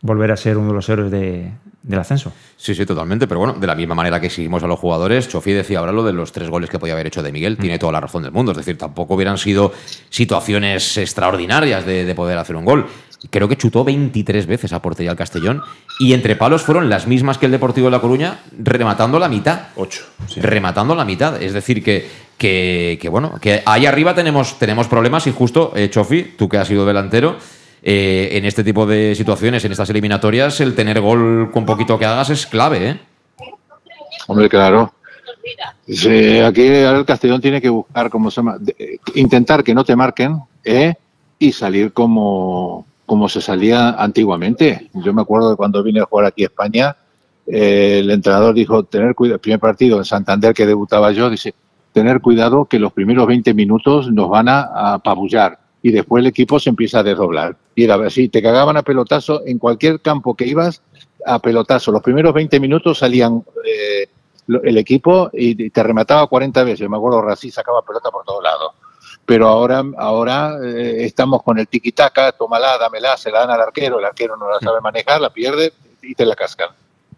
volver 0.03 0.32
a 0.32 0.36
ser 0.36 0.57
uno 0.57 0.68
de 0.68 0.74
los 0.74 0.88
héroes 0.88 1.11
de- 1.11 1.51
del 1.82 1.98
ascenso. 1.98 2.32
Sí, 2.57 2.74
sí, 2.74 2.84
totalmente. 2.86 3.26
Pero 3.26 3.40
bueno, 3.40 3.55
de 3.55 3.66
la 3.66 3.74
misma 3.74 3.94
manera 3.94 4.20
que 4.20 4.28
seguimos 4.30 4.62
a 4.62 4.66
los 4.66 4.78
jugadores, 4.78 5.28
Chofi 5.28 5.53
decía 5.53 5.78
ahora 5.78 5.92
lo 5.92 6.03
de 6.03 6.12
los 6.12 6.30
tres 6.32 6.48
goles 6.51 6.68
que 6.70 6.78
podía 6.78 6.92
haber 6.94 7.07
hecho 7.07 7.22
de 7.22 7.32
Miguel. 7.32 7.57
Tiene 7.57 7.78
toda 7.78 7.92
la 7.92 8.01
razón 8.01 8.22
del 8.22 8.32
mundo. 8.32 8.53
Es 8.53 8.59
decir, 8.59 8.76
tampoco 8.78 9.14
hubieran 9.14 9.38
sido 9.38 9.72
situaciones 10.09 10.96
extraordinarias 10.98 11.84
de, 11.86 12.05
de 12.05 12.14
poder 12.14 12.38
hacer 12.38 12.57
un 12.57 12.64
gol. 12.64 12.86
Creo 13.30 13.48
que 13.48 13.57
chutó 13.57 13.84
23 13.84 14.46
veces 14.46 14.72
a 14.72 14.80
portería 14.80 15.11
al 15.11 15.16
Castellón 15.16 15.62
y 15.98 16.14
entre 16.14 16.36
palos 16.36 16.62
fueron 16.62 16.88
las 16.88 17.07
mismas 17.07 17.36
que 17.36 17.46
el 17.46 17.53
Deportivo 17.53 17.86
de 17.86 17.90
La 17.90 18.01
Coruña, 18.01 18.40
rematando 18.59 19.18
la 19.18 19.28
mitad. 19.28 19.68
Ocho. 19.76 20.05
Rematando 20.36 20.94
la 20.94 21.05
mitad. 21.05 21.42
Es 21.42 21.53
decir, 21.53 21.82
que, 21.84 22.09
que, 22.38 22.98
que, 23.01 23.09
bueno, 23.11 23.34
que 23.40 23.62
ahí 23.66 23.84
arriba 23.84 24.14
tenemos, 24.14 24.59
tenemos 24.59 24.86
problemas 24.88 25.26
y 25.26 25.32
justo, 25.32 25.72
eh, 25.76 25.90
Chofi, 25.90 26.34
tú 26.38 26.48
que 26.48 26.57
has 26.59 26.68
sido 26.68 26.86
delantero, 26.86 27.36
eh, 27.83 28.31
en 28.33 28.45
este 28.45 28.62
tipo 28.62 28.85
de 28.85 29.14
situaciones, 29.14 29.64
en 29.64 29.72
estas 29.72 29.89
eliminatorias, 29.89 30.61
el 30.61 30.74
tener 30.74 31.01
gol 31.01 31.51
con 31.51 31.64
poquito 31.64 31.99
que 31.99 32.05
hagas 32.05 32.28
es 32.31 32.47
clave, 32.47 32.91
¿eh? 32.91 33.01
Hombre, 34.26 34.49
claro. 34.49 34.93
Sí, 35.89 36.39
aquí 36.41 36.66
el 36.66 37.05
Castellón 37.07 37.41
tiene 37.41 37.61
que 37.61 37.70
buscar, 37.70 38.11
como 38.11 38.31
se 38.31 38.37
llama, 38.37 38.59
eh, 38.78 38.99
intentar 39.14 39.64
que 39.64 39.74
no 39.74 39.85
te 39.85 39.97
marquen 39.97 40.39
¿eh? 40.62 40.95
y 41.39 41.53
salir 41.53 41.93
como, 41.93 42.87
como 43.07 43.28
se 43.28 43.41
salía 43.41 43.91
antiguamente. 43.91 44.91
Yo 44.95 45.14
me 45.14 45.22
acuerdo 45.22 45.51
de 45.51 45.57
cuando 45.57 45.83
vine 45.83 46.01
a 46.01 46.05
jugar 46.05 46.26
aquí 46.26 46.43
a 46.43 46.47
España, 46.47 46.97
el 47.47 48.11
entrenador 48.11 48.55
dijo, 48.55 48.85
tener 48.85 49.14
cuidado, 49.14 49.37
el 49.37 49.41
primer 49.41 49.59
partido 49.59 49.99
en 49.99 50.05
Santander 50.05 50.53
que 50.53 50.66
debutaba 50.66 51.11
yo, 51.12 51.31
dice, 51.31 51.55
tener 51.93 52.20
cuidado 52.20 52.66
que 52.66 52.78
los 52.78 52.93
primeros 52.93 53.26
20 53.26 53.55
minutos 53.55 54.12
nos 54.12 54.28
van 54.28 54.49
a 54.49 54.95
apabullar 54.95 55.59
y 55.83 55.91
después 55.91 56.20
el 56.20 56.26
equipo 56.26 56.59
se 56.61 56.70
empieza 56.70 57.01
a 57.01 57.03
desdoblar. 57.03 57.57
Y 57.81 57.85
era 57.85 57.95
así, 57.95 58.28
te 58.28 58.43
cagaban 58.43 58.76
a 58.76 58.83
pelotazo 58.83 59.41
en 59.47 59.59
cualquier 59.59 60.03
campo 60.03 60.35
que 60.35 60.47
ibas, 60.47 60.83
a 61.24 61.39
pelotazo. 61.39 61.91
Los 61.91 62.03
primeros 62.03 62.35
20 62.35 62.61
minutos 62.61 62.99
salían 62.99 63.43
eh, 63.64 64.07
el 64.62 64.76
equipo 64.76 65.31
y 65.33 65.70
te 65.70 65.83
remataba 65.83 66.26
40 66.26 66.62
veces. 66.62 66.91
Me 66.91 66.99
acuerdo, 66.99 67.22
Rací 67.22 67.51
sacaba 67.51 67.81
pelota 67.81 68.11
por 68.11 68.22
todos 68.26 68.43
lados. 68.43 68.72
Pero 69.24 69.49
ahora, 69.49 69.83
ahora 69.97 70.59
eh, 70.62 71.07
estamos 71.07 71.43
con 71.43 71.59
el 71.59 71.68
tiki-taka, 71.68 72.33
tómala, 72.33 72.76
dámela, 72.76 73.16
se 73.16 73.31
la 73.31 73.39
dan 73.47 73.51
al 73.53 73.62
arquero, 73.62 73.99
el 73.99 74.05
arquero 74.05 74.37
no 74.37 74.51
la 74.51 74.59
sabe 74.59 74.83
manejar, 74.83 75.18
la 75.18 75.31
pierde 75.31 75.72
y 76.03 76.14
te 76.14 76.26
la 76.26 76.37
cascan. 76.37 76.68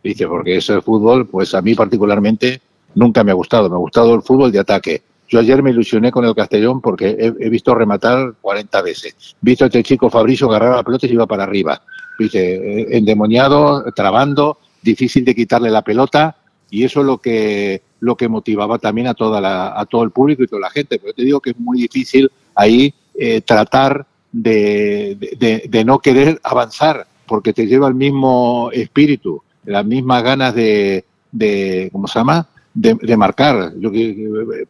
Dice, 0.01 0.29
porque 0.29 0.59
eso 0.59 0.75
de 0.75 0.81
fútbol, 0.81 1.27
pues 1.27 1.57
a 1.57 1.61
mí 1.61 1.75
particularmente 1.75 2.63
nunca 2.95 3.25
me 3.25 3.33
ha 3.33 3.35
gustado. 3.35 3.69
Me 3.69 3.75
ha 3.75 3.81
gustado 3.81 4.15
el 4.15 4.23
fútbol 4.23 4.53
de 4.53 4.61
ataque. 4.61 5.03
Yo 5.33 5.41
ayer 5.41 5.63
me 5.63 5.71
ilusioné 5.71 6.13
con 6.13 6.27
el 6.27 6.35
Castellón 6.35 6.83
porque 6.83 7.17
he, 7.19 7.49
visto 7.49 7.75
rematar 7.75 8.35
40 8.43 8.83
veces. 8.83 9.17
Visto 9.41 9.65
a 9.65 9.69
este 9.69 9.83
chico 9.83 10.11
Fabricio 10.11 10.47
agarrar 10.47 10.77
la 10.77 10.83
pelota 10.83 11.07
y 11.07 11.09
se 11.09 11.15
iba 11.15 11.27
para 11.27 11.45
arriba. 11.45 11.81
Viste, 12.19 12.83
eh, 12.83 12.87
endemoniado, 12.99 13.83
trabando, 13.97 14.59
difícil 14.83 15.25
de 15.25 15.35
quitarle 15.35 15.71
la 15.71 15.81
pelota 15.81 16.37
y 16.69 16.85
eso 16.85 17.01
es 17.01 17.07
lo 17.07 17.17
que 17.17 17.81
lo 18.01 18.15
que 18.15 18.29
motivaba 18.29 18.79
también 18.79 19.07
a 19.07 19.15
toda 19.15 19.41
la, 19.41 19.79
a 19.81 19.87
todo 19.87 20.03
el 20.03 20.11
público 20.11 20.43
y 20.43 20.49
toda 20.49 20.61
la 20.61 20.71
gente. 20.71 20.99
Pero 20.99 21.15
te 21.15 21.23
digo 21.23 21.41
que 21.41 21.51
es 21.51 21.59
muy 21.59 21.79
difícil 21.81 22.31
ahí 22.55 22.93
eh, 23.15 23.41
tratar 23.41 24.05
de- 24.31 25.17
de- 25.39 25.65
de 25.67 25.85
no 25.87 25.99
querer 25.99 26.39
avanzar 26.43 27.07
porque 27.27 27.55
te 27.55 27.67
lleva 27.67 27.89
el 27.89 27.95
mismo 27.95 28.69
espíritu, 28.71 29.43
las 29.65 29.87
mismas 29.87 30.23
ganas 30.25 30.55
de, 30.55 31.07
de 31.31 31.89
¿cómo 31.91 32.07
se 32.07 32.19
llama? 32.19 32.47
De, 32.75 32.95
de 32.95 33.17
marcar. 33.17 33.73
Yo, 33.79 33.91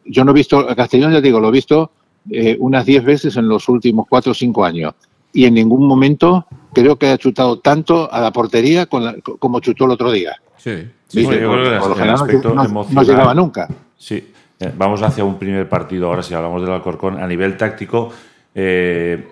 yo 0.05 0.23
no 0.25 0.31
he 0.31 0.33
visto, 0.33 0.59
a 0.59 0.75
Castellón 0.75 1.13
ya 1.13 1.21
digo, 1.21 1.39
lo 1.39 1.47
he 1.49 1.51
visto 1.51 1.91
eh, 2.29 2.57
unas 2.59 2.85
10 2.85 3.03
veces 3.05 3.37
en 3.37 3.47
los 3.47 3.67
últimos 3.69 4.05
4 4.09 4.31
o 4.31 4.35
5 4.35 4.65
años. 4.65 4.93
Y 5.31 5.45
en 5.45 5.53
ningún 5.53 5.87
momento 5.87 6.45
creo 6.73 6.97
que 6.97 7.07
haya 7.07 7.17
chutado 7.17 7.59
tanto 7.59 8.11
a 8.11 8.19
la 8.21 8.31
portería 8.31 8.85
con 8.87 9.05
la- 9.05 9.15
como 9.39 9.59
chutó 9.61 9.85
el 9.85 9.91
otro 9.91 10.11
día. 10.11 10.33
Sí. 10.57 10.87
Sí, 11.07 11.19
Dice, 11.19 11.39
yo 11.41 11.51
creo 11.51 11.63
que 11.63 11.79
por 11.79 11.87
lo 11.89 11.93
el 11.93 11.93
general 11.93 12.15
no- 12.17 12.23
aspecto 12.25 12.53
no- 12.53 12.85
no 12.89 13.03
llegaba 13.03 13.33
nunca. 13.33 13.67
Sí, 13.97 14.29
Eh, 14.59 14.71
vamos 14.77 15.01
hacia 15.01 15.23
un 15.25 15.37
primer 15.39 15.67
partido 15.67 16.07
ahora, 16.07 16.23
si 16.23 16.33
hablamos 16.33 16.61
del 16.61 16.71
Alcorcón, 16.71 17.17
a 17.21 17.27
nivel 17.27 17.57
táctico, 17.57 18.11
eh, 18.55 19.27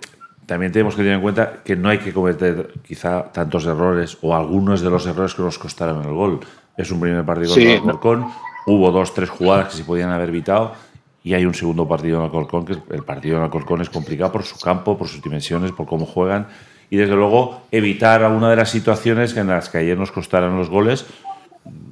también 0.45 0.71
tenemos 0.71 0.95
que 0.95 1.01
tener 1.03 1.15
en 1.15 1.21
cuenta 1.21 1.61
que 1.63 1.75
no 1.75 1.87
hay 1.89 1.99
que 1.99 2.11
cometer 2.11 2.73
quizá 2.85 3.31
tantos 3.31 3.65
errores 3.65 4.17
o 4.21 4.35
algunos 4.35 4.81
de 4.81 4.89
los 4.89 5.05
errores 5.05 5.33
que 5.33 5.41
nos 5.43 5.57
costaron 5.57 6.03
el 6.03 6.13
gol. 6.13 6.39
Es 6.75 6.91
un 6.91 6.99
primer 6.99 7.23
partido 7.23 7.53
Sí, 7.53 7.61
contra 7.61 7.73
el 7.73 7.79
Alcorcón, 7.81 8.25
hubo 8.65 8.91
dos, 8.91 9.13
tres 9.13 9.29
jugadas 9.29 9.69
que 9.69 9.77
se 9.77 9.83
podían 9.83 10.09
haber 10.09 10.29
evitado 10.29 10.73
y 11.23 11.33
hay 11.33 11.45
un 11.45 11.53
segundo 11.53 11.87
partido 11.87 12.17
en 12.17 12.25
Alcorcón, 12.25 12.65
que 12.65 12.73
el 12.73 13.03
partido 13.03 13.37
en 13.37 13.43
Alcorcón 13.43 13.81
es 13.81 13.89
complicado 13.89 14.31
por 14.31 14.43
su 14.43 14.59
campo, 14.59 14.97
por 14.97 15.07
sus 15.07 15.21
dimensiones, 15.21 15.71
por 15.71 15.85
cómo 15.85 16.05
juegan 16.05 16.47
y 16.89 16.97
desde 16.97 17.15
luego 17.15 17.61
evitar 17.71 18.23
alguna 18.23 18.49
de 18.49 18.57
las 18.57 18.69
situaciones 18.69 19.35
en 19.37 19.47
las 19.47 19.69
que 19.69 19.79
ayer 19.79 19.97
nos 19.97 20.11
costaron 20.11 20.57
los 20.57 20.69
goles 20.69 21.05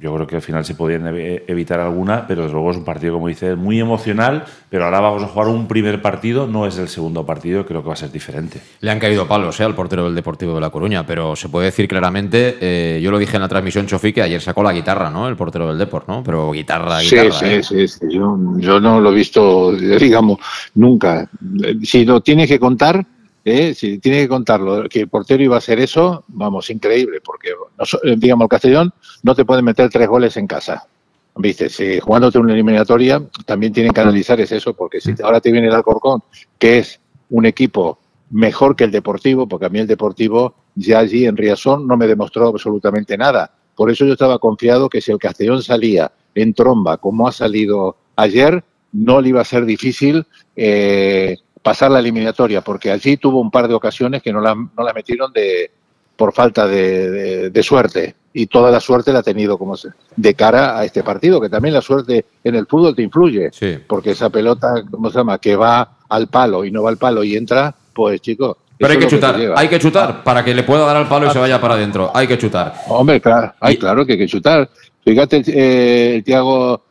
yo 0.00 0.14
creo 0.14 0.26
que 0.26 0.36
al 0.36 0.42
final 0.42 0.64
se 0.64 0.74
podían 0.74 1.02
ev- 1.06 1.42
evitar 1.46 1.78
alguna, 1.78 2.26
pero 2.26 2.42
desde 2.42 2.54
luego 2.54 2.70
es 2.72 2.76
un 2.78 2.84
partido, 2.84 3.14
como 3.14 3.28
dice, 3.28 3.54
muy 3.54 3.78
emocional. 3.78 4.44
Pero 4.68 4.84
ahora 4.84 5.00
vamos 5.00 5.22
a 5.22 5.26
jugar 5.28 5.48
un 5.48 5.68
primer 5.68 6.00
partido, 6.02 6.46
no 6.46 6.66
es 6.66 6.76
el 6.78 6.88
segundo 6.88 7.24
partido, 7.26 7.64
creo 7.66 7.82
que 7.82 7.88
va 7.88 7.92
a 7.94 7.96
ser 7.96 8.10
diferente. 8.10 8.60
Le 8.80 8.90
han 8.90 8.98
caído 8.98 9.28
palos 9.28 9.60
eh, 9.60 9.64
al 9.64 9.74
portero 9.74 10.04
del 10.04 10.14
Deportivo 10.14 10.54
de 10.54 10.60
La 10.60 10.70
Coruña, 10.70 11.04
pero 11.06 11.36
se 11.36 11.48
puede 11.48 11.66
decir 11.66 11.86
claramente, 11.86 12.56
eh, 12.60 13.00
yo 13.02 13.10
lo 13.10 13.18
dije 13.18 13.36
en 13.36 13.42
la 13.42 13.48
transmisión, 13.48 13.86
Chofi, 13.86 14.12
que 14.12 14.22
ayer 14.22 14.40
sacó 14.40 14.62
la 14.62 14.72
guitarra, 14.72 15.10
¿no? 15.10 15.28
El 15.28 15.36
portero 15.36 15.68
del 15.68 15.78
Deport, 15.78 16.08
¿no? 16.08 16.22
Pero 16.24 16.50
guitarra, 16.52 17.00
Sí, 17.00 17.14
guitarra. 17.16 17.32
sí, 17.32 17.46
¿eh? 17.46 17.62
sí, 17.62 17.88
sí. 17.88 18.06
Yo, 18.10 18.36
yo 18.58 18.80
no 18.80 19.00
lo 19.00 19.10
he 19.12 19.14
visto, 19.14 19.72
digamos, 20.00 20.38
nunca. 20.74 21.28
Eh, 21.62 21.76
Si 21.82 22.04
lo 22.04 22.20
tienes 22.20 22.48
que 22.48 22.58
contar, 22.58 23.04
eh, 23.44 23.74
si 23.74 23.98
tienes 23.98 24.22
que 24.22 24.28
contarlo, 24.28 24.88
que 24.88 25.00
el 25.00 25.08
portero 25.08 25.42
iba 25.42 25.56
a 25.56 25.58
hacer 25.58 25.80
eso, 25.80 26.24
vamos, 26.28 26.68
increíble, 26.70 27.20
porque, 27.24 27.50
eh, 27.50 28.14
digamos, 28.16 28.44
el 28.44 28.48
Castellón 28.48 28.92
no 29.22 29.34
te 29.34 29.44
puede 29.44 29.62
meter 29.62 29.88
tres 29.88 30.08
goles 30.08 30.36
en 30.36 30.46
casa. 30.46 30.86
Viste, 31.36 31.68
si 31.70 32.00
jugándote 32.00 32.38
una 32.38 32.52
eliminatoria, 32.52 33.22
también 33.46 33.72
tienen 33.72 33.92
que 33.92 34.00
analizar 34.00 34.40
es 34.40 34.52
eso, 34.52 34.74
porque 34.74 35.00
si 35.00 35.14
ahora 35.22 35.40
te 35.40 35.50
viene 35.50 35.68
el 35.68 35.74
Alcorcón, 35.74 36.22
que 36.58 36.78
es 36.78 37.00
un 37.30 37.46
equipo 37.46 37.98
mejor 38.30 38.76
que 38.76 38.84
el 38.84 38.90
Deportivo, 38.90 39.48
porque 39.48 39.66
a 39.66 39.68
mí 39.68 39.78
el 39.78 39.86
Deportivo 39.86 40.54
ya 40.74 40.98
allí 40.98 41.26
en 41.26 41.36
Riazón 41.36 41.86
no 41.86 41.96
me 41.96 42.06
demostró 42.06 42.48
absolutamente 42.48 43.16
nada. 43.16 43.52
Por 43.74 43.90
eso 43.90 44.04
yo 44.04 44.12
estaba 44.12 44.38
confiado 44.38 44.88
que 44.88 45.00
si 45.00 45.12
el 45.12 45.18
Castellón 45.18 45.62
salía 45.62 46.12
en 46.34 46.52
tromba 46.52 46.98
como 46.98 47.26
ha 47.26 47.32
salido 47.32 47.96
ayer, 48.16 48.62
no 48.92 49.20
le 49.20 49.30
iba 49.30 49.40
a 49.40 49.44
ser 49.44 49.64
difícil 49.64 50.26
eh, 50.56 51.36
pasar 51.62 51.90
la 51.90 51.98
eliminatoria, 51.98 52.60
porque 52.62 52.90
allí 52.90 53.16
tuvo 53.16 53.40
un 53.40 53.50
par 53.50 53.68
de 53.68 53.74
ocasiones 53.74 54.22
que 54.22 54.32
no 54.32 54.40
la, 54.40 54.54
no 54.54 54.82
la 54.84 54.92
metieron 54.92 55.32
de, 55.32 55.70
por 56.16 56.32
falta 56.32 56.66
de, 56.66 57.10
de- 57.10 57.50
de 57.50 57.62
suerte. 57.62 58.14
Y 58.32 58.46
toda 58.46 58.70
la 58.70 58.78
suerte 58.78 59.12
la 59.12 59.18
ha 59.18 59.22
tenido 59.22 59.58
como 59.58 59.76
se- 59.76 59.88
de 60.16 60.34
cara 60.34 60.78
a 60.78 60.84
este 60.84 61.02
partido, 61.02 61.40
que 61.40 61.48
también 61.48 61.74
la 61.74 61.82
suerte 61.82 62.24
en 62.44 62.54
el 62.54 62.66
fútbol 62.66 62.94
te 62.94 63.02
influye. 63.02 63.50
Porque 63.86 64.12
esa 64.12 64.30
pelota, 64.30 64.84
¿cómo 64.90 65.10
se 65.10 65.18
llama? 65.18 65.38
Que 65.38 65.56
va 65.56 65.96
al 66.08 66.28
palo 66.28 66.64
y 66.64 66.70
no 66.70 66.82
va 66.84 66.90
al 66.90 66.96
palo 66.96 67.22
y 67.24 67.36
entra, 67.36 67.74
pues 67.94 68.20
chicos. 68.20 68.56
Pero 68.78 68.92
hay 68.92 68.98
que 68.98 69.06
chutar, 69.08 69.34
hay 69.58 69.68
que 69.68 69.78
chutar 69.78 70.24
para 70.24 70.42
que 70.44 70.54
le 70.54 70.62
pueda 70.62 70.86
dar 70.86 70.96
al 70.96 71.08
palo 71.08 71.26
y 71.26 71.30
se 71.30 71.38
vaya 71.38 71.60
para 71.60 71.74
adentro. 71.74 72.10
Hay 72.14 72.26
que 72.26 72.38
chutar. 72.38 72.74
Hombre, 72.88 73.20
claro, 73.20 73.52
ay, 73.60 73.76
claro 73.76 74.06
que 74.06 74.12
hay 74.12 74.18
que 74.18 74.26
chutar. 74.26 74.70
Fíjate 75.04 75.36
el, 75.38 75.44
eh, 75.48 76.14
el 76.16 76.24
Tiago 76.24 76.82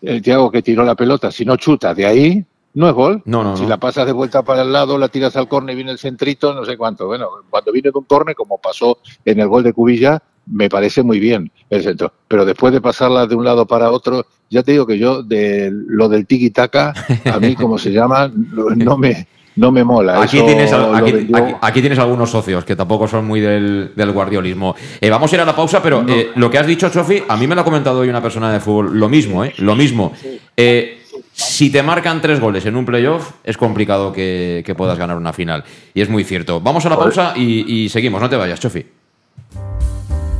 el 0.00 0.22
Thiago 0.22 0.50
que 0.50 0.62
tiró 0.62 0.84
la 0.84 0.94
pelota, 0.94 1.30
si 1.32 1.44
no 1.44 1.56
chuta 1.56 1.92
de 1.92 2.06
ahí, 2.06 2.44
no 2.74 2.88
es 2.88 2.94
gol. 2.94 3.22
No, 3.24 3.42
no, 3.42 3.56
si 3.56 3.62
no. 3.64 3.68
la 3.70 3.76
pasas 3.78 4.06
de 4.06 4.12
vuelta 4.12 4.42
para 4.42 4.62
el 4.62 4.72
lado, 4.72 4.98
la 4.98 5.08
tiras 5.08 5.36
al 5.36 5.48
córner 5.48 5.72
y 5.72 5.76
viene 5.76 5.90
el 5.92 5.98
centrito, 5.98 6.54
no 6.54 6.64
sé 6.64 6.76
cuánto. 6.76 7.06
Bueno, 7.06 7.28
cuando 7.50 7.72
viene 7.72 7.90
de 7.90 7.98
un 7.98 8.04
córner, 8.04 8.34
como 8.34 8.58
pasó 8.58 8.98
en 9.24 9.40
el 9.40 9.48
gol 9.48 9.62
de 9.64 9.72
Cubilla, 9.72 10.22
me 10.46 10.68
parece 10.68 11.02
muy 11.02 11.18
bien 11.20 11.50
el 11.70 11.82
centro. 11.82 12.12
Pero 12.26 12.44
después 12.44 12.72
de 12.72 12.80
pasarla 12.80 13.26
de 13.26 13.34
un 13.34 13.44
lado 13.44 13.66
para 13.66 13.90
otro, 13.90 14.24
ya 14.48 14.62
te 14.62 14.72
digo 14.72 14.86
que 14.86 14.98
yo, 14.98 15.22
de 15.22 15.70
lo 15.72 16.08
del 16.08 16.26
tiki-taka, 16.26 16.94
a 17.32 17.38
mí, 17.40 17.54
como 17.54 17.78
se 17.78 17.90
llama, 17.92 18.30
no 18.76 18.96
me, 18.96 19.26
no 19.56 19.70
me 19.72 19.84
mola. 19.84 20.22
Aquí 20.22 20.38
Eso 20.38 20.46
tienes, 20.46 20.72
aquí, 20.72 21.12
vendió- 21.12 21.36
aquí- 21.36 21.54
aquí 21.60 21.80
tienes 21.80 21.98
algunos 21.98 22.30
socios 22.30 22.64
que 22.64 22.76
tampoco 22.76 23.06
son 23.08 23.26
muy 23.26 23.40
del, 23.40 23.92
del 23.94 24.12
guardiolismo. 24.12 24.74
Eh, 25.00 25.10
vamos 25.10 25.30
a 25.32 25.36
ir 25.36 25.40
a 25.42 25.44
la 25.44 25.54
pausa, 25.56 25.82
pero 25.82 26.02
eh, 26.08 26.30
lo 26.36 26.48
que 26.48 26.56
has 26.58 26.66
dicho, 26.66 26.88
Chofi, 26.88 27.22
a 27.28 27.36
mí 27.36 27.46
me 27.46 27.54
lo 27.54 27.60
ha 27.60 27.64
comentado 27.64 27.98
hoy 28.00 28.08
una 28.08 28.22
persona 28.22 28.50
de 28.52 28.60
fútbol. 28.60 28.98
Lo 28.98 29.08
mismo, 29.10 29.44
¿eh? 29.44 29.52
Lo 29.58 29.74
mismo. 29.76 30.12
Eh, 30.56 30.97
si 31.32 31.70
te 31.70 31.82
marcan 31.82 32.20
tres 32.20 32.40
goles 32.40 32.66
en 32.66 32.76
un 32.76 32.84
playoff, 32.84 33.32
es 33.44 33.56
complicado 33.56 34.12
que, 34.12 34.74
puedas 34.76 34.98
ganar 34.98 35.16
una 35.16 35.32
final. 35.32 35.64
Y 35.94 36.00
es 36.00 36.08
muy 36.08 36.24
cierto. 36.24 36.60
Vamos 36.60 36.86
a 36.86 36.88
la 36.88 36.96
pausa 36.96 37.34
y, 37.36 37.84
y 37.84 37.88
seguimos. 37.88 38.20
No 38.20 38.28
te 38.28 38.36
vayas, 38.36 38.60
Chofi. 38.60 38.84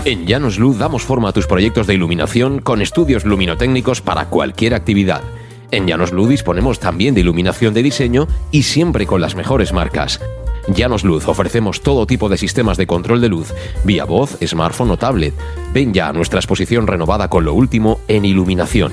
En 0.05 0.27
Llanos 0.27 0.59
Luz 0.59 0.79
damos 0.79 1.03
forma 1.03 1.31
a 1.31 1.33
tus 1.33 1.47
proyectos 1.47 1.87
de 1.87 1.95
iluminación 1.95 2.61
con 2.61 2.81
estudios 2.81 3.25
luminotécnicos 3.25 4.01
para 4.01 4.27
cualquier 4.27 4.75
actividad. 4.75 5.23
En 5.71 5.87
Llanos 5.87 6.13
Luz 6.13 6.31
disponemos 6.31 6.79
también 6.79 7.15
de 7.15 7.21
iluminación 7.21 7.75
de 7.75 7.83
diseño 7.83 8.27
y 8.51 8.63
siempre 8.63 9.07
con 9.07 9.21
las 9.21 9.35
mejores 9.35 9.73
marcas. 9.73 10.21
Llanos 10.75 11.05
Luz 11.05 11.27
ofrecemos 11.29 11.83
todo 11.83 12.07
tipo 12.07 12.29
de 12.29 12.37
sistemas 12.37 12.77
de 12.77 12.87
control 12.87 13.21
de 13.21 13.29
luz, 13.29 13.53
vía 13.85 14.05
voz, 14.05 14.39
smartphone 14.45 14.91
o 14.91 14.97
tablet. 14.97 15.35
Ven 15.73 15.93
ya 15.93 16.09
a 16.09 16.13
nuestra 16.13 16.41
exposición 16.41 16.87
renovada 16.87 17.29
con 17.29 17.45
lo 17.45 17.55
último 17.55 18.01
en 18.09 18.25
iluminación. 18.25 18.93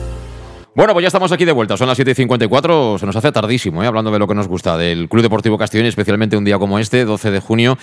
Bueno, 0.73 0.93
pues 0.93 1.03
ya 1.03 1.07
estamos 1.07 1.31
aquí 1.33 1.43
de 1.43 1.51
vuelta. 1.51 1.75
Son 1.75 1.87
las 1.87 1.99
7.54. 1.99 2.97
Se 2.97 3.05
nos 3.05 3.15
hace 3.15 3.31
tardísimo, 3.33 3.83
¿eh? 3.83 3.87
hablando 3.87 4.09
de 4.09 4.19
lo 4.19 4.27
que 4.27 4.35
nos 4.35 4.47
gusta 4.47 4.77
del 4.77 5.09
Club 5.09 5.21
Deportivo 5.21 5.57
Castellón, 5.57 5.87
especialmente 5.87 6.37
un 6.37 6.45
día 6.45 6.57
como 6.57 6.79
este, 6.79 7.03
12 7.03 7.29
de 7.29 7.39
junio. 7.41 7.77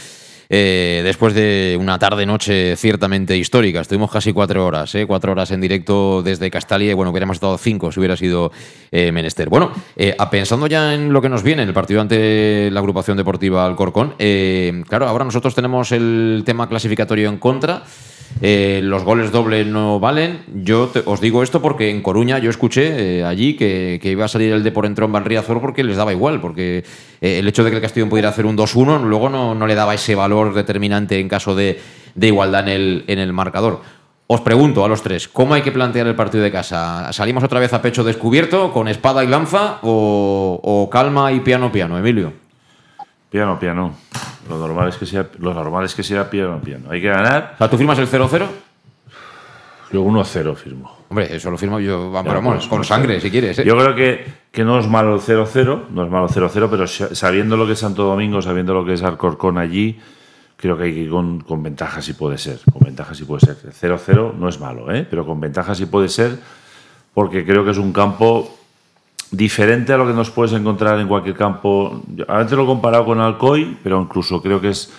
Eh, 0.51 1.03
después 1.05 1.35
de 1.35 1.77
una 1.81 1.99
tarde-noche 1.99 2.77
ciertamente 2.77 3.37
histórica. 3.37 3.81
Estuvimos 3.81 4.11
casi 4.11 4.33
cuatro 4.33 4.65
horas, 4.67 4.95
¿eh? 4.95 5.07
cuatro 5.07 5.33
horas 5.33 5.51
en 5.51 5.61
directo 5.61 6.23
desde 6.23 6.51
Castalia. 6.51 6.95
Bueno, 6.95 7.11
hubiéramos 7.11 7.37
estado 7.37 7.59
cinco 7.59 7.93
si 7.93 8.01
hubiera 8.01 8.17
sido 8.17 8.51
eh, 8.91 9.13
menester. 9.13 9.49
Bueno, 9.49 9.71
eh, 9.97 10.17
pensando 10.31 10.67
ya 10.67 10.95
en 10.95 11.13
lo 11.13 11.21
que 11.21 11.29
nos 11.29 11.43
viene, 11.43 11.63
el 11.65 11.73
partido 11.75 12.01
ante 12.01 12.71
la 12.71 12.81
agrupación 12.81 13.17
deportiva 13.17 13.67
Alcorcón. 13.67 14.15
eh, 14.19 14.83
claro, 14.89 15.07
ahora 15.09 15.25
nosotros 15.25 15.55
tenemos 15.55 15.93
el 15.93 16.43
tema 16.47 16.69
clasificatorio 16.69 17.29
en 17.29 17.39
contra. 17.39 17.83
Los 18.41 19.05
goles 19.05 19.33
dobles 19.33 19.67
no 19.67 19.99
valen. 20.01 20.41
Yo 20.63 20.89
te- 20.89 21.03
os 21.07 21.19
digo 21.21 21.43
esto 21.43 21.63
porque 21.63 21.91
en 21.91 22.03
Coruña 22.03 22.39
yo 22.39 22.51
escuché 22.51 23.25
allí 23.25 23.55
que, 23.57 23.99
iba 24.05 24.27
a 24.27 24.29
salir 24.29 24.53
el 24.53 24.63
Depor 24.63 24.85
entró 24.85 25.07
en 25.07 25.13
Banriazor 25.13 25.61
porque 25.63 25.83
les 25.83 25.97
daba 25.97 26.13
igual, 26.13 26.39
porque 26.41 26.85
el 27.23 27.49
hecho 27.49 27.65
de 27.65 27.71
que 27.71 27.77
el 27.77 27.83
Castellón 27.83 28.11
pudiera 28.11 28.29
hacer 28.29 28.45
un 28.45 28.57
2-1 28.57 29.03
luego 29.05 29.29
no 29.31 29.67
le 29.67 29.75
daba 29.75 29.95
ese 29.95 30.15
valor 30.15 30.38
determinante 30.55 31.18
en 31.20 31.28
caso 31.28 31.55
de, 31.55 31.80
de 32.14 32.26
igualdad 32.26 32.62
en 32.62 32.68
el, 32.68 33.05
en 33.07 33.18
el 33.18 33.32
marcador. 33.32 33.80
Os 34.30 34.41
pregunto 34.43 34.84
a 34.84 34.89
los 34.89 35.03
tres, 35.03 35.26
¿cómo 35.26 35.55
hay 35.55 35.62
que 35.62 35.72
plantear 35.72 36.07
el 36.07 36.14
partido 36.14 36.45
de 36.45 36.53
casa? 36.53 37.11
¿Salimos 37.12 37.43
otra 37.45 37.61
vez 37.61 37.72
a 37.72 37.80
pecho 37.80 38.05
descubierto, 38.05 38.72
con 38.72 38.86
espada 38.89 39.24
y 39.24 39.26
lanza, 39.26 39.78
o, 39.82 40.61
o 40.62 40.91
calma 40.91 41.32
y 41.32 41.41
piano 41.41 41.72
piano, 41.72 41.97
Emilio? 41.99 42.32
Piano, 43.30 43.59
piano. 43.59 43.95
Lo 44.49 44.59
normal 44.59 44.89
es 44.91 44.97
que 44.97 45.07
sea, 45.07 45.26
lo 45.39 45.53
normal 45.55 45.84
es 45.86 45.95
que 45.95 46.03
sea 46.03 46.28
piano, 46.28 46.61
piano. 46.62 46.91
Hay 46.91 47.01
que 47.01 47.09
ganar. 47.09 47.53
O 47.55 47.59
sea, 47.59 47.70
¿tú 47.70 47.78
firmas 47.78 47.99
el 47.99 48.07
0-0? 48.09 48.47
Yo 49.93 50.05
1-0 50.05 50.55
firmo. 50.57 50.95
Hombre, 51.09 51.34
eso 51.34 51.51
lo 51.51 51.57
firmo 51.57 51.80
yo, 51.80 52.11
vamos, 52.11 52.30
Ya, 52.34 52.41
pues, 52.43 52.66
con 52.66 52.84
sangre, 52.84 53.20
si 53.22 53.30
quieres. 53.30 53.59
¿eh? 53.59 53.64
Yo 53.64 53.76
creo 53.78 53.95
que, 53.95 54.26
que 54.53 54.62
no 54.62 54.78
es 54.78 54.86
malo 54.86 55.14
el 55.14 55.20
0-0, 55.22 55.84
no 55.91 56.05
es 56.05 56.11
malo 56.11 56.26
el 56.26 56.34
0-0, 56.34 56.68
pero 56.70 56.86
sa- 56.86 57.14
sabiendo 57.14 57.57
lo 57.57 57.66
que 57.66 57.72
es 57.72 57.78
Santo 57.78 58.05
Domingo, 58.05 58.43
sabiendo 58.43 58.74
lo 58.74 58.84
que 58.84 58.93
es 58.93 59.03
Alcorcón 59.03 59.57
allí, 59.57 59.99
creo 60.59 60.77
que 60.77 60.85
hay 60.85 60.93
que 60.93 61.01
ir 61.01 61.11
con, 61.11 61.41
con 61.41 61.63
ventaja 61.63 62.03
si 62.03 62.13
puede 62.13 62.37
ser. 62.37 62.59
Con 62.71 62.83
ventaja 62.85 63.15
si 63.15 63.25
puede 63.25 63.41
ser. 63.41 63.57
El 63.65 63.73
0-0 63.73 64.35
no 64.35 64.49
es 64.51 64.59
malo, 64.61 64.93
¿eh? 64.93 65.07
pero 65.09 65.25
con 65.25 65.41
ventaja 65.41 65.75
sí 65.75 65.87
puede 65.87 66.09
ser, 66.11 66.37
porque 67.15 67.47
creo 67.47 67.65
que 67.65 67.71
es 67.71 67.79
un 67.79 67.93
campo 67.93 68.55
diferente 69.31 69.93
a 69.93 69.97
lo 69.99 70.07
que 70.07 70.13
nos 70.15 70.31
puedes 70.31 70.53
encontrar 70.55 70.99
en 71.01 71.09
cualquier 71.09 71.37
campo. 71.37 72.03
Yo 72.15 72.25
a 72.29 72.39
veces 72.39 72.53
lo 72.53 72.65
he 72.65 72.67
comparado 72.67 73.05
con 73.05 73.21
Alcoy, 73.21 73.77
pero 73.83 74.01
incluso 74.01 74.41
creo 74.43 74.61
que 74.61 74.71
es, 74.71 74.93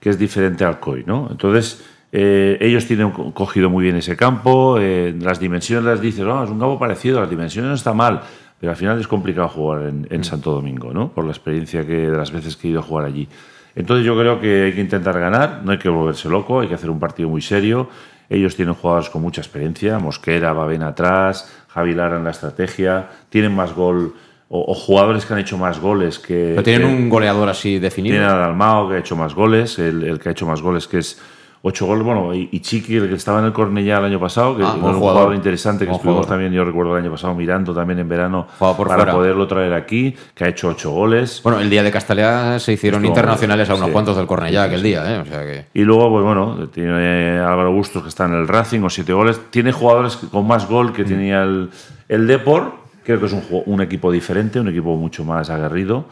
que 0.00 0.10
es 0.10 0.18
diferente 0.18 0.64
a 0.64 0.68
Alcoy, 0.68 1.04
¿no? 1.06 1.28
Entonces, 1.30 1.84
eh, 2.12 2.58
ellos 2.60 2.86
tienen 2.86 3.10
co- 3.10 3.32
cogido 3.32 3.70
muy 3.70 3.84
bien 3.84 3.96
ese 3.96 4.16
campo, 4.16 4.76
eh, 4.80 5.14
las 5.20 5.38
dimensiones 5.38 5.84
las 5.84 6.00
dices, 6.00 6.24
"Oh, 6.24 6.42
es 6.44 6.50
un 6.50 6.58
campo 6.58 6.78
parecido, 6.78 7.20
las 7.20 7.30
dimensiones 7.30 7.68
no 7.68 7.74
está 7.74 7.92
mal, 7.92 8.22
pero 8.60 8.70
al 8.72 8.76
final 8.76 8.98
es 9.00 9.06
complicado 9.06 9.48
jugar 9.48 9.82
en, 9.86 10.06
en 10.10 10.24
Santo 10.24 10.50
Domingo, 10.52 10.92
¿no? 10.92 11.08
Por 11.08 11.24
la 11.24 11.30
experiencia 11.30 11.86
que 11.86 12.10
de 12.10 12.16
las 12.16 12.32
veces 12.32 12.56
que 12.56 12.68
he 12.68 12.70
ido 12.72 12.80
a 12.80 12.82
jugar 12.82 13.04
allí. 13.06 13.28
Entonces 13.76 14.04
yo 14.04 14.18
creo 14.18 14.40
que 14.40 14.64
hay 14.64 14.72
que 14.72 14.80
intentar 14.80 15.20
ganar, 15.20 15.60
no 15.64 15.70
hay 15.72 15.78
que 15.78 15.88
volverse 15.88 16.28
loco, 16.28 16.60
hay 16.60 16.68
que 16.68 16.74
hacer 16.74 16.90
un 16.90 16.98
partido 16.98 17.28
muy 17.28 17.42
serio. 17.42 17.88
Ellos 18.28 18.56
tienen 18.56 18.74
jugadores 18.74 19.08
con 19.10 19.22
mucha 19.22 19.40
experiencia, 19.40 19.98
Mosquera, 20.00 20.52
Babén 20.52 20.82
atrás, 20.82 21.52
Javi 21.68 21.94
Lara 21.94 22.16
en 22.16 22.24
la 22.24 22.30
estrategia, 22.30 23.06
tienen 23.28 23.54
más 23.54 23.72
gol 23.74 24.14
o, 24.48 24.72
o 24.72 24.74
jugadores 24.74 25.26
que 25.26 25.34
han 25.34 25.40
hecho 25.40 25.58
más 25.58 25.78
goles 25.78 26.18
que... 26.18 26.50
Pero 26.50 26.62
tienen 26.62 26.88
que- 26.88 26.94
un 27.02 27.08
goleador 27.08 27.48
así 27.48 27.78
definido. 27.78 28.14
tiene 28.14 28.26
a 28.26 28.34
Dalmao 28.36 28.88
que 28.88 28.96
ha 28.96 28.98
hecho 28.98 29.14
más 29.14 29.34
goles, 29.34 29.78
el, 29.78 30.02
el 30.04 30.18
que 30.18 30.30
ha 30.30 30.32
hecho 30.32 30.46
más 30.46 30.62
goles 30.62 30.86
que 30.88 30.98
es 30.98 31.20
ocho 31.62 31.86
goles, 31.86 32.04
bueno, 32.04 32.32
y, 32.34 32.48
y 32.52 32.60
Chiqui, 32.60 32.96
el 32.96 33.08
que 33.08 33.14
estaba 33.16 33.40
en 33.40 33.46
el 33.46 33.52
Cornellá 33.52 33.98
el 33.98 34.04
año 34.04 34.20
pasado, 34.20 34.56
que 34.56 34.62
Ah, 34.62 34.76
buen 34.80 34.94
un 34.94 35.00
jugador. 35.00 35.34
interesante 35.34 35.84
que 35.86 35.92
estuvimos 35.92 36.26
también, 36.26 36.52
yo 36.52 36.64
recuerdo 36.64 36.96
el 36.96 37.02
año 37.02 37.10
pasado 37.10 37.34
mirando 37.34 37.74
también 37.74 37.98
en 37.98 38.08
verano 38.08 38.46
para 38.58 38.74
fuera. 38.74 39.12
poderlo 39.12 39.46
traer 39.46 39.72
aquí, 39.72 40.14
que 40.34 40.44
ha 40.44 40.48
hecho 40.48 40.68
ocho 40.68 40.90
goles. 40.92 41.40
Bueno, 41.42 41.58
el 41.60 41.68
día 41.68 41.82
de 41.82 41.90
Castellá 41.90 42.58
se 42.60 42.72
hicieron 42.72 43.02
Estuvo- 43.02 43.08
internacionales 43.10 43.68
a 43.70 43.74
unos 43.74 43.86
sí. 43.86 43.92
cuantos 43.92 44.16
del 44.16 44.26
Cornellá 44.26 44.64
aquel 44.64 44.82
día, 44.82 45.14
¿eh? 45.16 45.18
O 45.18 45.24
sea 45.24 45.40
que... 45.42 45.64
Y 45.74 45.82
luego, 45.82 46.08
pues 46.10 46.24
bueno, 46.24 46.68
tiene 46.72 47.38
Álvaro 47.40 47.72
Bustos 47.72 48.02
que 48.02 48.08
está 48.10 48.26
en 48.26 48.34
el 48.34 48.46
Racing 48.46 48.80
con 48.80 48.90
siete 48.90 49.12
goles. 49.12 49.40
Tiene 49.50 49.72
jugadores 49.72 50.16
con 50.16 50.46
más 50.46 50.68
gol 50.68 50.90
Mm. 50.90 50.92
que 50.92 51.04
tenía 51.04 51.42
el, 51.42 51.70
el 52.08 52.26
Depor. 52.26 52.72
Creo 53.04 53.18
que 53.20 53.26
es 53.26 53.32
un, 53.32 53.42
un 53.66 53.80
equipo 53.80 54.10
diferente, 54.12 54.58
un 54.60 54.68
equipo 54.68 54.96
mucho 54.96 55.24
más 55.24 55.48
aguerrido. 55.50 56.04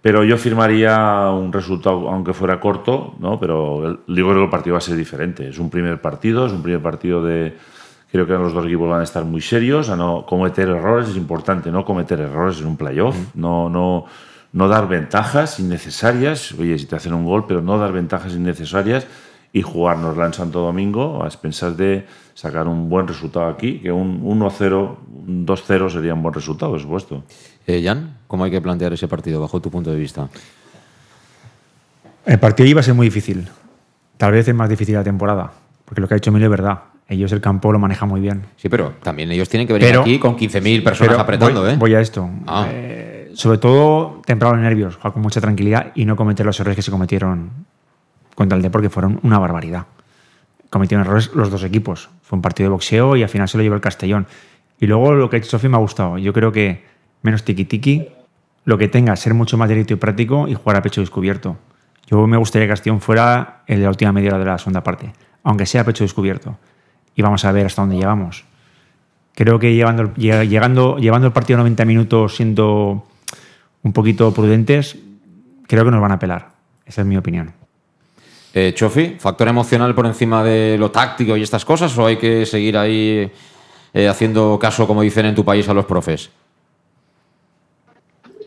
Pero 0.00 0.22
yo 0.22 0.38
firmaría 0.38 1.30
un 1.30 1.52
resultado, 1.52 2.08
aunque 2.08 2.32
fuera 2.32 2.60
corto, 2.60 3.16
¿no? 3.18 3.38
Pero 3.40 3.98
yo 4.06 4.14
creo 4.14 4.34
que 4.34 4.44
el 4.44 4.50
partido 4.50 4.74
va 4.74 4.78
a 4.78 4.82
ser 4.82 4.96
diferente. 4.96 5.48
Es 5.48 5.58
un 5.58 5.70
primer 5.70 6.00
partido, 6.00 6.46
es 6.46 6.52
un 6.52 6.62
primer 6.62 6.80
partido 6.80 7.22
de. 7.22 7.56
Creo 8.10 8.26
que 8.26 8.32
los 8.32 8.54
dos 8.54 8.64
equipos 8.64 8.88
van 8.88 9.00
a 9.00 9.04
estar 9.04 9.24
muy 9.24 9.42
serios, 9.42 9.90
a 9.90 9.96
no 9.96 10.24
cometer 10.24 10.68
errores. 10.68 11.08
Es 11.08 11.16
importante 11.16 11.70
no 11.70 11.84
cometer 11.84 12.20
errores 12.20 12.60
en 12.60 12.66
un 12.66 12.76
playoff. 12.76 13.16
No, 13.34 13.68
no, 13.68 14.06
no 14.52 14.68
dar 14.68 14.88
ventajas 14.88 15.58
innecesarias. 15.60 16.52
Oye, 16.52 16.78
si 16.78 16.86
te 16.86 16.96
hacen 16.96 17.12
un 17.12 17.26
gol, 17.26 17.44
pero 17.46 17.60
no 17.60 17.76
dar 17.76 17.92
ventajas 17.92 18.34
innecesarias 18.34 19.06
y 19.52 19.62
jugárnosla 19.62 20.26
en 20.26 20.32
Santo 20.32 20.60
Domingo 20.60 21.22
a 21.22 21.26
expensas 21.26 21.76
de 21.76 22.06
sacar 22.34 22.68
un 22.68 22.88
buen 22.88 23.08
resultado 23.08 23.46
aquí, 23.46 23.80
que 23.80 23.90
un 23.90 24.22
1-0, 24.22 24.96
un 25.26 25.46
2-0 25.46 25.90
sería 25.90 26.14
un 26.14 26.22
buen 26.22 26.34
resultado, 26.34 26.72
por 26.72 26.80
supuesto. 26.80 27.24
Eh, 27.68 27.82
Jan, 27.84 28.16
¿cómo 28.26 28.44
hay 28.44 28.50
que 28.50 28.62
plantear 28.62 28.94
ese 28.94 29.06
partido 29.08 29.42
bajo 29.42 29.60
tu 29.60 29.70
punto 29.70 29.90
de 29.90 29.96
vista? 29.98 30.26
El 32.24 32.38
partido 32.40 32.66
iba 32.66 32.80
a 32.80 32.82
ser 32.82 32.94
muy 32.94 33.08
difícil. 33.08 33.46
Tal 34.16 34.32
vez 34.32 34.48
es 34.48 34.54
más 34.54 34.70
difícil 34.70 34.94
la 34.94 35.04
temporada. 35.04 35.52
Porque 35.84 36.00
lo 36.00 36.08
que 36.08 36.14
ha 36.14 36.16
dicho 36.16 36.30
Emilio 36.30 36.46
es 36.46 36.50
verdad. 36.50 36.78
Ellos 37.08 37.30
el 37.32 37.42
campo 37.42 37.70
lo 37.70 37.78
manejan 37.78 38.08
muy 38.08 38.20
bien. 38.22 38.44
Sí, 38.56 38.70
pero 38.70 38.94
también 39.02 39.30
ellos 39.32 39.50
tienen 39.50 39.66
que 39.66 39.74
venir 39.74 39.88
Pero- 39.88 40.00
aquí 40.00 40.18
con 40.18 40.34
15.000 40.34 40.82
personas 40.82 41.10
Pero 41.12 41.20
apretando, 41.20 41.60
voy, 41.60 41.70
¿eh? 41.72 41.76
Voy 41.78 41.94
a 41.94 42.00
esto. 42.00 42.28
Ah. 42.46 42.66
Eh, 42.70 43.32
sobre 43.34 43.58
todo 43.58 44.22
temprano 44.24 44.54
los 44.54 44.62
nervios, 44.64 44.96
jugar 44.96 45.12
con 45.12 45.20
mucha 45.20 45.40
tranquilidad 45.40 45.92
y 45.94 46.06
no 46.06 46.16
cometer 46.16 46.46
los 46.46 46.58
errores 46.60 46.76
que 46.76 46.82
se 46.82 46.90
cometieron 46.90 47.50
contra 48.34 48.56
el 48.56 48.62
Depor, 48.62 48.80
que 48.80 48.88
fueron 48.88 49.20
una 49.22 49.38
barbaridad. 49.38 49.84
Cometieron 50.70 51.06
errores 51.06 51.32
los 51.34 51.50
dos 51.50 51.64
equipos. 51.64 52.08
Fue 52.22 52.36
un 52.36 52.42
partido 52.42 52.68
de 52.68 52.72
boxeo 52.72 53.14
y 53.16 53.22
al 53.22 53.28
final 53.28 53.46
se 53.46 53.58
lo 53.58 53.62
llevó 53.62 53.74
el 53.74 53.82
Castellón. 53.82 54.26
Y 54.80 54.86
luego 54.86 55.12
lo 55.12 55.28
que 55.28 55.36
ha 55.36 55.38
hecho 55.38 55.50
Sofi 55.50 55.68
me 55.68 55.76
ha 55.76 55.80
gustado. 55.80 56.16
Yo 56.16 56.32
creo 56.32 56.50
que 56.50 56.84
menos 57.22 57.44
tiki-tiki, 57.44 58.08
lo 58.64 58.78
que 58.78 58.88
tenga, 58.88 59.16
ser 59.16 59.34
mucho 59.34 59.56
más 59.56 59.68
directo 59.68 59.94
y 59.94 59.96
práctico 59.96 60.46
y 60.48 60.54
jugar 60.54 60.76
a 60.76 60.82
pecho 60.82 61.00
descubierto. 61.00 61.56
Yo 62.10 62.26
me 62.26 62.36
gustaría 62.36 62.66
que 62.66 62.72
Castellón 62.72 63.00
fuera 63.00 63.62
de 63.66 63.76
la 63.76 63.88
última 63.88 64.12
media 64.12 64.30
hora 64.30 64.38
de 64.38 64.44
la 64.44 64.58
segunda 64.58 64.82
parte, 64.82 65.12
aunque 65.42 65.66
sea 65.66 65.82
a 65.82 65.84
pecho 65.84 66.04
descubierto. 66.04 66.58
Y 67.14 67.22
vamos 67.22 67.44
a 67.44 67.52
ver 67.52 67.66
hasta 67.66 67.82
dónde 67.82 67.96
llegamos. 67.96 68.44
Creo 69.34 69.58
que 69.58 69.74
llevando, 69.74 70.12
llegando, 70.14 70.98
llevando 70.98 71.26
el 71.26 71.32
partido 71.32 71.58
a 71.58 71.60
90 71.60 71.84
minutos 71.84 72.36
siendo 72.36 73.06
un 73.82 73.92
poquito 73.92 74.32
prudentes, 74.32 74.98
creo 75.66 75.84
que 75.84 75.90
nos 75.90 76.00
van 76.00 76.12
a 76.12 76.18
pelar. 76.18 76.50
Esa 76.84 77.02
es 77.02 77.06
mi 77.06 77.16
opinión. 77.16 77.52
Eh, 78.54 78.72
Chofi, 78.74 79.16
¿factor 79.18 79.48
emocional 79.48 79.94
por 79.94 80.06
encima 80.06 80.42
de 80.42 80.76
lo 80.78 80.90
táctico 80.90 81.36
y 81.36 81.42
estas 81.42 81.64
cosas 81.64 81.96
o 81.98 82.06
hay 82.06 82.16
que 82.16 82.46
seguir 82.46 82.76
ahí 82.76 83.30
eh, 83.92 84.08
haciendo 84.08 84.58
caso, 84.58 84.86
como 84.86 85.02
dicen 85.02 85.26
en 85.26 85.34
tu 85.34 85.44
país, 85.44 85.68
a 85.68 85.74
los 85.74 85.84
profes? 85.84 86.30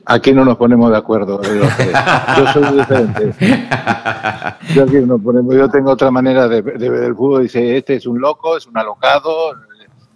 Aquí 0.05 0.33
no 0.33 0.43
nos 0.43 0.57
ponemos 0.57 0.89
de 0.91 0.97
acuerdo. 0.97 1.41
Yo 2.37 2.47
soy 2.53 2.77
diferente. 2.77 3.33
Yo, 4.73 4.83
aquí 4.83 4.95
no 4.95 5.05
nos 5.07 5.21
ponemos- 5.21 5.55
yo 5.55 5.69
tengo 5.69 5.91
otra 5.91 6.09
manera 6.11 6.47
de, 6.47 6.61
de 6.61 6.89
ver 6.89 7.03
el 7.03 7.15
fútbol. 7.15 7.43
Dice, 7.43 7.77
este 7.77 7.95
es 7.95 8.05
un 8.07 8.19
loco, 8.19 8.57
es 8.57 8.65
un 8.67 8.77
alocado. 8.77 9.53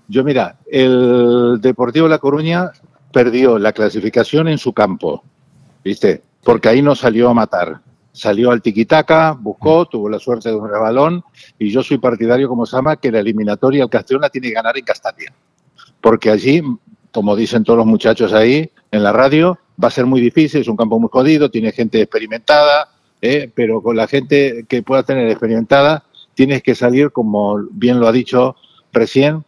Yo, 0.07 0.23
mira, 0.23 0.57
el 0.71 1.59
Deportivo 1.61 2.07
La 2.07 2.19
Coruña 2.19 2.71
perdió 3.11 3.57
la 3.59 3.71
clasificación 3.73 4.47
en 4.47 4.57
su 4.57 4.73
campo, 4.73 5.23
¿viste? 5.83 6.21
Porque 6.43 6.69
ahí 6.69 6.81
no 6.81 6.95
salió 6.95 7.29
a 7.29 7.33
matar. 7.33 7.79
Salió 8.11 8.51
al 8.51 8.61
tiquitaca, 8.61 9.33
buscó, 9.37 9.85
tuvo 9.85 10.09
la 10.09 10.19
suerte 10.19 10.49
de 10.49 10.55
un 10.55 10.69
rebalón. 10.69 11.23
Y 11.59 11.69
yo 11.69 11.83
soy 11.83 11.97
partidario, 11.97 12.47
como 12.47 12.65
se 12.65 12.75
llama, 12.77 12.95
que 12.95 13.11
la 13.11 13.19
eliminatoria 13.19 13.83
el 13.83 13.89
Castellón 13.89 14.21
la 14.21 14.29
tiene 14.29 14.47
que 14.49 14.53
ganar 14.53 14.77
en 14.77 14.85
Castalia 14.85 15.33
porque 16.01 16.29
allí, 16.29 16.61
como 17.11 17.35
dicen 17.35 17.63
todos 17.63 17.77
los 17.77 17.87
muchachos 17.87 18.31
ahí 18.31 18.69
en 18.91 19.01
la 19.01 19.11
radio, 19.11 19.57
va 19.81 19.89
a 19.89 19.91
ser 19.91 20.05
muy 20.05 20.21
difícil, 20.21 20.61
es 20.61 20.67
un 20.67 20.77
campo 20.77 20.99
muy 20.99 21.09
jodido, 21.11 21.49
tiene 21.49 21.71
gente 21.71 22.01
experimentada, 22.01 22.89
¿eh? 23.21 23.49
pero 23.53 23.81
con 23.81 23.95
la 23.95 24.07
gente 24.07 24.65
que 24.67 24.83
pueda 24.83 25.03
tener 25.03 25.27
experimentada, 25.29 26.03
tienes 26.33 26.63
que 26.63 26.75
salir, 26.75 27.11
como 27.11 27.59
bien 27.71 27.99
lo 27.99 28.07
ha 28.07 28.11
dicho 28.11 28.55
recién, 28.91 29.43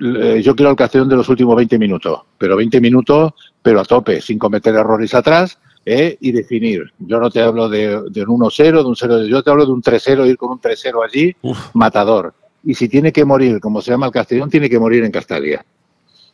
eh, 0.00 0.40
yo 0.42 0.54
quiero 0.54 0.70
el 0.70 0.76
Castellón 0.76 1.08
de 1.08 1.16
los 1.16 1.28
últimos 1.28 1.56
20 1.56 1.78
minutos, 1.78 2.20
pero 2.36 2.56
20 2.56 2.80
minutos, 2.80 3.32
pero 3.62 3.80
a 3.80 3.84
tope, 3.84 4.20
sin 4.20 4.38
cometer 4.38 4.74
errores 4.74 5.12
atrás 5.14 5.58
¿eh? 5.84 6.16
y 6.20 6.32
definir. 6.32 6.92
Yo 6.98 7.18
no 7.18 7.30
te 7.30 7.40
hablo 7.40 7.68
de, 7.68 8.02
de 8.10 8.22
un 8.22 8.40
1-0, 8.40 8.82
de 8.82 8.88
un 8.88 8.96
0, 8.96 9.24
yo 9.26 9.42
te 9.42 9.50
hablo 9.50 9.66
de 9.66 9.72
un 9.72 9.82
3-0, 9.82 10.28
ir 10.28 10.36
con 10.36 10.50
un 10.50 10.60
3-0 10.60 11.04
allí, 11.04 11.36
matador. 11.74 12.34
Y 12.64 12.74
si 12.74 12.88
tiene 12.88 13.12
que 13.12 13.24
morir, 13.24 13.60
como 13.60 13.80
se 13.80 13.90
llama 13.90 14.06
el 14.06 14.12
Castellón, 14.12 14.50
tiene 14.50 14.68
que 14.68 14.78
morir 14.78 15.04
en 15.04 15.10
Castalia. 15.10 15.64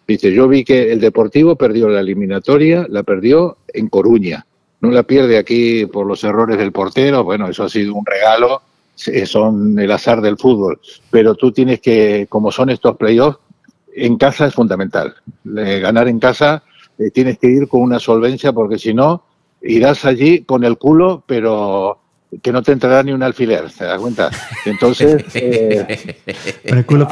Dice, 0.06 0.32
yo 0.32 0.48
vi 0.48 0.64
que 0.64 0.92
el 0.92 1.00
Deportivo 1.00 1.56
perdió 1.56 1.88
la 1.88 2.00
eliminatoria, 2.00 2.86
la 2.88 3.02
perdió 3.02 3.56
en 3.72 3.88
Coruña. 3.88 4.44
No 4.80 4.90
la 4.90 5.02
pierde 5.02 5.38
aquí 5.38 5.86
por 5.86 6.06
los 6.06 6.22
errores 6.24 6.58
del 6.58 6.72
portero. 6.72 7.24
Bueno, 7.24 7.48
eso 7.48 7.64
ha 7.64 7.68
sido 7.70 7.94
un 7.94 8.04
regalo. 8.04 8.60
eh, 9.06 9.24
Son 9.24 9.78
el 9.78 9.90
azar 9.90 10.20
del 10.20 10.36
fútbol. 10.36 10.78
Pero 11.10 11.34
tú 11.34 11.52
tienes 11.52 11.80
que, 11.80 12.26
como 12.28 12.52
son 12.52 12.68
estos 12.68 12.96
playoffs, 12.96 13.38
en 13.94 14.16
casa 14.18 14.46
es 14.46 14.54
fundamental. 14.54 15.14
Eh, 15.56 15.80
ganar 15.80 16.08
en 16.08 16.18
casa 16.18 16.62
eh, 16.98 17.10
tienes 17.10 17.38
que 17.38 17.46
ir 17.46 17.66
con 17.68 17.80
una 17.80 17.98
solvencia 17.98 18.52
porque 18.52 18.78
si 18.78 18.92
no, 18.92 19.24
irás 19.62 20.04
allí 20.04 20.42
con 20.44 20.64
el 20.64 20.76
culo, 20.76 21.22
pero 21.26 21.98
que 22.42 22.52
no 22.52 22.62
te 22.62 22.72
entrará 22.72 23.02
ni 23.02 23.12
un 23.12 23.22
alfiler, 23.22 23.70
¿te 23.70 23.84
das 23.84 23.98
cuenta? 24.00 24.30
Entonces, 24.64 25.24
eh, 25.34 26.16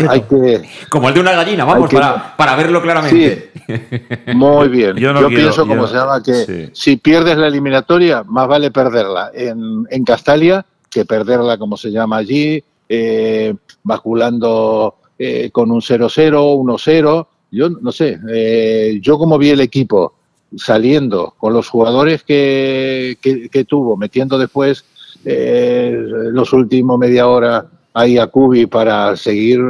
hay 0.08 0.20
que... 0.22 0.62
Como 0.88 1.08
el 1.08 1.14
de 1.14 1.20
una 1.20 1.32
gallina, 1.32 1.64
vamos, 1.64 1.88
que- 1.88 1.96
para, 1.96 2.36
para 2.36 2.56
verlo 2.56 2.80
claramente. 2.82 3.50
Muy 4.34 4.68
bien. 4.68 4.96
Yo 4.96 5.02
Yo, 5.08 5.12
no 5.12 5.28
quiero- 5.28 5.42
pienso, 5.42 5.66
como 5.66 5.86
se 5.86 5.94
llama, 5.94 6.22
que 6.22 6.34
sí. 6.34 6.68
si 6.72 6.96
pierdes 6.96 7.36
la 7.36 7.46
eliminatoria, 7.48 8.22
más 8.24 8.46
vale 8.48 8.70
perderla 8.70 9.30
en, 9.34 9.86
en 9.90 10.04
Castalia 10.04 10.64
que 10.90 11.04
perderla, 11.06 11.56
como 11.56 11.76
se 11.76 11.90
llama 11.90 12.18
allí, 12.18 12.62
eh, 12.88 13.54
basculando 13.82 14.96
eh, 15.18 15.50
con 15.50 15.70
un 15.70 15.80
0-0, 15.80 16.08
1-0. 16.08 17.26
Yo 17.50 17.70
no 17.70 17.92
sé, 17.92 18.18
eh, 18.30 18.98
yo 19.00 19.16
como 19.18 19.38
vi 19.38 19.50
el 19.50 19.60
equipo 19.60 20.14
saliendo 20.54 21.34
con 21.38 21.54
los 21.54 21.68
jugadores 21.68 22.22
que, 22.24 23.16
que, 23.22 23.48
que 23.48 23.64
tuvo, 23.64 23.96
metiendo 23.96 24.38
después 24.38 24.84
eh, 25.24 25.94
los 26.32 26.52
últimos 26.52 26.98
media 26.98 27.28
hora 27.28 27.66
ahí 27.94 28.18
a 28.18 28.26
Cubi 28.26 28.66
para 28.66 29.16
seguir 29.16 29.60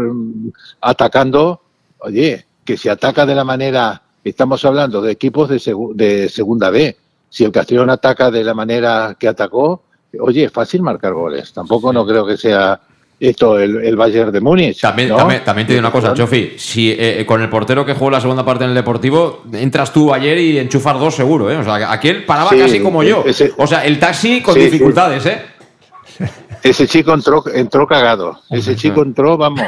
atacando, 0.80 1.60
oye, 1.98 2.46
que 2.64 2.76
se 2.76 2.90
ataca 2.90 3.26
de 3.26 3.34
la 3.34 3.44
manera, 3.44 4.02
estamos 4.22 4.64
hablando 4.64 5.02
de 5.02 5.12
equipos 5.12 5.48
de 5.48 6.28
segunda 6.28 6.70
B, 6.70 6.96
si 7.28 7.44
el 7.44 7.52
Castellón 7.52 7.90
ataca 7.90 8.30
de 8.30 8.44
la 8.44 8.54
manera 8.54 9.16
que 9.18 9.26
atacó, 9.26 9.84
oye, 10.20 10.44
es 10.44 10.52
fácil 10.52 10.82
marcar 10.82 11.14
goles, 11.14 11.52
tampoco 11.52 11.92
no 11.92 12.06
creo 12.06 12.26
que 12.26 12.36
sea 12.36 12.80
esto 13.28 13.58
el, 13.58 13.84
el 13.84 13.96
Bayern 13.96 14.32
de 14.32 14.40
Múnich. 14.40 14.80
También, 14.80 15.10
¿no? 15.10 15.16
también, 15.16 15.44
también 15.44 15.66
te 15.66 15.74
digo 15.74 15.80
una 15.80 15.92
cosa, 15.92 16.12
Chofi. 16.14 16.54
Si 16.58 16.90
eh, 16.90 17.24
con 17.26 17.40
el 17.42 17.48
portero 17.48 17.84
que 17.86 17.94
jugó 17.94 18.10
la 18.10 18.20
segunda 18.20 18.44
parte 18.44 18.64
en 18.64 18.70
el 18.70 18.76
Deportivo, 18.76 19.42
entras 19.52 19.92
tú 19.92 20.12
ayer 20.12 20.38
y 20.38 20.58
enchufas 20.58 20.98
dos 20.98 21.14
seguro, 21.14 21.50
¿eh? 21.50 21.56
O 21.56 21.64
sea, 21.64 21.92
aquel 21.92 22.24
paraba 22.24 22.50
Sí, 22.50 22.58
casi 22.58 22.80
como 22.80 23.02
yo. 23.02 23.22
ese- 23.26 23.52
o 23.56 23.66
sea, 23.66 23.84
el 23.84 23.98
taxi 23.98 24.40
con 24.42 24.54
Sí, 24.54 24.60
sí. 24.60 24.66
dificultades, 24.66 25.26
¿eh? 25.26 25.42
Ese 26.62 26.86
chico 26.86 27.12
entró, 27.12 27.42
entró 27.52 27.86
cagado. 27.88 28.38
Ese 28.48 28.76
chico 28.76 29.02
entró, 29.02 29.36
vamos. 29.36 29.62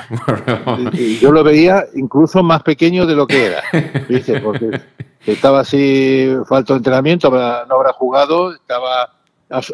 y 0.92 1.18
yo 1.18 1.32
lo 1.32 1.42
veía 1.42 1.84
incluso 1.96 2.42
más 2.44 2.62
pequeño 2.62 3.04
de 3.04 3.14
lo 3.16 3.26
que 3.26 3.46
era. 3.46 3.62
¿viste? 4.08 4.38
Porque 4.40 4.80
estaba 5.26 5.60
así, 5.60 6.28
falta 6.48 6.74
de 6.74 6.78
entrenamiento, 6.78 7.30
no 7.30 7.74
habrá 7.74 7.92
jugado, 7.94 8.52
estaba 8.54 9.12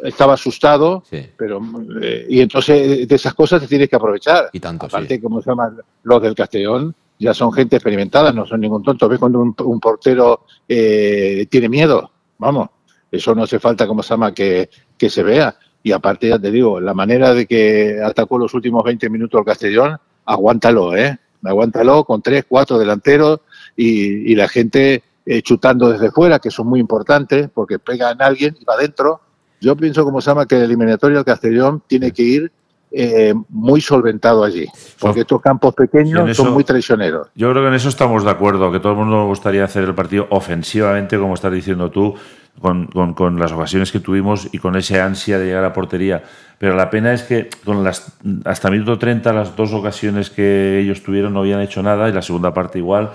estaba 0.03 0.35
asustado, 0.35 1.03
pero 1.37 1.61
eh, 2.03 2.27
y 2.29 2.41
entonces 2.41 3.09
de 3.09 3.15
esas 3.15 3.35
cosas 3.35 3.61
te 3.61 3.69
tienes 3.69 3.89
que 3.89 3.97
aprovechar. 3.97 4.51
Y 4.53 4.61
tanto, 4.61 4.87
Aparte, 4.87 5.21
como 5.21 5.41
se 5.41 5.51
llama, 5.51 5.75
los 6.03 6.23
del 6.23 6.35
Castellón 6.35 6.95
ya 7.19 7.35
son 7.35 7.53
gente 7.53 7.77
experimentada, 7.77 8.33
no 8.33 8.47
son 8.47 8.61
ningún 8.61 8.83
tonto. 8.83 9.09
¿Ves 9.09 9.19
cuando 9.19 9.41
un, 9.41 9.81
portero 9.81 10.47
eh, 10.69 11.47
tiene 11.51 11.69
miedo? 11.69 12.11
Vamos, 12.39 12.71
eso 13.11 13.35
no 13.35 13.43
hace 13.43 13.59
falta, 13.59 13.87
como 13.87 14.03
se 14.03 14.11
llama, 14.11 14.33
que, 14.33 14.71
que 14.97 15.11
se 15.11 15.23
vea. 15.23 15.55
Y 15.83 15.93
aparte, 15.93 16.29
ya 16.29 16.39
te 16.39 16.51
digo, 16.51 16.81
la 16.81 16.95
manera 16.95 17.35
de 17.35 17.47
que 17.47 17.99
atacó 18.03 18.39
los 18.39 18.55
últimos 18.55 18.83
20 18.85 19.11
minutos 19.11 19.39
el 19.39 19.45
Castellón, 19.45 19.99
aguántalo, 20.25 20.97
¿eh? 20.97 21.19
Aguántalo 21.43 22.05
con 22.05 22.21
tres, 22.21 22.45
cuatro 22.49 22.79
delanteros 22.79 23.41
y, 23.77 24.31
y 24.31 24.35
la 24.35 24.47
gente 24.49 25.03
eh, 25.27 25.43
chutando 25.43 25.91
desde 25.91 26.11
fuera, 26.11 26.39
que 26.39 26.51
son 26.51 26.67
muy 26.67 26.81
importantes, 26.81 27.49
porque 27.53 27.79
pega 27.79 28.11
en 28.11 28.21
alguien 28.23 28.57
y 28.59 28.65
va 28.65 28.75
adentro 28.75 29.21
yo 29.61 29.77
pienso, 29.77 30.05
como 30.05 30.21
se 30.21 30.31
llama, 30.31 30.47
que 30.47 30.57
el 30.57 30.63
eliminatorio 30.63 31.19
del 31.19 31.25
Castellón 31.25 31.83
tiene 31.87 32.13
que 32.13 32.23
ir 32.23 32.53
eh, 32.93 33.35
muy 33.51 33.81
solventado 33.81 34.43
allí, 34.43 34.67
porque 34.99 35.21
estos 35.21 35.41
campos 35.41 35.75
pequeños 35.75 36.37
son 36.37 36.53
muy 36.53 36.65
traicioneros. 36.65 37.29
Yo 37.37 37.51
creo 37.51 37.63
que 37.63 37.69
en 37.69 37.75
eso 37.75 37.89
estamos 37.89 38.25
de 38.25 38.31
acuerdo, 38.31 38.73
que 38.73 38.81
todo 38.81 38.93
el 38.93 38.99
mundo 38.99 39.27
gustaría 39.27 39.63
hacer 39.63 39.85
el 39.85 39.95
partido 39.95 40.27
ofensivamente, 40.31 41.17
como 41.17 41.35
estás 41.35 41.53
diciendo 41.53 41.91
tú, 41.91 42.15
con, 42.61 42.89
con, 43.15 43.39
las 43.39 43.53
ocasiones 43.53 43.93
que 43.93 44.01
tuvimos 44.01 44.49
y 44.51 44.59
con 44.59 44.75
esa 44.77 45.05
ansia 45.05 45.39
de 45.39 45.47
llegar 45.47 45.65
a 45.65 45.73
portería. 45.73 46.25
Pero 46.59 46.75
la 46.75 46.91
pena 46.91 47.13
es 47.13 47.23
que 47.23 47.49
con 47.65 47.85
las 47.85 48.19
hasta 48.45 48.71
minuto 48.71 48.99
30 48.99 49.33
las 49.33 49.57
dos 49.57 49.73
ocasiones 49.73 50.29
que 50.29 50.81
ellos 50.81 51.03
tuvieron 51.03 51.33
no 51.33 51.41
habían 51.41 51.61
hecho 51.61 51.83
nada 51.83 52.09
y 52.09 52.13
la 52.13 52.23
segunda 52.23 52.53
parte 52.53 52.79
igual 52.79 53.13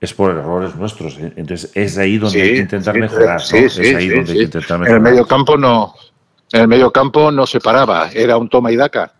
es 0.00 0.14
por 0.14 0.30
errores 0.30 0.74
nuestros. 0.76 1.18
¿eh? 1.18 1.32
Entonces 1.36 1.70
es 1.74 1.98
ahí 1.98 2.18
donde 2.18 2.40
hay 2.40 2.54
que 2.54 2.60
intentar 2.60 2.98
mejorar. 2.98 3.40
Sí, 3.40 3.58
es 3.58 3.78
ahí 3.78 4.08
donde 4.08 4.32
hay 4.32 4.38
que 4.38 4.44
intentar 4.44 4.78
mejorar. 4.78 5.00
En 5.00 5.06
el 5.06 5.12
medio 5.12 5.26
campo 5.26 5.56
no, 5.56 5.94
en 6.52 6.62
el 6.62 6.68
medio 6.68 6.90
campo 6.90 7.30
no 7.30 7.46
se 7.46 7.60
paraba, 7.60 8.10
era 8.12 8.36
un 8.36 8.48
toma 8.48 8.72
y 8.72 8.76
daca. 8.76 9.12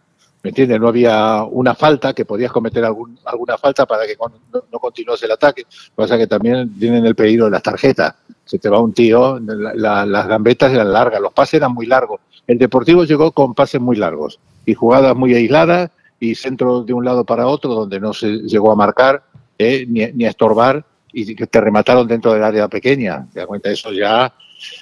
¿Me 0.42 0.50
entiendes? 0.50 0.80
No 0.80 0.88
había 0.88 1.44
una 1.44 1.74
falta, 1.74 2.14
que 2.14 2.24
podías 2.24 2.50
cometer 2.50 2.82
algún, 2.82 3.18
alguna 3.26 3.58
falta 3.58 3.84
para 3.84 4.06
que 4.06 4.16
no, 4.18 4.62
no 4.72 4.78
continúes 4.78 5.22
el 5.22 5.32
ataque. 5.32 5.66
Pasa 5.94 6.16
que 6.16 6.26
también 6.26 6.78
tienen 6.78 7.04
el 7.04 7.14
peligro 7.14 7.44
de 7.44 7.50
las 7.50 7.62
tarjetas. 7.62 8.14
Se 8.46 8.58
te 8.58 8.70
va 8.70 8.80
un 8.80 8.94
tío, 8.94 9.38
las 9.38 10.26
gambetas 10.26 10.72
eran 10.72 10.92
largas, 10.92 11.20
los 11.20 11.32
pases 11.34 11.54
eran 11.54 11.74
muy 11.74 11.84
largos. 11.84 12.20
El 12.46 12.58
Deportivo 12.58 13.04
llegó 13.04 13.32
con 13.32 13.54
pases 13.54 13.82
muy 13.82 13.96
largos 13.96 14.40
y 14.64 14.72
jugadas 14.72 15.14
muy 15.14 15.34
aisladas 15.34 15.90
y 16.18 16.34
centros 16.34 16.86
de 16.86 16.94
un 16.94 17.04
lado 17.04 17.24
para 17.24 17.46
otro 17.46 17.74
donde 17.74 18.00
no 18.00 18.14
se 18.14 18.38
llegó 18.38 18.72
a 18.72 18.76
marcar 18.76 19.22
¿eh? 19.60 19.86
ni, 19.86 20.24
a 20.24 20.28
estorbar 20.30 20.84
y 21.12 21.34
que 21.34 21.46
te 21.46 21.60
remataron 21.60 22.08
dentro 22.08 22.32
del 22.32 22.42
área 22.42 22.68
pequeña. 22.68 23.26
Te 23.32 23.40
das 23.40 23.46
cuenta, 23.46 23.70
eso 23.70 23.92
ya 23.92 24.32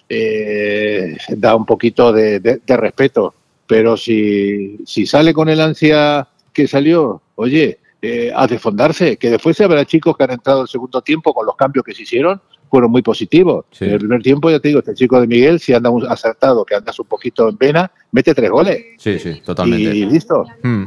eh, 0.08 1.16
da 1.30 1.56
un 1.56 1.66
poquito 1.66 2.12
de, 2.12 2.60
respeto. 2.66 3.34
Pero 3.66 3.96
si, 3.96 4.78
si 4.86 5.04
sale 5.04 5.34
con 5.34 5.48
el 5.48 5.60
ansia 5.60 6.28
que 6.52 6.68
salió, 6.68 7.20
oye, 7.34 7.78
eh, 8.00 8.30
a 8.34 8.46
desfondarse, 8.46 9.16
que 9.16 9.30
después 9.30 9.56
se 9.56 9.64
habrá 9.64 9.84
chicos 9.84 10.16
que 10.16 10.24
han 10.24 10.30
entrado 10.30 10.62
el 10.62 10.68
segundo 10.68 11.02
tiempo 11.02 11.34
con 11.34 11.44
los 11.44 11.56
cambios 11.56 11.84
que 11.84 11.92
se 11.92 12.02
hicieron, 12.02 12.40
fueron 12.70 12.90
muy 12.90 13.02
positivos. 13.02 13.64
En 13.80 13.90
el 13.90 13.98
primer 13.98 14.22
tiempo, 14.22 14.50
ya 14.50 14.60
te 14.60 14.68
digo, 14.68 14.80
este 14.80 14.94
chico 14.94 15.20
de 15.20 15.26
Miguel, 15.26 15.58
si 15.58 15.72
anda 15.72 15.90
acertado, 16.08 16.64
que 16.64 16.74
andas 16.74 16.98
un 17.00 17.06
poquito 17.06 17.48
en 17.48 17.56
vena, 17.56 17.90
mete 18.12 18.34
tres 18.34 18.50
goles. 18.50 18.84
Sí, 18.98 19.18
sí, 19.18 19.40
totalmente. 19.44 19.96
Y, 19.96 20.04
listo. 20.04 20.44
Hmm. 20.62 20.84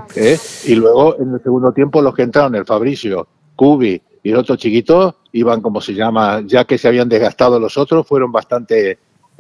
Y 0.65 0.75
luego, 0.75 1.19
en 1.19 1.33
el 1.33 1.41
segundo 1.41 1.73
tiempo, 1.73 2.01
los 2.01 2.13
que 2.13 2.21
entraron, 2.21 2.55
el 2.55 2.65
Fabricio, 2.65 3.27
Cubi 3.56 4.02
y 4.24 4.30
el 4.30 4.38
otro 4.38 4.56
chiquito 4.56 5.18
iban, 5.34 5.62
como 5.62 5.82
se 5.82 5.93
llama, 5.93 6.41
ya 6.45 6.66
que 6.66 6.78
se 6.78 6.88
habían 6.88 7.10
desgastado 7.10 7.60
los 7.60 7.78
otros, 7.78 8.06
fueron 8.06 8.32
bastante 8.32 8.97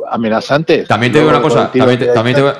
amenazantes. 0.09 0.87
También 0.87 1.11
te 1.11 1.19
digo 1.19 1.29
una 1.29 1.41
cosa, 1.41 1.71
también 1.71 1.99
te, 1.99 2.05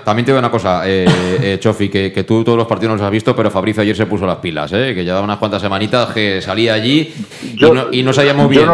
también, 0.03 0.25
digo 0.25 0.37
una 0.37 0.51
cosa, 0.51 0.83
eh, 0.85 1.05
eh, 1.41 1.57
Chofi, 1.59 1.89
que, 1.89 2.11
que, 2.11 2.23
tú 2.23 2.43
todos 2.43 2.57
los 2.57 2.67
partidos 2.67 2.91
no 2.91 2.95
los 2.97 3.05
has 3.05 3.11
visto, 3.11 3.35
pero 3.35 3.49
Fabricio 3.49 3.81
ayer 3.81 3.95
se 3.95 4.05
puso 4.05 4.25
las 4.25 4.37
pilas, 4.37 4.71
eh, 4.73 4.93
que 4.93 5.03
llevaba 5.03 5.23
unas 5.23 5.37
cuantas 5.37 5.61
semanitas 5.61 6.13
que 6.13 6.41
salía 6.41 6.73
allí 6.73 7.13
y, 7.55 7.61
no, 7.61 7.91
y, 7.91 8.03
no, 8.03 8.13
sabíamos 8.13 8.49
bien. 8.49 8.67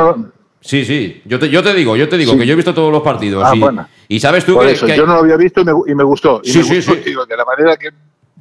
sí, 0.60 0.84
sí, 0.84 1.22
yo 1.26 1.40
te, 1.40 1.50
yo 1.50 1.64
te 1.64 1.74
digo, 1.74 1.96
yo 1.96 2.10
te 2.10 2.18
digo 2.18 2.38
que 2.38 2.46
yo 2.46 2.54
he 2.54 2.56
visto 2.56 2.74
todos 2.74 2.92
los 2.92 3.02
partidos. 3.02 3.44
Ah, 3.46 3.88
y, 4.08 4.16
y, 4.16 4.20
sabes 4.20 4.44
tú 4.44 4.60
que, 4.60 4.72
eso, 4.72 4.88
Yo 4.88 5.06
no 5.06 5.14
lo 5.14 5.20
había 5.20 5.38
visto 5.38 5.62
y 5.62 5.66
me, 5.66 5.72
y 5.88 5.96
me 5.96 6.04
gustó. 6.04 6.42
Sí, 6.44 6.64
sí, 6.64 6.82
sí. 6.82 6.94
de 6.96 7.38
la 7.38 7.46
manera 7.46 7.78
que, 7.78 7.90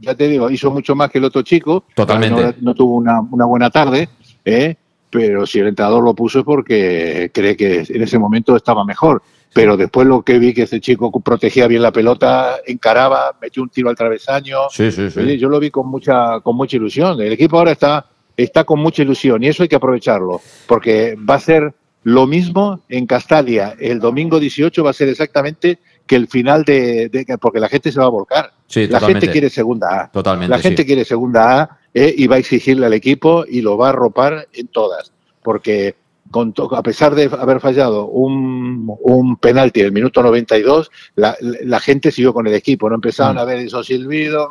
ya 0.01 0.15
te 0.15 0.29
digo, 0.29 0.51
hizo 0.51 0.71
mucho 0.71 0.95
más 0.97 1.11
que 1.11 1.19
el 1.19 1.25
otro 1.25 1.43
chico. 1.43 1.85
Totalmente. 1.95 2.57
No, 2.61 2.75
tuvo 2.75 2.97
una, 2.97 3.21
una 3.21 3.45
buena 3.45 3.71
tarde 3.71 4.09
¿eh? 4.47 4.77
pero 5.11 5.47
si 5.47 5.59
el 5.61 5.69
entrenador 5.69 6.03
lo 6.03 6.15
puso 6.15 6.41
es 6.41 6.45
porque 6.45 7.31
cree 7.33 7.57
que 7.57 7.85
en 7.89 8.03
ese 8.03 8.19
momento 8.19 8.57
estaba 8.57 8.85
mejor. 8.85 9.23
Pero 9.55 9.79
después 9.79 10.07
lo 10.07 10.21
que 10.21 10.39
vi 10.39 10.53
que 10.53 10.65
ese 10.65 10.81
chico 10.81 11.11
protegía 11.21 11.67
bien 11.67 11.81
la 11.81 11.93
pelota, 11.93 12.57
encaraba, 12.67 13.35
metió 13.41 13.63
un 13.63 13.71
tiro 13.71 13.89
al 13.89 13.97
travesaño. 13.97 14.69
Sí, 14.71 14.91
sí, 14.91 15.09
sí. 15.09 15.39
Yo 15.39 15.49
lo 15.49 15.59
vi 15.59 15.71
con 15.71 15.89
mucha, 15.89 16.41
con 16.41 16.57
mucha 16.57 16.77
ilusión. 16.77 17.19
El 17.23 17.33
equipo 17.33 17.57
ahora 17.57 17.73
está, 17.73 18.05
está 18.37 18.65
con 18.65 18.81
mucha 18.81 19.03
ilusión 19.03 19.43
y 19.43 19.49
eso 19.49 19.63
hay 19.63 19.71
que 19.71 19.77
aprovecharlo, 19.77 20.43
porque 20.67 21.17
va 21.17 21.37
a 21.37 21.41
ser 21.41 21.73
lo 22.03 22.27
mismo 22.27 22.83
en 22.91 23.07
Castalia. 23.07 23.75
El 23.81 23.99
domingo 23.99 24.39
18 24.39 24.85
va 24.85 24.91
a 24.91 24.93
ser 24.93 25.09
exactamente 25.09 25.79
que 26.07 26.17
el 26.17 26.29
final 26.29 26.63
de, 26.65 27.11
porque 27.41 27.59
la 27.59 27.69
gente 27.69 27.91
se 27.91 27.99
va 27.99 28.07
a 28.07 28.11
volcar. 28.11 28.53
la 28.75 29.01
gente 29.01 29.31
quiere 29.31 29.49
segunda 29.49 30.03
A. 30.03 30.11
Totalmente. 30.11 30.51
La 30.51 30.59
gente 30.59 30.85
quiere 30.85 31.05
segunda 31.05 31.63
A 31.63 31.79
eh, 31.99 32.15
y 32.15 32.27
va 32.27 32.37
a 32.37 32.39
exigirle 32.39 32.85
al 32.85 32.93
equipo 32.93 33.47
y 33.49 33.63
lo 33.63 33.79
va 33.79 33.87
a 33.87 33.89
arropar 33.89 34.49
en 34.53 34.67
todas. 34.67 35.15
Porque 35.43 35.95
con 36.31 36.53
a 36.73 36.83
pesar 36.83 37.15
de 37.15 37.25
haber 37.25 37.59
fallado 37.59 38.09
un, 38.09 38.95
un 39.01 39.37
penalti 39.39 39.81
en 39.81 39.87
el 39.87 39.93
minuto 39.93 40.23
92, 40.23 40.91
la, 41.15 41.35
la 41.41 41.81
gente 41.81 42.11
siguió 42.11 42.35
con 42.35 42.47
el 42.47 42.53
equipo. 42.53 42.91
No 42.91 42.97
empezaron 42.97 43.37
mm. 43.37 43.39
a 43.39 43.45
ver 43.45 43.61
esos 43.61 43.87
silbidos, 43.87 44.47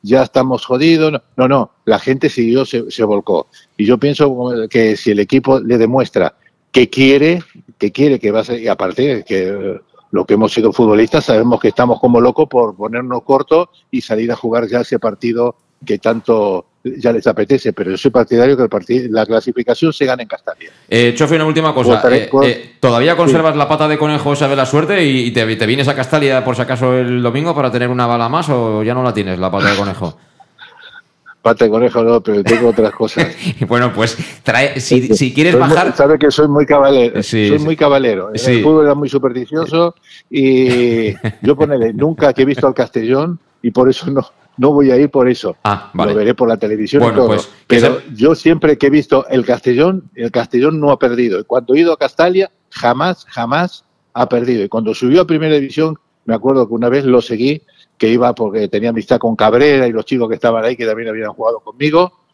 ya 0.00 0.22
estamos 0.22 0.64
jodidos. 0.64 1.20
No, 1.36 1.46
no, 1.46 1.70
la 1.84 1.98
gente 1.98 2.30
siguió, 2.30 2.64
se, 2.64 2.90
se 2.90 3.04
volcó. 3.04 3.48
Y 3.76 3.84
yo 3.84 3.98
pienso 3.98 4.34
que 4.70 4.96
si 4.96 5.10
el 5.10 5.18
equipo 5.18 5.60
le 5.60 5.76
demuestra 5.76 6.34
que 6.72 6.88
quiere, 6.88 7.42
que 7.76 7.92
quiere 7.92 8.18
que 8.18 8.30
va 8.30 8.40
a 8.40 8.44
ser, 8.44 8.58
y 8.58 8.68
aparte 8.68 9.22
que 9.28 9.82
lo 10.12 10.24
que 10.24 10.32
hemos 10.32 10.50
sido 10.50 10.72
futbolistas 10.72 11.26
sabemos 11.26 11.60
que 11.60 11.68
estamos 11.68 12.00
como 12.00 12.22
locos 12.22 12.48
por 12.48 12.74
ponernos 12.74 13.22
cortos 13.22 13.68
y 13.90 14.00
salir 14.00 14.32
a 14.32 14.36
jugar 14.36 14.66
ya 14.66 14.80
ese 14.80 14.98
partido 14.98 15.56
que 15.84 15.98
tanto 15.98 16.64
ya 16.98 17.12
les 17.12 17.26
apetece, 17.26 17.72
pero 17.72 17.90
yo 17.90 17.96
soy 17.96 18.10
partidario 18.10 18.56
que 18.56 18.62
el 18.62 18.68
partido, 18.68 19.08
la 19.10 19.26
clasificación 19.26 19.92
se 19.92 20.04
gane 20.04 20.22
en 20.22 20.28
Castalia. 20.28 20.70
Eh, 20.88 21.14
Chofi, 21.16 21.34
una 21.34 21.46
última 21.46 21.74
cosa. 21.74 22.02
Eh, 22.10 22.30
eh, 22.42 22.76
¿Todavía 22.80 23.16
conservas 23.16 23.56
la 23.56 23.68
pata 23.68 23.88
de 23.88 23.98
conejo 23.98 24.32
esa 24.32 24.48
de 24.48 24.56
la 24.56 24.66
suerte 24.66 25.04
y 25.04 25.30
te, 25.30 25.44
vienes 25.44 25.88
a 25.88 25.94
Castalia 25.94 26.44
por 26.44 26.56
si 26.56 26.62
acaso 26.62 26.94
el 26.94 27.22
domingo 27.22 27.54
para 27.54 27.70
tener 27.70 27.88
una 27.88 28.06
bala 28.06 28.28
más 28.28 28.48
o 28.48 28.82
ya 28.82 28.94
no 28.94 29.02
la 29.02 29.12
tienes, 29.12 29.38
la 29.38 29.50
pata 29.50 29.70
de 29.70 29.76
conejo? 29.76 30.18
pata 31.42 31.64
de 31.64 31.70
conejo 31.70 32.02
no, 32.02 32.20
pero 32.20 32.42
tengo 32.42 32.68
otras 32.68 32.92
cosas. 32.92 33.28
bueno, 33.68 33.92
pues 33.92 34.16
trae, 34.42 34.80
si, 34.80 35.32
quieres 35.32 35.58
bajar. 35.58 35.94
Sabe 35.96 36.18
que 36.18 36.30
soy 36.30 36.48
muy 36.48 36.66
caballero. 36.66 37.22
soy 37.22 37.58
muy 37.58 37.76
caballero. 37.76 38.30
El 38.32 38.62
fútbol 38.62 38.84
era 38.84 38.94
muy 38.94 39.08
supersticioso 39.08 39.94
y 40.30 41.14
yo 41.42 41.56
ponele, 41.56 41.92
nunca 41.92 42.32
que 42.32 42.42
he 42.42 42.44
visto 42.44 42.66
al 42.66 42.74
Castellón 42.74 43.38
y 43.62 43.70
por 43.70 43.88
eso 43.88 44.10
no, 44.10 44.28
no 44.56 44.72
voy 44.72 44.90
a 44.90 44.96
ir 44.96 45.10
por 45.10 45.28
eso. 45.28 45.56
Ah, 45.64 45.90
Lo 45.94 46.14
veré 46.14 46.34
por 46.34 46.48
la 46.48 46.56
televisión 46.56 47.02
y 47.02 47.14
todo. 47.14 47.28
Pues, 47.28 47.48
Pero 47.66 48.00
yo 48.14 48.34
siempre 48.34 48.78
que 48.78 48.86
he 48.86 48.90
visto 48.90 49.26
el 49.28 49.44
Castellón, 49.44 50.10
el 50.14 50.30
Castellón 50.30 50.80
no 50.80 50.90
ha 50.90 50.98
perdido. 50.98 51.40
Y 51.40 51.44
cuando 51.44 51.74
he 51.74 51.80
ido 51.80 51.92
a 51.92 51.96
Castalia, 51.96 52.50
jamás, 52.70 53.26
jamás 53.28 53.84
ha 54.14 54.28
perdido. 54.28 54.64
Y 54.64 54.68
cuando 54.68 54.94
subió 54.94 55.22
a 55.22 55.26
Primera 55.26 55.54
División, 55.54 55.96
me 56.24 56.34
acuerdo 56.34 56.66
que 56.66 56.74
una 56.74 56.88
vez 56.88 57.04
lo 57.04 57.20
seguí, 57.20 57.62
que 57.98 58.08
iba 58.08 58.34
porque 58.34 58.68
tenía 58.68 58.90
amistad 58.90 59.18
con 59.18 59.36
Cabrera 59.36 59.86
y 59.86 59.92
los 59.92 60.04
chicos 60.04 60.28
que 60.28 60.34
estaban 60.34 60.64
ahí, 60.64 60.76
que 60.76 60.86
también 60.86 61.08
habían 61.08 61.32
jugado 61.32 61.60
conmigo 61.60 62.25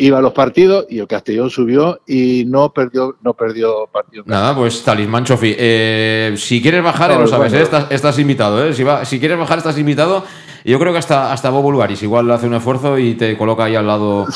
iba 0.00 0.18
a 0.18 0.22
los 0.22 0.32
partidos 0.32 0.86
y 0.88 0.98
el 0.98 1.06
Castellón 1.06 1.50
subió 1.50 2.00
y 2.06 2.44
no 2.46 2.72
perdió 2.72 3.16
no 3.22 3.34
perdió 3.34 3.86
partido. 3.92 4.24
Nada, 4.26 4.56
pues 4.56 4.82
talismán 4.82 5.24
Chofi. 5.24 5.54
Eh, 5.58 6.34
si 6.36 6.62
quieres 6.62 6.82
bajar, 6.82 7.12
no, 7.12 7.20
lo 7.20 7.26
sabes, 7.26 7.52
¿eh? 7.52 7.68
estás, 7.90 8.18
invitado. 8.18 8.64
¿eh? 8.64 8.72
Si, 8.72 8.84
si 9.04 9.20
quieres 9.20 9.38
bajar, 9.38 9.58
estás 9.58 9.78
invitado. 9.78 10.24
Yo 10.64 10.78
creo 10.78 10.92
que 10.92 10.98
hasta, 10.98 11.32
hasta 11.32 11.48
Bob 11.50 11.62
Bulgaris 11.62 12.02
igual 12.02 12.30
hace 12.30 12.46
un 12.46 12.54
esfuerzo 12.54 12.98
y 12.98 13.14
te 13.14 13.36
coloca 13.36 13.64
ahí 13.64 13.76
al 13.76 13.86
lado, 13.86 14.26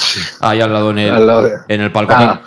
ahí 0.41 0.61
al 0.61 0.73
lado 0.73 0.91
en 0.91 0.99
el, 0.99 1.29
en 1.69 1.81
el 1.81 1.93
palco. 1.93 2.15
Ah, 2.17 2.41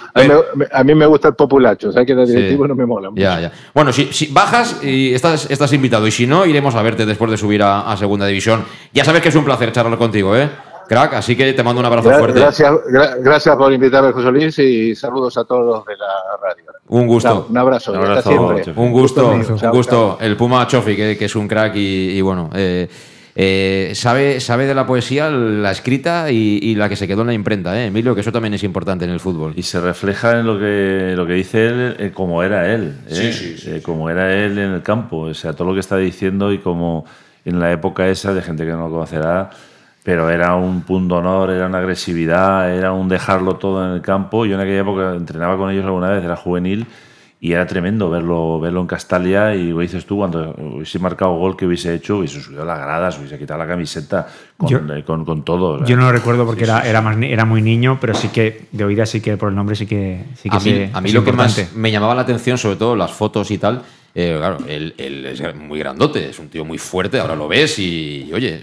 a, 0.72 0.84
mí 0.84 0.96
me, 0.96 1.06
gusta 1.06 1.28
el 1.28 1.36
populacho, 1.36 1.92
¿sabes? 1.92 2.08
Que 2.08 2.14
el 2.14 2.26
directivo 2.26 2.68
no 2.68 2.76
me 2.76 2.86
mola 2.86 3.12
mucho. 3.12 3.22
Ya, 3.22 3.40
ya. 3.40 3.52
Bueno, 3.74 3.94
si, 3.94 4.12
si, 4.12 4.28
bajas 4.28 4.84
y 4.84 5.14
estás, 5.14 5.50
estás 5.52 5.72
invitado 5.74 6.08
y 6.08 6.12
si 6.12 6.26
no, 6.26 6.46
iremos 6.46 6.74
a 6.74 6.82
verte 6.82 7.06
después 7.06 7.30
de 7.30 7.38
subir 7.38 7.62
a, 7.62 7.92
a 7.92 7.98
Segunda 7.98 8.26
División. 8.26 8.66
Ya 8.94 9.06
sabes 9.06 9.22
que 9.22 9.30
es 9.30 9.36
un 9.36 9.46
placer 9.46 9.72
charlar 9.72 9.98
contigo, 10.00 10.36
¿eh? 10.36 10.50
Crack, 10.88 11.14
así 11.14 11.36
que 11.36 11.54
te 11.54 11.64
mando 11.64 11.80
un 11.80 11.86
abrazo 11.86 12.12
fuerte. 12.12 12.40
Gracias, 12.40 12.72
gracias 13.20 13.56
por 13.56 13.72
invitarme, 13.72 14.12
José 14.12 14.32
Luis, 14.32 14.60
y 14.60 14.96
saludos 14.96 15.38
a 15.38 15.46
todos 15.46 15.86
de 15.86 15.96
la 15.98 16.08
radio. 16.42 16.64
Un 16.88 17.08
gusto. 17.08 17.48
un 17.50 17.58
abrazo. 17.58 17.92
Un, 17.92 17.98
abrazo, 17.98 18.30
un 18.76 18.92
gusto, 18.92 19.30
un 19.30 19.72
gusto. 19.72 20.18
El 20.22 20.38
Puma 20.38 20.66
Chofi, 20.68 20.96
que, 20.96 21.18
es 21.20 21.36
un 21.36 21.48
crack 21.48 21.74
y, 21.76 22.22
bueno. 22.22 22.50
Eh, 22.54 22.88
eh, 23.40 23.92
sabe, 23.94 24.40
sabe 24.40 24.66
de 24.66 24.74
la 24.74 24.88
poesía 24.88 25.30
la 25.30 25.70
escrita 25.70 26.32
y, 26.32 26.58
y 26.60 26.74
la 26.74 26.90
que 26.90 26.96
se 26.96 27.08
quedó 27.08 27.22
en 27.22 27.28
la 27.28 27.34
imprenta, 27.34 27.80
¿eh? 27.80 27.86
Emilio, 27.86 28.16
que 28.16 28.22
eso 28.22 28.32
también 28.32 28.56
es 28.56 28.64
importante 28.64 29.06
en 29.06 29.12
el 29.12 29.20
fútbol. 29.20 29.54
Y 29.56 29.62
se 29.62 29.80
refleja 29.80 30.40
en 30.40 30.48
lo 30.48 30.58
que, 30.58 31.14
lo 31.16 31.28
que 31.28 31.34
dice 31.34 31.68
él, 31.68 31.96
eh, 32.00 32.12
como 32.12 32.42
era 32.42 32.74
él, 32.74 32.96
¿eh? 33.08 33.14
Sí, 33.14 33.34
sí, 33.34 33.58
sí, 33.60 33.70
Eh, 33.76 33.82
como 33.84 34.10
era 34.10 34.34
él 34.34 34.58
en 34.58 34.72
el 34.72 34.82
campo, 34.82 35.20
o 35.20 35.34
sea, 35.36 35.54
todo 35.54 35.68
lo 35.68 35.76
que 35.76 35.82
está 35.82 35.98
diciendo 35.98 36.52
y 36.52 36.58
como 36.58 37.06
en 37.46 37.60
la 37.60 37.72
época 37.72 38.08
esa 38.08 38.34
de 38.34 38.42
gente 38.42 38.66
que 38.66 38.72
no 38.72 38.88
lo 38.88 38.90
conocerá, 38.90 39.52
pero 40.08 40.30
era 40.30 40.56
un 40.56 40.84
punto 40.84 41.18
honor, 41.18 41.50
era 41.50 41.68
una 41.68 41.80
agresividad, 41.80 42.74
era 42.74 42.94
un 42.94 43.10
dejarlo 43.10 43.58
todo 43.58 43.86
en 43.86 43.92
el 43.96 44.02
campo. 44.02 44.46
Yo 44.46 44.56
en 44.56 44.62
aquella 44.62 44.80
época 44.80 45.14
entrenaba 45.14 45.58
con 45.58 45.70
ellos 45.70 45.84
alguna 45.84 46.10
vez, 46.12 46.24
era 46.24 46.38
juvenil 46.38 46.86
y 47.42 47.52
era 47.52 47.68
tremendo 47.68 48.10
verlo, 48.10 48.58
verlo 48.58 48.80
en 48.80 48.88
Castalia 48.88 49.54
y 49.54 49.72
lo 49.72 49.80
dices 49.82 50.06
tú, 50.06 50.16
cuando 50.16 50.56
hubiese 50.58 50.98
marcado 51.00 51.34
gol 51.36 51.58
que 51.58 51.66
hubiese 51.66 51.94
hecho, 51.94 52.20
hubiese 52.20 52.40
subido 52.40 52.64
las 52.64 52.80
gradas, 52.80 53.20
hubiese 53.20 53.38
quitado 53.38 53.60
la 53.60 53.68
camiseta 53.68 54.26
con, 54.56 54.70
Yo- 54.70 54.80
eh, 54.96 55.04
con, 55.04 55.26
con 55.26 55.44
todo. 55.44 55.84
Yo 55.86 55.98
no 55.98 56.04
lo 56.04 56.14
recuerdo 56.14 56.46
porque 56.46 56.64
Sí, 56.64 56.72
era, 56.72 56.84
sí, 56.84 56.88
era, 56.88 57.02
más, 57.02 57.18
era 57.22 57.44
muy 57.44 57.62
niño, 57.62 57.98
pero 58.00 58.14
sí 58.14 58.30
que 58.30 58.68
de 58.72 58.86
oída 58.86 59.06
sí 59.06 59.20
que 59.20 59.36
por 59.36 59.50
el 59.50 59.56
nombre 59.56 59.76
sí 59.76 59.86
que, 59.88 60.24
sí 60.36 60.50
que 60.50 60.56
a 60.56 60.60
mí, 60.62 60.90
a 60.94 61.02
mí 61.02 61.12
lo 61.12 61.26
que 61.26 61.34
más 61.34 61.76
me 61.76 61.92
llamaba 61.92 62.16
la 62.16 62.22
atención, 62.22 62.58
sobre 62.58 62.78
todo 62.78 62.96
las 62.96 63.12
fotos 63.12 63.52
y 63.52 63.58
tal, 63.58 63.82
eh, 64.16 64.36
claro, 64.38 64.60
él, 64.70 64.94
él 64.98 65.26
es 65.26 65.54
muy 65.54 65.80
grandote, 65.80 66.30
es 66.30 66.40
un 66.40 66.48
tío 66.48 66.64
muy 66.64 66.78
fuerte, 66.78 67.20
ahora 67.20 67.36
lo 67.36 67.50
ves 67.50 67.78
y, 67.80 68.28
y, 68.30 68.34
oye... 68.34 68.62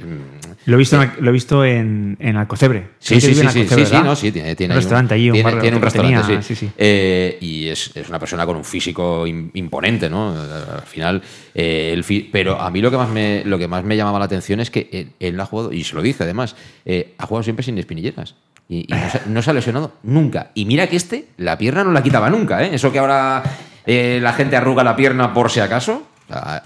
Lo 0.66 0.76
he 0.76 0.78
visto, 0.78 1.02
en, 1.02 1.12
lo 1.20 1.28
he 1.30 1.32
visto 1.32 1.64
en, 1.64 2.16
en 2.20 2.36
Alcocebre. 2.36 2.88
Sí, 2.98 3.20
sí, 3.20 3.34
sí, 3.34 3.40
en 3.40 3.50
sí, 3.50 3.58
Alcocebre, 3.58 3.84
sí, 3.84 3.90
sí, 3.90 3.92
¿verdad? 3.96 4.04
no, 4.08 4.16
sí, 4.16 4.32
tiene, 4.32 4.56
tiene 4.56 4.72
un 4.74 4.76
restaurante 4.76 5.14
allí, 5.14 5.28
un 5.30 5.34
tiene, 5.34 5.76
un 5.76 5.82
restaurante, 5.82 6.22
tenía, 6.26 6.42
sí. 6.42 6.54
sí, 6.54 6.66
sí. 6.66 6.70
Eh, 6.78 7.38
y 7.40 7.68
es, 7.68 7.90
es 7.94 8.08
una 8.08 8.18
persona 8.18 8.46
con 8.46 8.56
un 8.56 8.64
físico 8.64 9.26
im- 9.26 9.50
imponente, 9.54 10.08
¿no? 10.08 10.30
Al 10.30 10.82
final, 10.86 11.22
eh, 11.54 11.90
el 11.92 12.02
fi- 12.04 12.28
pero 12.32 12.60
a 12.60 12.70
mí 12.70 12.80
lo 12.80 12.90
que 12.90 12.96
más 12.96 13.10
me 13.10 13.42
lo 13.44 13.58
que 13.58 13.68
más 13.68 13.84
me 13.84 13.96
llamaba 13.96 14.18
la 14.18 14.24
atención 14.24 14.60
es 14.60 14.70
que 14.70 14.88
él, 14.92 15.10
él 15.20 15.38
ha 15.40 15.44
jugado 15.46 15.72
y 15.72 15.84
se 15.84 15.94
lo 15.94 16.02
dice 16.02 16.24
además, 16.24 16.56
eh, 16.86 17.14
ha 17.18 17.26
jugado 17.26 17.42
siempre 17.42 17.62
sin 17.62 17.76
espinilleras. 17.78 18.34
Y, 18.66 18.86
y 18.88 18.96
no, 18.96 19.10
se, 19.10 19.20
no 19.26 19.42
se 19.42 19.50
ha 19.50 19.52
lesionado 19.52 19.92
nunca. 20.02 20.50
Y 20.54 20.64
mira 20.64 20.86
que 20.86 20.96
este, 20.96 21.26
la 21.36 21.58
pierna 21.58 21.84
no 21.84 21.92
la 21.92 22.02
quitaba 22.02 22.30
nunca, 22.30 22.64
¿eh? 22.64 22.70
Eso 22.72 22.90
que 22.90 22.98
ahora 22.98 23.42
eh, 23.86 24.18
la 24.22 24.32
gente 24.32 24.56
arruga 24.56 24.82
la 24.82 24.96
pierna 24.96 25.34
por 25.34 25.50
si 25.50 25.60
acaso. 25.60 26.06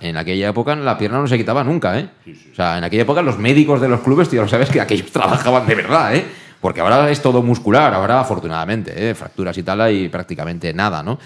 En 0.01 0.17
aquella 0.17 0.49
época 0.49 0.77
la 0.77 0.97
pierna 0.97 1.19
no 1.19 1.27
se 1.27 1.37
quitaba 1.37 1.65
nunca, 1.65 1.99
¿eh? 1.99 2.09
O 2.53 2.55
sea, 2.55 2.79
en 2.79 2.85
aquella 2.85 3.03
época 3.03 3.23
los 3.23 3.39
médicos 3.39 3.81
de 3.81 3.89
los 3.89 4.01
clubes, 4.01 4.29
tío, 4.29 4.43
lo 4.43 4.49
sabes 4.49 4.71
que 4.71 4.81
aquellos 4.81 5.11
trabajaban 5.13 5.67
de 5.67 5.75
verdad, 5.75 6.15
¿eh? 6.15 6.25
Porque 6.61 6.81
ahora 6.81 7.11
es 7.11 7.21
todo 7.21 7.43
muscular, 7.43 7.93
ahora 7.95 8.21
afortunadamente, 8.21 8.93
¿eh? 8.95 9.15
fracturas 9.15 9.57
y 9.59 9.63
tal 9.63 9.81
hay 9.81 10.09
prácticamente 10.09 10.73
nada, 10.73 11.03
¿no? 11.03 11.19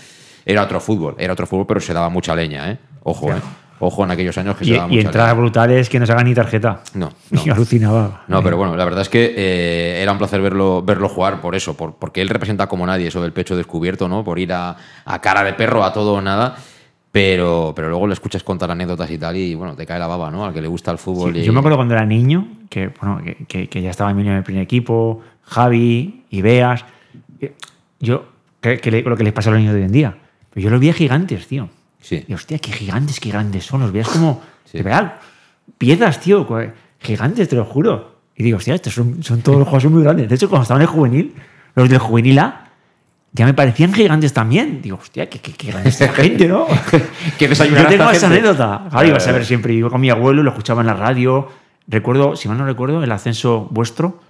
Era 0.45 0.63
otro 0.63 0.81
fútbol, 0.81 1.15
era 1.19 1.33
otro 1.33 1.47
fútbol, 1.47 1.67
pero 1.67 1.81
se 1.81 1.93
daba 1.93 2.09
mucha 2.09 2.35
leña, 2.35 2.71
¿eh? 2.71 2.79
Ojo, 3.05 3.31
¿eh? 3.31 3.41
Ojo 3.85 4.05
en 4.05 4.13
aquellos 4.13 4.37
años 4.39 4.57
que 4.57 4.65
se 4.65 4.71
Y, 4.71 4.75
daba 4.75 4.87
y 4.87 4.97
mucha 4.97 5.09
entradas 5.09 5.37
brutales 5.37 5.89
que 5.89 5.99
no 5.99 6.07
se 6.07 6.13
hagan 6.13 6.27
ni 6.27 6.35
tarjeta. 6.35 6.83
No, 6.95 7.13
Y 7.45 7.51
alucinaba. 7.51 8.23
no, 8.29 8.43
pero 8.43 8.57
bueno, 8.57 8.77
la 8.77 8.85
verdad 8.85 9.03
es 9.03 9.09
que 9.09 9.35
eh, 9.37 10.03
era 10.03 10.13
un 10.13 10.19
placer 10.19 10.41
verlo, 10.41 10.83
verlo 10.83 11.09
jugar 11.09 11.41
por 11.41 11.55
eso, 11.55 11.77
por, 11.77 11.95
porque 11.95 12.23
él 12.23 12.29
representa 12.29 12.67
como 12.69 12.87
nadie 12.87 13.09
eso 13.09 13.21
del 13.21 13.33
pecho 13.33 13.57
descubierto, 13.57 14.09
¿no? 14.09 14.23
Por 14.23 14.39
ir 14.39 14.53
a, 14.53 14.77
a 15.05 15.21
cara 15.21 15.43
de 15.43 15.53
perro, 15.55 15.85
a 15.85 15.93
todo 15.93 16.15
o 16.15 16.21
nada. 16.21 16.57
Pero, 17.13 17.75
pero 17.77 17.91
luego 17.91 18.07
le 18.07 18.15
escuchas 18.15 18.43
contar 18.43 18.71
anécdotas 18.71 19.11
y 19.11 19.19
tal, 19.19 19.37
y 19.37 19.55
bueno, 19.55 19.77
te 19.77 19.85
cae 19.85 19.99
la 19.99 20.07
baba, 20.07 20.31
¿no? 20.31 20.47
Al 20.47 20.55
que 20.55 20.63
le 20.63 20.69
gusta 20.69 20.91
el 20.91 20.97
fútbol. 20.99 21.35
Sí, 21.35 21.41
y- 21.41 21.45
Yo 21.45 21.53
me 21.53 21.59
acuerdo 21.59 21.77
cuando 21.77 21.93
era 21.95 22.07
niño, 22.07 22.49
que, 22.71 22.89
bueno, 23.01 23.21
que, 23.23 23.35
que- 23.47 23.69
que 23.69 23.83
ya 23.83 23.91
estaba 23.91 24.11
Emilio 24.11 24.33
en 24.33 24.39
el 24.39 24.45
primer 24.45 24.63
equipo, 24.63 25.21
Javi, 25.43 26.25
Ibeas. 26.31 26.85
que 27.39 27.55
Yo, 28.01 28.25
que, 28.63 28.79
que 28.79 28.91
le- 28.91 29.03
lo 29.03 29.15
que 29.17 29.25
les 29.25 29.33
pasa 29.35 29.51
a 29.51 29.53
los 29.53 29.61
niños 29.61 29.75
de 29.75 29.81
hoy 29.81 29.87
en 29.87 29.93
día. 29.93 30.17
Pero 30.51 30.65
yo 30.65 30.71
los 30.71 30.81
veía 30.81 30.95
gigantes, 30.95 31.47
tío. 31.47 31.69
Sí. 32.01 32.25
Y 32.27 32.33
hostia, 32.33 32.59
qué 32.59 32.73
gigantes, 32.73 33.21
qué 33.21 33.29
grandes 33.29 33.65
son. 33.67 33.81
Los 33.83 33.93
veías 33.93 34.09
como, 34.09 34.41
de 34.73 34.83
verdad, 34.83 35.17
piedras, 35.79 36.19
tío. 36.19 36.47
Gigantes, 36.99 37.49
te 37.49 37.57
lo 37.57 37.65
juro. 37.67 38.21
Y 38.35 38.43
digo, 38.43 38.57
hostia, 38.57 38.75
estos 38.75 38.95
son, 38.95 39.23
son 39.23 39.43
todos 39.43 39.59
los 39.59 39.69
jugadores 39.69 39.93
muy 39.93 40.03
grandes. 40.03 40.29
De 40.31 40.35
hecho, 40.35 40.49
cuando 40.49 40.63
estaban 40.63 40.81
en 40.83 40.89
el 40.89 40.95
juvenil, 40.95 41.35
los 41.75 41.89
del 41.91 41.99
juvenil 41.99 42.39
A, 42.39 42.62
ya 43.33 43.47
me 43.47 43.55
parecían 43.55 43.93
gigantes 43.93 44.33
también. 44.33 44.83
Digo, 44.83 44.99
hostia, 45.01 45.29
qué, 45.29 45.39
qué, 45.41 45.53
qué 45.53 45.69
grande 45.69 45.89
esta 45.89 46.09
gente, 46.13 46.47
¿no? 46.49 46.67
Que 47.39 47.45
Yo 47.45 47.49
desayunará 47.51 47.89
tengo 47.89 48.05
esa 48.11 48.29
gente. 48.29 48.49
anécdota. 48.49 48.87
Claro, 48.91 49.09
ibas 49.09 49.27
a 49.27 49.33
ver 49.33 49.45
siempre. 49.47 49.73
Iba 49.75 49.91
con 49.91 50.01
mi 50.01 50.11
abuelo, 50.11 50.43
lo 50.43 50.51
escuchaba 50.51 50.81
en 50.83 50.87
la 50.89 50.95
radio. 50.95 51.49
Recuerdo, 51.89 52.37
si 52.37 52.49
mal 52.49 52.59
no 52.59 52.67
recuerdo, 52.67 53.03
el 53.03 53.11
ascenso 53.13 53.67
vuestro. 53.71 54.21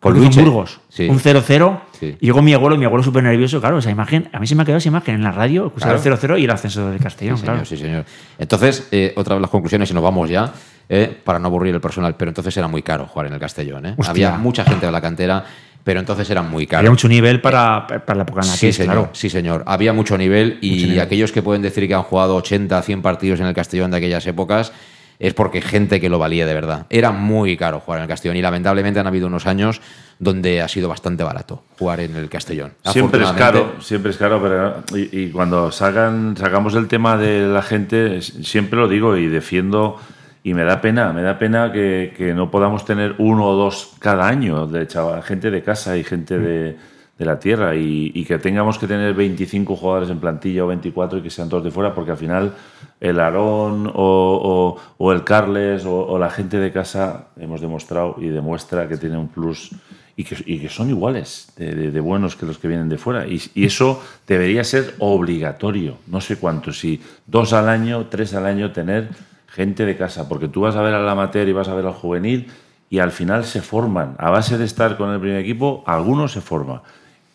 Con 0.00 0.12
Luche. 0.14 0.42
Burgos. 0.42 0.80
Sí. 0.88 1.08
Un 1.08 1.18
0-0. 1.18 1.80
Sí. 1.98 2.16
Y 2.20 2.26
llegó 2.26 2.42
mi 2.42 2.52
abuelo, 2.52 2.76
mi 2.76 2.84
abuelo 2.84 3.02
súper 3.02 3.24
nervioso. 3.24 3.60
Claro, 3.60 3.78
esa 3.78 3.90
imagen, 3.90 4.28
a 4.32 4.38
mí 4.38 4.46
se 4.46 4.54
me 4.54 4.62
ha 4.62 4.64
quedado 4.64 4.78
esa 4.78 4.88
imagen 4.88 5.14
en 5.16 5.22
la 5.24 5.32
radio, 5.32 5.66
escuchar 5.68 5.98
Claro. 5.98 6.14
el 6.14 6.18
0-0 6.20 6.38
y 6.40 6.44
el 6.44 6.50
ascenso 6.50 6.90
del 6.90 7.00
Castellón, 7.00 7.36
Sí, 7.38 7.40
señor, 7.42 7.54
claro. 7.54 7.66
sí, 7.66 7.76
señor. 7.78 8.04
Entonces, 8.38 8.88
eh, 8.92 9.14
otra 9.16 9.34
de 9.36 9.40
las 9.40 9.50
conclusiones, 9.50 9.90
y 9.90 9.94
nos 9.94 10.02
vamos 10.02 10.28
ya, 10.28 10.52
eh, 10.88 11.18
para 11.24 11.38
no 11.38 11.46
aburrir 11.48 11.74
el 11.74 11.80
personal, 11.80 12.14
pero 12.14 12.30
entonces 12.30 12.54
era 12.56 12.68
muy 12.68 12.82
caro 12.82 13.06
jugar 13.06 13.26
en 13.28 13.32
el 13.32 13.40
Castellón. 13.40 13.86
¿eh? 13.86 13.94
Había 14.06 14.36
mucha 14.36 14.64
gente 14.64 14.84
de 14.86 14.92
la 14.92 15.00
cantera, 15.00 15.44
pero 15.86 16.00
entonces 16.00 16.28
era 16.28 16.42
muy 16.42 16.66
caro. 16.66 16.80
Había 16.80 16.90
mucho 16.90 17.06
nivel 17.06 17.40
para, 17.40 17.86
para 17.86 18.16
la 18.16 18.22
época 18.24 18.40
en 18.40 18.48
la 18.48 18.52
que 18.54 18.58
Sí, 18.58 18.66
es, 18.66 18.74
señor, 18.74 18.92
claro. 18.92 19.10
sí, 19.12 19.30
señor. 19.30 19.62
Había 19.68 19.92
mucho 19.92 20.18
nivel 20.18 20.58
y 20.60 20.70
Mucho 20.72 20.86
nivel. 20.86 21.00
aquellos 21.00 21.30
que 21.30 21.42
pueden 21.42 21.62
decir 21.62 21.86
que 21.86 21.94
han 21.94 22.02
jugado 22.02 22.34
80, 22.34 22.82
100 22.82 23.02
partidos 23.02 23.38
en 23.38 23.46
el 23.46 23.54
Castellón 23.54 23.92
de 23.92 23.98
aquellas 23.98 24.26
épocas 24.26 24.72
es 25.20 25.32
porque 25.32 25.62
gente 25.62 26.00
que 26.00 26.08
lo 26.08 26.18
valía 26.18 26.44
de 26.44 26.54
verdad. 26.54 26.86
Era 26.90 27.12
muy 27.12 27.56
caro 27.56 27.78
jugar 27.78 28.00
en 28.00 28.02
el 28.02 28.08
Castellón 28.08 28.36
y 28.36 28.42
lamentablemente 28.42 28.98
han 28.98 29.06
habido 29.06 29.28
unos 29.28 29.46
años 29.46 29.80
donde 30.18 30.60
ha 30.60 30.66
sido 30.66 30.88
bastante 30.88 31.22
barato 31.22 31.62
jugar 31.78 32.00
en 32.00 32.16
el 32.16 32.28
Castellón. 32.28 32.72
Siempre 32.86 33.22
es 33.22 33.30
caro, 33.30 33.76
siempre 33.78 34.10
es 34.10 34.16
caro, 34.16 34.42
pero 34.42 34.82
y, 35.00 35.20
y 35.26 35.30
cuando 35.30 35.70
sacan, 35.70 36.36
sacamos 36.36 36.74
el 36.74 36.88
tema 36.88 37.16
de 37.16 37.46
la 37.46 37.62
gente, 37.62 38.20
siempre 38.22 38.80
lo 38.80 38.88
digo 38.88 39.16
y 39.16 39.28
defiendo, 39.28 40.00
y 40.46 40.54
me 40.54 40.62
da 40.62 40.80
pena, 40.80 41.12
me 41.12 41.22
da 41.22 41.40
pena 41.40 41.72
que, 41.72 42.14
que 42.16 42.32
no 42.32 42.52
podamos 42.52 42.84
tener 42.84 43.16
uno 43.18 43.48
o 43.48 43.56
dos 43.56 43.94
cada 43.98 44.28
año 44.28 44.68
de 44.68 44.86
chaval, 44.86 45.20
gente 45.24 45.50
de 45.50 45.60
casa 45.60 45.96
y 45.96 46.04
gente 46.04 46.38
de, 46.38 46.76
de 47.18 47.24
la 47.24 47.40
tierra, 47.40 47.74
y, 47.74 48.24
que 48.24 48.38
tengamos 48.38 48.78
que 48.78 48.86
tener 48.86 49.12
25 49.12 49.74
jugadores 49.74 50.08
en 50.08 50.20
plantilla 50.20 50.62
o 50.62 50.68
24 50.68 51.18
y 51.18 51.22
que 51.22 51.30
sean 51.30 51.48
todos 51.48 51.64
de 51.64 51.72
fuera, 51.72 51.92
porque 51.92 52.12
al 52.12 52.16
final 52.16 52.52
el 53.00 53.18
Aarón 53.18 53.90
o, 53.92 54.78
o- 54.98 55.12
el 55.12 55.24
Carles 55.24 55.84
o, 55.84 56.16
la 56.16 56.30
gente 56.30 56.58
de 56.60 56.70
casa 56.70 57.26
hemos 57.40 57.60
demostrado 57.60 58.14
y 58.20 58.28
demuestra 58.28 58.86
que 58.86 58.98
tiene 58.98 59.18
un 59.18 59.26
plus 59.26 59.72
y 60.16 60.22
que, 60.22 60.36
y 60.46 60.60
que 60.60 60.68
son 60.68 60.90
iguales 60.90 61.52
de 61.56 62.00
buenos 62.00 62.36
que 62.36 62.46
los 62.46 62.58
que 62.58 62.68
vienen 62.68 62.88
de 62.88 62.98
fuera. 62.98 63.26
Y, 63.26 63.42
y 63.56 63.64
eso 63.66 64.00
debería 64.28 64.62
ser 64.62 64.94
obligatorio. 65.00 65.96
No 66.06 66.20
sé 66.20 66.36
cuánto, 66.36 66.72
si 66.72 67.02
dos 67.26 67.52
al 67.52 67.68
año, 67.68 68.06
tres 68.08 68.32
al 68.32 68.46
año, 68.46 68.70
tener 68.70 69.08
gente 69.56 69.86
de 69.86 69.96
casa. 69.96 70.28
Porque 70.28 70.48
tú 70.48 70.60
vas 70.60 70.76
a 70.76 70.82
ver 70.82 70.94
al 70.94 71.08
amateur 71.08 71.48
y 71.48 71.52
vas 71.52 71.68
a 71.68 71.74
ver 71.74 71.86
al 71.86 71.94
juvenil 71.94 72.46
y 72.90 72.98
al 72.98 73.10
final 73.10 73.44
se 73.44 73.62
forman. 73.62 74.14
A 74.18 74.30
base 74.30 74.58
de 74.58 74.64
estar 74.64 74.96
con 74.96 75.10
el 75.10 75.18
primer 75.18 75.38
equipo, 75.38 75.82
algunos 75.86 76.32
se 76.32 76.40
forman. 76.40 76.82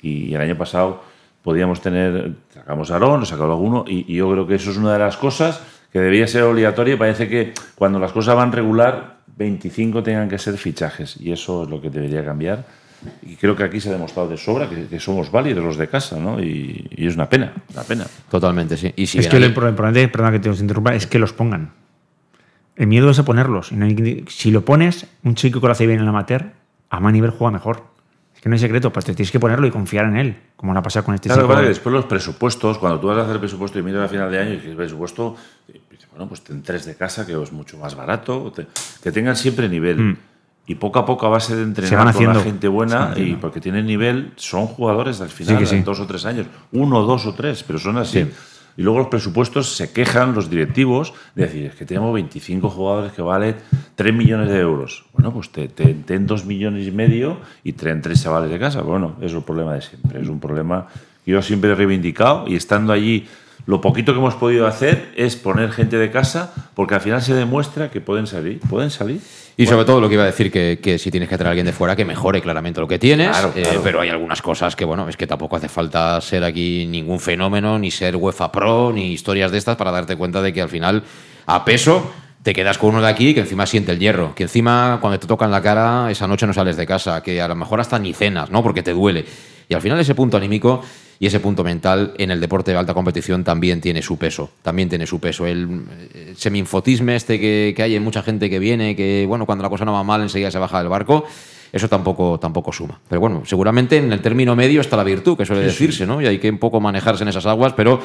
Y 0.02 0.34
el 0.34 0.42
año 0.42 0.58
pasado 0.58 1.02
podíamos 1.44 1.82
tener, 1.82 2.34
sacamos 2.54 2.92
a 2.92 2.94
Aarón, 2.94 3.20
nos 3.22 3.30
sacamos 3.30 3.52
alguno, 3.52 3.84
y, 3.88 4.06
y 4.12 4.18
yo 4.18 4.32
creo 4.32 4.48
que 4.48 4.56
eso 4.56 4.72
es 4.72 4.78
una 4.78 4.94
de 4.94 5.00
las 5.00 5.18
cosas 5.18 5.62
que 5.92 6.00
debería 6.00 6.28
ser 6.28 6.44
obligatoria 6.44 6.94
y 6.94 6.98
parece 6.98 7.28
que 7.28 7.54
cuando 7.76 8.00
las 8.00 8.12
cosas 8.12 8.36
van 8.36 8.52
regular, 8.52 9.18
25 9.38 10.04
tengan 10.04 10.30
que 10.30 10.38
ser 10.38 10.58
fichajes, 10.58 11.20
y 11.20 11.32
eso 11.32 11.64
es 11.64 11.70
lo 11.70 11.82
que 11.82 11.90
debería 11.90 12.24
cambiar. 12.24 12.64
Y 13.24 13.36
creo 13.36 13.56
que 13.56 13.64
aquí 13.64 13.82
se 13.82 13.90
ha 13.90 13.94
demostrado 13.94 14.30
de 14.30 14.38
sobra 14.38 14.70
que, 14.70 14.86
que 14.86 15.00
somos 15.00 15.32
válidos 15.32 15.64
los 15.64 15.78
de 15.78 15.88
casa, 15.88 16.20
¿no? 16.20 16.40
Y, 16.40 16.88
y 16.92 17.08
es 17.08 17.16
una 17.16 17.28
pena, 17.28 17.52
una 17.74 17.82
pena. 17.82 18.06
Totalmente, 18.30 18.78
sí. 18.78 18.94
Y 18.96 19.08
si 19.08 19.18
es 19.18 19.28
que 19.28 19.40
lo 19.40 19.48
importante, 19.48 20.08
perdona 20.08 20.32
que 20.32 20.40
te 20.40 20.50
interrumpa, 20.50 20.94
es 20.94 21.08
que 21.08 21.18
los 21.18 21.34
pongan. 21.34 21.72
El 22.82 22.88
miedo 22.88 23.12
es 23.12 23.20
a 23.20 23.26
ponerlos. 23.26 23.72
Si 24.30 24.50
lo 24.50 24.66
pones, 24.66 25.06
un 25.24 25.36
chico 25.36 25.62
que 25.62 25.68
lo 25.68 25.72
hace 25.72 25.86
bien 25.86 26.00
en 26.00 26.04
el 26.04 26.10
amateur, 26.10 26.54
a 26.90 27.00
más 27.00 27.14
nivel 27.14 27.30
juega 27.30 27.52
mejor. 27.52 27.84
Es 28.34 28.42
que 28.42 28.50
no 28.50 28.56
hay 28.56 28.60
secreto, 28.60 28.92
pues 28.92 29.06
te 29.06 29.14
tienes 29.14 29.30
que 29.30 29.40
ponerlo 29.40 29.68
y 29.68 29.70
confiar 29.70 30.06
en 30.06 30.18
él, 30.18 30.38
como 30.56 30.74
lo 30.74 30.80
ha 30.80 30.82
pasado 30.82 31.06
con 31.06 31.14
este 31.14 31.30
Claro, 31.30 31.44
chico. 31.44 31.54
vale, 31.54 31.68
después 31.68 31.94
los 31.94 32.06
presupuestos, 32.06 32.80
cuando 32.80 33.00
tú 33.00 33.06
vas 33.06 33.20
a 33.20 33.22
hacer 33.22 33.36
el 33.36 33.40
presupuesto 33.40 33.78
y 33.78 33.84
miras 33.84 34.06
a 34.06 34.08
final 34.08 34.32
de 34.32 34.40
año 34.40 34.54
y 34.56 34.58
que 34.58 34.72
el 34.72 34.76
presupuesto, 34.76 35.36
dices, 35.68 36.08
bueno, 36.10 36.28
pues 36.28 36.42
ten 36.42 36.64
tres 36.64 36.86
de 36.88 36.96
casa, 36.96 37.24
que 37.24 37.40
es 37.40 37.52
mucho 37.52 37.78
más 37.78 37.94
barato, 37.94 38.52
que 39.04 39.12
tengan 39.12 39.36
siempre 39.36 39.70
nivel. 39.70 40.00
Mm. 40.00 40.18
Y 40.66 40.74
poco 40.74 40.98
a 40.98 41.06
poco, 41.06 41.28
a 41.28 41.30
base 41.30 41.56
de 41.56 41.62
entrenar 41.62 42.04
van 42.06 42.14
con 42.16 42.26
la 42.34 42.40
gente 42.40 42.68
buena, 42.68 43.14
y 43.16 43.36
porque 43.36 43.62
tienen 43.62 43.86
nivel, 43.86 44.32
son 44.38 44.66
jugadores 44.66 45.22
al 45.22 45.30
final, 45.30 45.68
sí. 45.68 45.76
en 45.76 45.84
dos 45.84 46.00
o 46.00 46.08
tres 46.08 46.26
años. 46.26 46.48
Uno, 46.72 47.04
dos 47.04 47.28
o 47.28 47.36
tres, 47.36 47.62
pero 47.62 47.78
son 47.78 47.98
así. 47.98 48.24
Sí. 48.24 48.32
Y 48.78 48.84
luego 48.84 49.00
los 49.00 49.08
presupuestos 49.08 49.76
se 49.76 49.92
quejan 49.92 50.34
los 50.34 50.50
directivos 50.50 51.14
de 51.36 51.46
decir, 51.46 51.66
es 51.66 51.76
que 51.76 51.86
tenemos 51.86 52.14
25 52.14 52.70
jugadores 52.70 53.12
que 53.12 53.22
valen 53.22 53.56
3 53.96 54.14
millones 54.14 54.50
de 54.50 54.60
euros. 54.60 55.06
Bueno, 55.14 55.34
pues 55.34 55.52
te, 55.52 55.68
te, 55.68 55.94
ten 55.94 56.26
2 56.26 56.46
millones 56.46 56.88
y 56.88 56.92
medio 56.92 57.38
y 57.64 57.74
traen 57.74 58.02
tres 58.02 58.24
chavales 58.24 58.50
de 58.50 58.60
casa. 58.60 58.82
Bueno, 58.82 59.16
es 59.22 59.34
el 59.34 59.44
problema 59.44 59.74
de 59.74 59.82
siempre. 59.82 60.22
Es 60.22 60.28
un 60.30 60.40
problema 60.40 60.88
que 61.26 61.32
yo 61.32 61.42
siempre 61.42 61.72
he 61.72 61.76
reivindicado 61.76 62.48
y 62.48 62.56
estando 62.56 62.94
allí, 62.94 63.28
lo 63.66 63.82
poquito 63.82 64.14
que 64.14 64.20
hemos 64.20 64.36
podido 64.36 64.68
hacer 64.68 65.12
es 65.16 65.36
poner 65.36 65.72
gente 65.72 65.98
de 65.98 66.12
casa 66.12 66.54
porque 66.74 66.96
al 66.96 67.02
final 67.02 67.22
se 67.22 67.34
demuestra 67.34 67.92
que 67.92 68.02
pueden 68.02 68.28
salir. 68.28 68.60
Pueden 68.62 68.90
salir. 68.90 69.22
Y 69.58 69.68
sobre 69.68 69.86
todo 69.86 70.02
lo 70.02 70.08
que 70.08 70.16
iba 70.16 70.24
a 70.24 70.28
decir, 70.28 70.52
que, 70.52 70.80
que 70.82 70.98
si 70.98 71.12
tienes 71.12 71.30
que 71.30 71.38
traer 71.38 71.48
a 71.48 71.52
alguien 71.52 71.66
de 71.66 71.74
fuera, 71.74 71.96
que 71.96 72.06
mejore 72.06 72.42
claramente 72.42 72.82
lo 72.82 72.88
que 72.88 72.98
tienes. 72.98 73.30
Claro, 73.30 73.54
eh, 73.56 73.62
claro. 73.62 73.82
pero 73.84 74.02
hay 74.02 74.10
algunas 74.10 74.42
cosas 74.42 74.76
que, 74.76 74.86
bueno, 74.86 75.08
es 75.08 75.18
que 75.18 75.28
tampoco 75.28 75.56
hace 75.56 75.70
falta 75.70 76.20
ser 76.22 76.44
aquí 76.44 76.88
ningún 76.88 77.20
fenómeno, 77.20 77.78
ni 77.78 77.92
ser 77.92 78.16
UEFA 78.16 78.52
Pro, 78.52 78.92
ni 78.92 79.12
historias 79.12 79.52
de 79.52 79.58
estas 79.58 79.76
para 79.76 79.92
darte 79.92 80.16
cuenta 80.16 80.42
de 80.42 80.52
que 80.54 80.62
al 80.62 80.70
final, 80.70 81.04
a 81.46 81.64
peso, 81.64 82.12
te 82.44 82.54
quedas 82.54 82.78
con 82.78 82.92
uno 82.92 83.02
de 83.02 83.10
aquí 83.10 83.34
que 83.34 83.42
encima 83.42 83.68
siente 83.68 83.92
el 83.92 84.00
hierro, 84.00 84.34
que 84.34 84.44
encima 84.44 84.98
cuando 85.00 85.20
te 85.20 85.28
tocan 85.28 85.52
la 85.52 85.62
cara 85.62 86.10
esa 86.10 86.28
noche 86.28 86.48
no 86.48 86.54
sales 86.54 86.78
de 86.78 86.88
casa, 86.88 87.22
que 87.22 87.42
a 87.42 87.48
lo 87.48 87.56
mejor 87.56 87.80
hasta 87.80 88.00
ni 88.00 88.14
cenas, 88.14 88.50
¿no? 88.50 88.64
Porque 88.64 88.82
te 88.82 88.94
duele. 88.94 89.26
Y 89.70 89.74
al 89.74 89.82
final 89.82 90.00
ese 90.00 90.16
punto 90.16 90.38
anímico 90.38 90.82
y 91.22 91.28
ese 91.28 91.40
punto 91.40 91.64
mental 91.64 92.14
en 92.18 92.32
el 92.32 92.42
deporte 92.42 92.72
de 92.72 92.78
alta 92.78 92.96
competición 92.96 93.44
también 93.44 93.80
tiene 93.80 94.02
su 94.02 94.18
peso, 94.18 94.50
también 94.64 94.90
tiene 94.90 95.06
su 95.06 95.20
peso. 95.20 95.46
El, 95.46 95.84
el 96.16 96.36
seminfotisme 96.36 97.16
este 97.16 97.40
que, 97.40 97.74
que 97.76 97.84
hay 97.84 97.96
en 97.96 98.04
mucha 98.04 98.24
gente 98.24 98.50
que 98.50 98.58
viene, 98.58 98.96
que 98.96 99.26
bueno, 99.28 99.46
cuando 99.46 99.62
la 99.64 99.70
cosa 99.70 99.86
no 99.86 99.94
va 99.94 100.04
mal 100.04 100.22
enseguida 100.24 100.50
se 100.50 100.58
baja 100.58 100.80
del 100.80 100.88
barco, 100.90 101.24
eso 101.72 101.88
tampoco, 101.88 102.40
tampoco 102.40 102.74
suma. 102.74 103.00
Pero 103.08 103.22
bueno, 103.22 103.44
seguramente 103.46 103.98
en 103.98 104.12
el 104.12 104.20
término 104.20 104.56
medio 104.56 104.82
está 104.82 104.98
la 104.98 105.04
virtud, 105.04 105.38
que 105.38 105.46
suele 105.46 105.62
Sí, 105.62 105.68
decirse, 105.68 106.08
¿no? 106.08 106.22
Y 106.24 106.26
hay 106.26 106.40
que 106.40 106.50
un 106.50 106.58
poco 106.58 106.82
manejarse 106.82 107.22
en 107.24 107.28
esas 107.30 107.46
aguas, 107.46 107.74
pero 107.74 108.02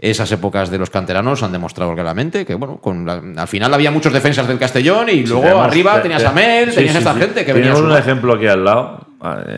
esas 0.00 0.32
épocas 0.32 0.70
de 0.70 0.78
los 0.78 0.88
canteranos 0.90 1.42
han 1.42 1.52
demostrado 1.52 1.92
claramente 1.94 2.46
que, 2.46 2.54
bueno, 2.54 2.78
con 2.78 3.04
la- 3.04 3.20
al 3.42 3.48
final 3.48 3.74
había 3.74 3.90
muchos 3.90 4.12
defensas 4.12 4.48
del 4.48 4.58
Castellón 4.58 5.08
y 5.10 5.12
Sí, 5.12 5.26
luego 5.26 5.42
tenemos- 5.42 5.66
arriba 5.66 5.96
te- 5.96 6.02
tenías 6.02 6.22
te- 6.22 6.28
a 6.28 6.32
Mel, 6.32 6.72
tenías 6.74 6.92
sí, 6.92 6.98
esta 6.98 7.12
sí. 7.14 7.20
gente 7.20 7.44
que 7.44 7.52
venía 7.52 7.72
a 7.72 7.74
Tenemos 7.74 7.92
un 7.92 7.98
ejemplo 7.98 8.34
aquí 8.34 8.46
al 8.46 8.64
lado, 8.64 9.07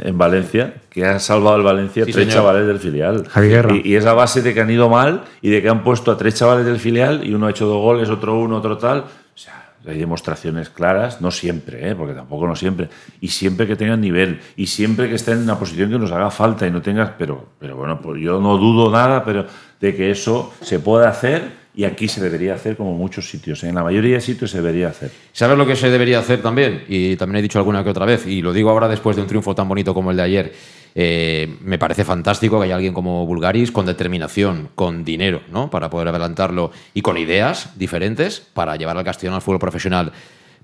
en 0.05 0.17
Valencia, 0.17 0.75
que 0.89 1.05
ha 1.05 1.19
salvado 1.19 1.57
el 1.57 1.63
Valencia 1.63 2.05
Sí, 2.07 2.13
tres 2.13 2.27
señor. 2.29 2.43
chavales 2.43 2.67
del 2.67 2.79
filial. 2.79 3.27
Y, 3.75 3.91
y 3.91 3.97
es 3.97 4.07
a 4.07 4.15
base 4.15 4.41
de 4.43 4.55
que 4.55 4.61
han 4.61 4.71
ido 4.71 4.89
mal 4.89 5.25
y 5.43 5.51
de 5.51 5.61
que 5.61 5.69
han 5.69 5.83
puesto 5.85 6.11
a 6.11 6.17
tres 6.17 6.35
chavales 6.35 6.65
del 6.65 6.79
filial 6.79 7.27
y 7.27 7.35
uno 7.35 7.47
ha 7.47 7.51
hecho 7.51 7.67
dos 7.67 7.81
goles, 7.81 8.09
otro 8.09 8.39
uno, 8.39 8.57
otro 8.57 8.79
tal. 8.79 9.01
O 9.01 9.39
sea, 9.39 9.73
hay 9.87 9.99
demostraciones 9.99 10.71
claras, 10.71 11.21
no 11.21 11.31
siempre, 11.31 11.91
¿eh? 11.91 11.95
porque 11.95 12.15
tampoco 12.15 12.47
no 12.47 12.57
siempre. 12.57 12.89
Y 13.21 13.29
siempre 13.29 13.67
que 13.67 13.77
tengan 13.77 14.01
nivel 14.01 14.41
y 14.57 14.67
siempre 14.67 15.09
que 15.09 15.17
estén 15.17 15.39
en 15.39 15.43
una 15.45 15.59
posición 15.59 15.91
que 15.91 15.99
nos 15.99 16.11
haga 16.13 16.31
falta 16.31 16.67
y 16.67 16.71
no 16.71 16.81
tengas. 16.81 17.11
Pero, 17.19 17.49
pero 17.59 17.77
bueno, 17.77 18.01
pues 18.01 18.21
yo 18.23 18.41
no 18.41 18.57
dudo 18.57 18.91
nada 18.91 19.25
pero 19.25 19.45
de 19.79 19.95
que 19.95 20.11
eso 20.11 20.55
se 20.63 20.79
pueda 20.81 21.09
hacer 21.11 21.60
y 21.75 21.85
aquí 21.85 22.09
se 22.09 22.21
debería 22.21 22.55
hacer 22.55 22.77
como 22.77 22.95
muchos 22.95 23.29
sitios. 23.29 23.63
¿eh? 23.63 23.69
En 23.69 23.77
la 23.77 23.85
mayoría 23.85 24.17
de 24.17 24.21
sitios 24.21 24.51
se 24.51 24.59
debería 24.59 24.89
hacer. 24.89 25.11
¿Sabes 25.33 25.57
lo 25.57 25.67
que 25.67 25.77
se 25.77 25.91
debería 25.91 26.19
hacer 26.19 26.43
también? 26.43 26.85
Y 26.89 27.17
también 27.17 27.39
he 27.39 27.43
dicho 27.43 27.59
alguna 27.59 27.85
que 27.85 27.91
otra 27.91 28.07
vez, 28.07 28.27
y 28.27 28.43
lo 28.43 28.53
digo 28.53 28.71
ahora 28.71 28.89
después 28.89 29.17
de 29.17 29.23
un 29.23 29.29
triunfo 29.29 29.55
tan 29.55 29.69
bonito 29.69 29.95
como 29.95 30.11
el 30.11 30.17
de 30.17 30.23
ayer. 30.23 30.53
Eh, 30.95 31.59
me 31.63 31.79
parece 31.79 32.05
fantástico 32.05 32.59
que 32.59 32.65
haya 32.65 32.75
alguien 32.75 32.93
como 32.93 33.25
Bulgaris 33.25 33.71
con 33.71 33.87
determinación, 33.87 34.71
con 34.75 35.05
dinero, 35.05 35.43
¿no? 35.53 35.71
Para 35.71 35.89
poder 35.89 36.09
adelantarlo 36.09 36.73
y 36.95 37.03
con 37.03 37.17
ideas 37.17 37.79
diferentes 37.79 38.41
para 38.41 38.75
llevar 38.75 38.97
al 38.97 39.05
Castellón 39.05 39.35
al 39.35 39.43
fútbol 39.43 39.61
profesional. 39.61 40.13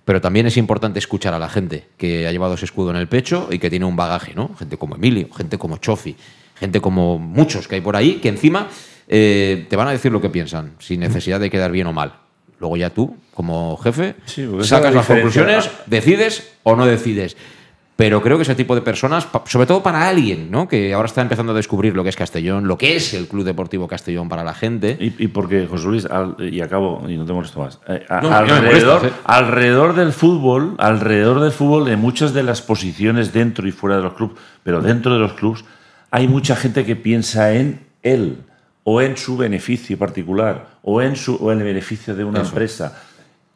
Pero 0.04 0.20
también 0.20 0.46
es 0.46 0.56
importante 0.56 0.98
escuchar 0.98 1.34
a 1.34 1.38
la 1.38 1.48
gente 1.48 1.86
que 1.96 2.26
ha 2.26 2.32
llevado 2.32 2.54
ese 2.54 2.64
escudo 2.64 2.90
en 2.90 2.96
el 2.96 3.08
pecho 3.08 3.48
y 3.50 3.58
que 3.58 3.70
tiene 3.70 3.84
un 3.84 3.96
bagaje, 3.96 4.34
¿no? 4.34 4.54
Gente 4.56 4.76
como 4.76 4.96
Emilio, 4.96 5.32
gente 5.32 5.58
como 5.58 5.76
Chofi, 5.78 6.16
gente 6.56 6.80
como 6.80 7.18
muchos 7.18 7.68
que 7.68 7.76
hay 7.76 7.80
por 7.80 7.96
ahí 7.96 8.14
que 8.14 8.28
encima 8.28 8.68
eh, 9.08 9.66
te 9.68 9.76
van 9.76 9.88
a 9.88 9.92
decir 9.92 10.12
lo 10.12 10.20
que 10.20 10.30
piensan, 10.30 10.72
sin 10.78 11.00
necesidad 11.00 11.40
de 11.40 11.50
quedar 11.50 11.70
bien 11.72 11.86
o 11.86 11.92
mal. 11.92 12.12
Luego 12.58 12.76
ya 12.76 12.90
tú, 12.90 13.16
como 13.34 13.76
jefe, 13.76 14.16
sacas 14.62 14.90
la 14.94 14.98
las 15.00 15.06
conclusiones, 15.06 15.70
decides 15.86 16.54
o 16.62 16.74
no 16.76 16.86
decides. 16.86 17.36
Pero 17.96 18.20
creo 18.20 18.36
que 18.36 18.42
ese 18.42 18.54
tipo 18.54 18.74
de 18.74 18.82
personas, 18.82 19.26
sobre 19.46 19.66
todo 19.66 19.82
para 19.82 20.06
alguien, 20.06 20.50
¿no? 20.50 20.68
Que 20.68 20.92
ahora 20.92 21.06
está 21.06 21.22
empezando 21.22 21.52
a 21.52 21.54
descubrir 21.54 21.94
lo 21.96 22.02
que 22.02 22.10
es 22.10 22.16
Castellón, 22.16 22.68
lo 22.68 22.76
que 22.76 22.94
es 22.94 23.14
el 23.14 23.26
Club 23.26 23.42
Deportivo 23.44 23.88
Castellón 23.88 24.28
para 24.28 24.44
la 24.44 24.52
gente. 24.52 24.98
Y, 25.00 25.14
y 25.24 25.28
porque, 25.28 25.66
José 25.66 25.86
Luis, 25.86 26.04
al- 26.04 26.36
y 26.38 26.60
acabo, 26.60 27.06
y 27.08 27.16
no 27.16 27.24
te 27.24 27.32
molesto 27.32 27.60
más. 27.60 27.80
eh, 27.88 28.04
a- 28.10 28.20
No, 28.20 28.28
no 28.28 28.28
me 28.30 28.36
alrededor, 28.52 28.64
molestas, 29.00 29.04
¿eh? 29.04 29.14
alrededor 29.24 29.94
del 29.94 30.12
fútbol, 30.12 30.74
alrededor 30.76 31.40
del 31.40 31.52
fútbol, 31.52 31.88
en 31.88 31.98
muchas 31.98 32.34
de 32.34 32.42
las 32.42 32.60
posiciones 32.60 33.32
dentro 33.32 33.66
y 33.66 33.72
fuera 33.72 33.96
de 33.96 34.02
los 34.02 34.12
clubes, 34.12 34.36
pero 34.62 34.82
dentro 34.82 35.14
de 35.14 35.18
los 35.20 35.32
clubes, 35.32 35.64
hay 36.10 36.28
mucha 36.28 36.54
gente 36.54 36.84
que 36.84 36.96
piensa 36.96 37.54
en 37.54 37.80
él, 38.02 38.36
o 38.88 39.00
en 39.02 39.16
su 39.16 39.36
beneficio 39.36 39.98
particular, 39.98 40.78
o 40.82 41.02
en, 41.02 41.16
su, 41.16 41.34
o 41.34 41.50
en 41.50 41.58
el 41.58 41.64
beneficio 41.64 42.14
de 42.14 42.22
una 42.22 42.42
Eso. 42.42 42.50
empresa. 42.50 43.02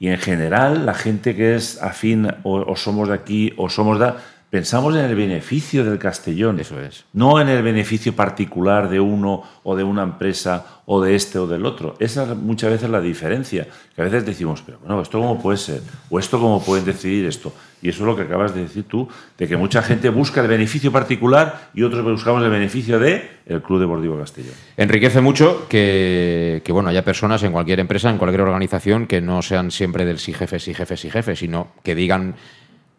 Y 0.00 0.08
en 0.08 0.18
general, 0.18 0.84
la 0.84 0.94
gente 0.94 1.36
que 1.36 1.54
es 1.54 1.80
afín, 1.80 2.26
o, 2.42 2.60
o 2.60 2.74
somos 2.74 3.06
de 3.08 3.14
aquí, 3.14 3.52
o 3.56 3.70
somos 3.70 4.00
de. 4.00 4.12
Pensamos 4.50 4.96
en 4.96 5.04
el 5.04 5.14
beneficio 5.14 5.84
del 5.84 6.00
Castellón. 6.00 6.58
Eso 6.58 6.80
es. 6.80 7.04
No 7.12 7.40
en 7.40 7.48
el 7.48 7.62
beneficio 7.62 8.16
particular 8.16 8.90
de 8.90 8.98
uno 8.98 9.44
o 9.62 9.76
de 9.76 9.84
una 9.84 10.02
empresa 10.02 10.82
o 10.86 11.00
de 11.00 11.14
este 11.14 11.38
o 11.38 11.46
del 11.46 11.64
otro. 11.64 11.94
Esa 12.00 12.24
es 12.24 12.36
muchas 12.36 12.72
veces 12.72 12.90
la 12.90 13.00
diferencia. 13.00 13.68
Que 13.94 14.02
a 14.02 14.04
veces 14.04 14.26
decimos, 14.26 14.64
pero 14.66 14.80
bueno, 14.80 15.00
¿esto 15.00 15.20
cómo 15.20 15.40
puede 15.40 15.56
ser? 15.56 15.82
¿O 16.10 16.18
esto 16.18 16.40
cómo 16.40 16.60
pueden 16.64 16.84
decidir 16.84 17.26
esto? 17.26 17.52
Y 17.80 17.90
eso 17.90 18.02
es 18.02 18.06
lo 18.06 18.16
que 18.16 18.22
acabas 18.22 18.52
de 18.52 18.62
decir 18.62 18.84
tú, 18.84 19.08
de 19.38 19.46
que 19.46 19.56
mucha 19.56 19.82
gente 19.82 20.08
busca 20.08 20.42
el 20.42 20.48
beneficio 20.48 20.90
particular 20.90 21.70
y 21.72 21.84
otros 21.84 22.02
buscamos 22.04 22.42
el 22.42 22.50
beneficio 22.50 22.98
de 22.98 23.30
el 23.46 23.62
Club 23.62 23.80
Deportivo 23.80 24.18
Castellón. 24.18 24.52
Enriquece 24.76 25.20
mucho 25.20 25.66
que, 25.68 26.60
que, 26.64 26.72
bueno, 26.72 26.88
haya 26.90 27.04
personas 27.04 27.42
en 27.44 27.52
cualquier 27.52 27.80
empresa, 27.80 28.10
en 28.10 28.18
cualquier 28.18 28.42
organización, 28.42 29.06
que 29.06 29.20
no 29.20 29.42
sean 29.42 29.70
siempre 29.70 30.04
del 30.04 30.18
sí 30.18 30.32
jefe, 30.32 30.58
sí 30.58 30.74
jefe, 30.74 30.96
sí 30.96 31.08
jefe, 31.08 31.36
sino 31.36 31.68
que 31.82 31.94
digan, 31.94 32.34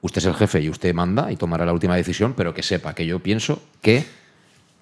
usted 0.01 0.19
es 0.19 0.25
el 0.25 0.33
jefe 0.35 0.61
y 0.61 0.69
usted 0.69 0.93
manda 0.93 1.31
y 1.31 1.35
tomará 1.35 1.65
la 1.65 1.73
última 1.73 1.95
decisión, 1.95 2.33
pero 2.35 2.53
que 2.53 2.63
sepa 2.63 2.93
que 2.93 3.05
yo 3.05 3.19
pienso 3.19 3.61
que... 3.81 4.03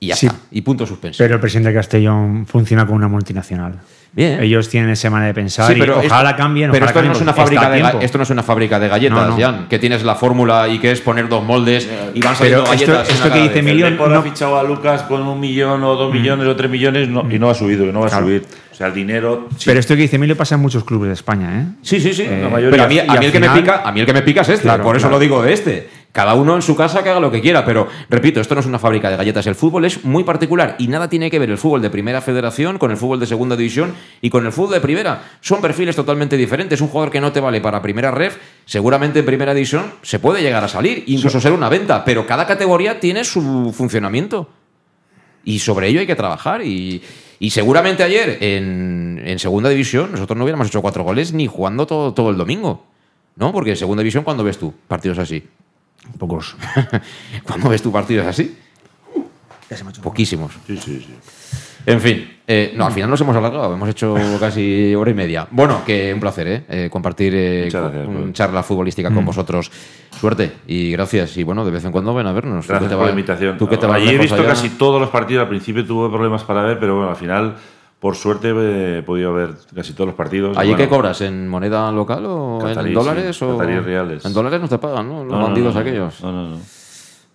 Y 0.02 0.08
ya 0.08 0.16
Sí. 0.16 0.28
está. 0.28 0.40
Y 0.52 0.62
punto 0.62 0.86
suspenso. 0.86 1.18
Pero 1.22 1.36
el 1.36 1.42
presidente 1.42 1.70
de 1.70 1.76
Castellón 1.76 2.46
funciona 2.48 2.86
como 2.86 2.96
una 2.96 3.10
multinacional. 3.10 3.80
Bien. 4.14 4.42
Ellos 4.42 4.70
tienen 4.70 4.90
esa 4.92 5.10
manera 5.10 5.28
de 5.28 5.34
pensar 5.34 5.68
Sí, 5.68 5.74
y 5.74 5.80
pero 5.80 6.00
ojalá 6.00 6.30
esto- 6.30 6.42
cambien. 6.42 6.72
Pero 6.72 6.86
ojalá 6.86 6.90
esto 7.02 7.06
no, 7.06 7.12
es 7.12 7.18
cambien, 7.18 7.28
una 7.28 7.34
fábrica 7.34 7.68
a 7.68 8.00
de, 8.00 8.06
esto 8.06 8.18
no 8.18 8.24
es 8.24 8.30
una 8.30 8.44
fábrica 8.44 8.80
de 8.80 8.88
galletas, 8.88 9.28
No, 9.28 9.38
no. 9.38 9.38
Jan, 9.38 9.68
que 9.68 9.78
tienes 9.78 10.04
la 10.04 10.16
fórmula 10.16 10.70
y 10.70 10.80
que 10.80 10.92
es 10.92 11.02
poner 11.02 11.28
dos 11.28 11.44
moldes 11.44 11.88
y 12.14 12.22
van 12.22 12.34
saliendo 12.34 12.64
Pero 12.64 12.74
esto- 12.76 12.92
galletas. 12.94 13.10
esto 13.14 13.28
la 13.28 13.34
que 13.34 13.42
dice 13.42 13.60
Emilio, 13.60 13.90
no- 13.92 14.06
ha 14.06 14.22
fichado 14.24 14.58
a 14.58 14.64
Lucas 14.64 15.02
con 15.04 15.22
un 15.22 15.38
millón 15.38 15.84
o 15.84 15.94
Mm. 15.96 15.98
dos 15.98 16.14
millones 16.14 16.48
o 16.48 16.56
tres 16.56 16.72
millones 16.72 17.10
no- 17.10 17.30
y 17.30 17.38
no 17.38 17.50
ha 17.50 17.54
subido, 17.54 17.86
y 17.86 17.92
no 17.92 18.00
va 18.00 18.06
a 18.08 18.10
Claro. 18.10 18.26
subir. 18.26 18.46
O 18.80 18.82
sea, 18.82 18.88
el 18.88 18.94
dinero. 18.94 19.50
sí. 19.58 19.66
Pero 19.66 19.78
esto 19.82 19.94
que 19.94 20.04
dice 20.04 20.16
Emilio 20.16 20.38
pasa 20.38 20.56
en 20.56 20.62
muchos 20.62 20.86
clubes 20.86 21.10
de 21.10 21.14
España, 21.16 21.60
¿eh? 21.60 21.66
Sí, 21.82 22.00
sí, 22.00 22.14
sí. 22.14 22.22
Eh, 22.24 22.40
la 22.44 22.48
mayoría. 22.48 22.72
Pero 22.72 22.84
a 22.84 22.88
mí, 22.88 22.98
a 22.98 23.20
mí 23.20 23.26
el 23.26 23.32
que 23.34 23.40
me 23.42 23.50
pica, 23.50 23.82
a 23.84 23.92
mí 23.92 24.00
el 24.00 24.06
que 24.06 24.14
me 24.14 24.22
pica 24.22 24.40
es 24.40 24.48
este, 24.48 24.64
Claro, 24.64 24.86
por 24.86 24.96
eso 24.96 25.10
claro. 25.10 25.18
lo 25.18 25.20
digo 25.20 25.42
de 25.44 25.52
este. 25.52 25.90
Cada 26.14 26.34
uno 26.34 26.56
en 26.56 26.62
su 26.62 26.78
casa 26.78 27.04
que 27.04 27.10
haga 27.10 27.20
lo 27.20 27.30
que 27.30 27.42
quiera, 27.42 27.66
pero 27.66 27.90
repito, 28.10 28.40
esto 28.40 28.56
no 28.56 28.62
es 28.62 28.68
una 28.68 28.80
fábrica 28.80 29.10
de 29.10 29.18
galletas. 29.18 29.46
El 29.48 29.56
fútbol 29.56 29.84
es 29.84 30.06
muy 30.06 30.24
particular 30.24 30.78
y 30.80 30.88
nada 30.88 31.10
tiene 31.10 31.30
que 31.30 31.40
ver 31.40 31.50
el 31.50 31.58
fútbol 31.58 31.82
de 31.82 31.90
primera 31.90 32.22
federación 32.22 32.78
con 32.78 32.92
el 32.92 32.96
fútbol 32.96 33.20
de 33.20 33.28
segunda 33.28 33.58
división 33.58 33.96
y 34.22 34.30
con 34.30 34.46
el 34.46 34.54
fútbol 34.54 34.76
de 34.76 34.80
primera. 34.80 35.24
Son 35.42 35.60
perfiles 35.60 35.98
totalmente 35.98 36.38
diferentes. 36.38 36.80
Un 36.80 36.88
jugador 36.88 37.12
que 37.12 37.20
no 37.20 37.34
te 37.34 37.42
vale 37.42 37.60
para 37.60 37.82
primera 37.82 38.12
ref, 38.12 38.38
seguramente 38.64 39.20
en 39.20 39.26
primera 39.26 39.54
división 39.54 39.92
se 40.04 40.20
puede 40.20 40.42
llegar 40.42 40.64
a 40.64 40.70
salir, 40.70 41.04
incluso 41.08 41.42
ser 41.42 41.52
una 41.52 41.68
venta, 41.68 42.06
pero 42.06 42.26
cada 42.26 42.48
categoría 42.48 43.02
tiene 43.02 43.26
su 43.26 43.74
funcionamiento. 43.76 44.48
Y 45.44 45.60
sobre 45.60 45.90
ello 45.90 46.00
hay 46.00 46.08
que 46.08 46.16
trabajar. 46.16 46.62
Y, 46.66 47.02
y 47.40 47.52
seguramente 47.52 48.04
ayer 48.04 48.38
en, 48.42 49.22
en 49.24 49.40
segunda 49.40 49.70
división 49.70 50.12
nosotros 50.12 50.38
no 50.38 50.44
hubiéramos 50.44 50.68
hecho 50.68 50.82
cuatro 50.82 51.04
goles 51.04 51.34
ni 51.34 51.48
jugando 51.48 51.88
todo, 51.88 52.14
todo 52.14 52.30
el 52.30 52.38
domingo. 52.38 52.86
¿No? 53.36 53.54
Porque 53.54 53.70
en 53.72 53.78
segunda 53.78 54.04
división, 54.04 54.26
¿cuándo 54.26 54.44
ves 54.44 54.58
tú 54.58 54.74
partidos 54.88 55.18
así? 55.18 55.48
Pocos. 56.18 56.58
¿Cuándo 57.44 57.70
ves 57.70 57.82
tú 57.82 57.90
partidos 57.90 58.28
así? 58.28 58.58
Poquísimos. 60.02 60.52
Sí, 60.68 60.78
sí, 60.78 61.00
sí. 61.00 61.16
En 61.86 62.02
fin, 62.02 62.30
eh, 62.46 62.74
no, 62.76 62.86
al 62.86 62.92
final 62.92 63.10
nos 63.10 63.20
hemos 63.22 63.36
alargado, 63.36 63.74
hemos 63.74 63.90
hecho 63.90 64.16
casi 64.40 64.94
hora 64.96 65.12
y 65.12 65.14
media. 65.14 65.48
Bueno, 65.50 65.82
que 65.86 66.14
un 66.14 66.20
placer, 66.20 66.48
¿eh? 66.48 66.64
Eh, 66.70 66.90
compartir 66.92 67.34
eh, 67.36 67.70
con- 67.72 67.84
un 67.84 68.14
Pablo. 68.16 68.34
charla 68.34 68.64
futbolística 68.64 69.12
con 69.12 69.26
vosotros. 69.26 69.72
Suerte 70.20 70.52
y 70.68 70.92
gracias. 70.92 71.38
Y 71.38 71.44
bueno, 71.44 71.64
de 71.64 71.72
vez 71.72 71.86
en 71.86 71.92
cuando 71.92 72.14
ven 72.14 72.28
a 72.28 72.34
vernos. 72.34 72.68
Gracias 72.68 72.90
te 72.92 72.96
por 72.98 73.06
la 73.06 73.12
invitación. 73.12 73.58
Tú 73.58 73.68
te 73.68 73.78
Allí 73.86 74.10
he 74.10 74.18
visto 74.18 74.36
allá. 74.36 74.48
casi 74.50 74.70
todos 74.72 75.00
los 75.00 75.10
partidos. 75.10 75.44
Al 75.44 75.50
principio 75.50 75.86
tuve 75.86 76.10
problemas 76.10 76.44
para 76.44 76.62
ver, 76.64 76.80
pero 76.80 76.96
bueno, 76.96 77.10
al 77.12 77.16
final, 77.16 77.56
por 78.00 78.16
suerte, 78.16 78.50
he 78.50 79.04
podido 79.04 79.34
ver 79.34 79.52
casi 79.74 79.94
todos 79.94 80.08
los 80.08 80.16
partidos. 80.16 80.58
¿Allí 80.58 80.72
Bueno, 80.72 80.84
qué 80.84 80.90
cobras? 80.90 81.22
¿En 81.22 81.48
moneda 81.48 81.90
local 81.92 82.24
o 82.28 82.60
Catarí, 82.62 82.90
en 82.90 82.94
dólares? 82.96 83.38
sí, 83.38 83.46
o... 83.46 83.58
catarí 83.58 83.80
reales. 83.80 84.26
En 84.26 84.34
dólares 84.34 84.60
no 84.60 84.68
te 84.68 84.78
pagan, 84.78 85.08
¿no? 85.08 85.24
Los 85.24 85.34
no, 85.38 85.44
bandidos 85.44 85.74
no, 85.74 85.80
no, 85.82 85.88
aquellos. 85.88 86.22
No, 86.24 86.32
no, 86.34 86.50
no. 86.50 86.58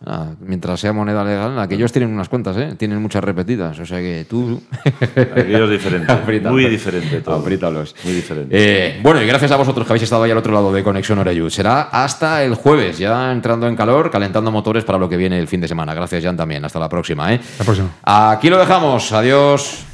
Ah, 0.07 0.33
mientras 0.41 0.81
sea 0.81 0.93
moneda 0.93 1.25
legal, 1.25 1.59
aquellos 1.59 1.91
tienen 1.91 2.13
unas 2.13 2.29
cuentas, 2.29 2.57
¿eh? 2.59 2.75
Tienen 2.77 3.01
muchas 3.01 3.25
repetidas. 3.25 3.79
O 3.79 3.87
sea 3.87 3.99
que 3.99 4.27
tú. 4.29 4.61
Aquello 5.17 5.65
es 5.65 5.71
diferente. 5.71 6.13
Apriétalos. 6.13 6.53
muy 6.53 6.69
diferente 6.69 7.21
todo. 7.21 7.37
Apriétalos. 7.37 7.95
Muy 8.05 8.13
diferente. 8.13 8.49
Eh, 8.53 9.01
bueno, 9.03 9.23
y 9.23 9.27
gracias 9.27 9.51
a 9.53 9.57
vosotros 9.57 9.87
que 9.87 9.93
habéis 9.93 10.03
estado 10.03 10.23
ahí 10.25 10.31
al 10.31 10.39
otro 10.39 10.53
lado 10.53 10.73
de 10.73 10.83
Conexión 10.83 11.19
Oreyud. 11.19 11.49
Será 11.49 11.83
hasta 11.83 12.45
el 12.45 12.55
jueves, 12.55 12.99
ya 12.99 13.33
entrando 13.33 13.67
en 13.67 13.77
calor, 13.77 14.11
calentando 14.11 14.51
motores 14.51 14.85
para 14.85 14.99
lo 14.99 15.09
que 15.09 15.17
viene 15.17 15.39
el 15.39 15.49
fin 15.49 15.61
de 15.63 15.69
semana. 15.69 15.95
Gracias, 15.95 16.23
Jan, 16.23 16.37
también. 16.37 16.65
Hasta 16.65 16.79
la 16.79 16.89
próxima, 16.89 17.33
¿eh? 17.33 17.41
La 17.59 17.65
próxima. 17.65 17.89
Aquí 18.03 18.51
lo 18.51 18.59
dejamos. 18.59 19.11
Adiós. 19.13 19.87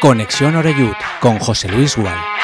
Conexión 0.00 0.56
Oreyud 0.56 0.94
con 1.20 1.38
José 1.38 1.68
Luis 1.68 1.94
Gual. 1.94 2.39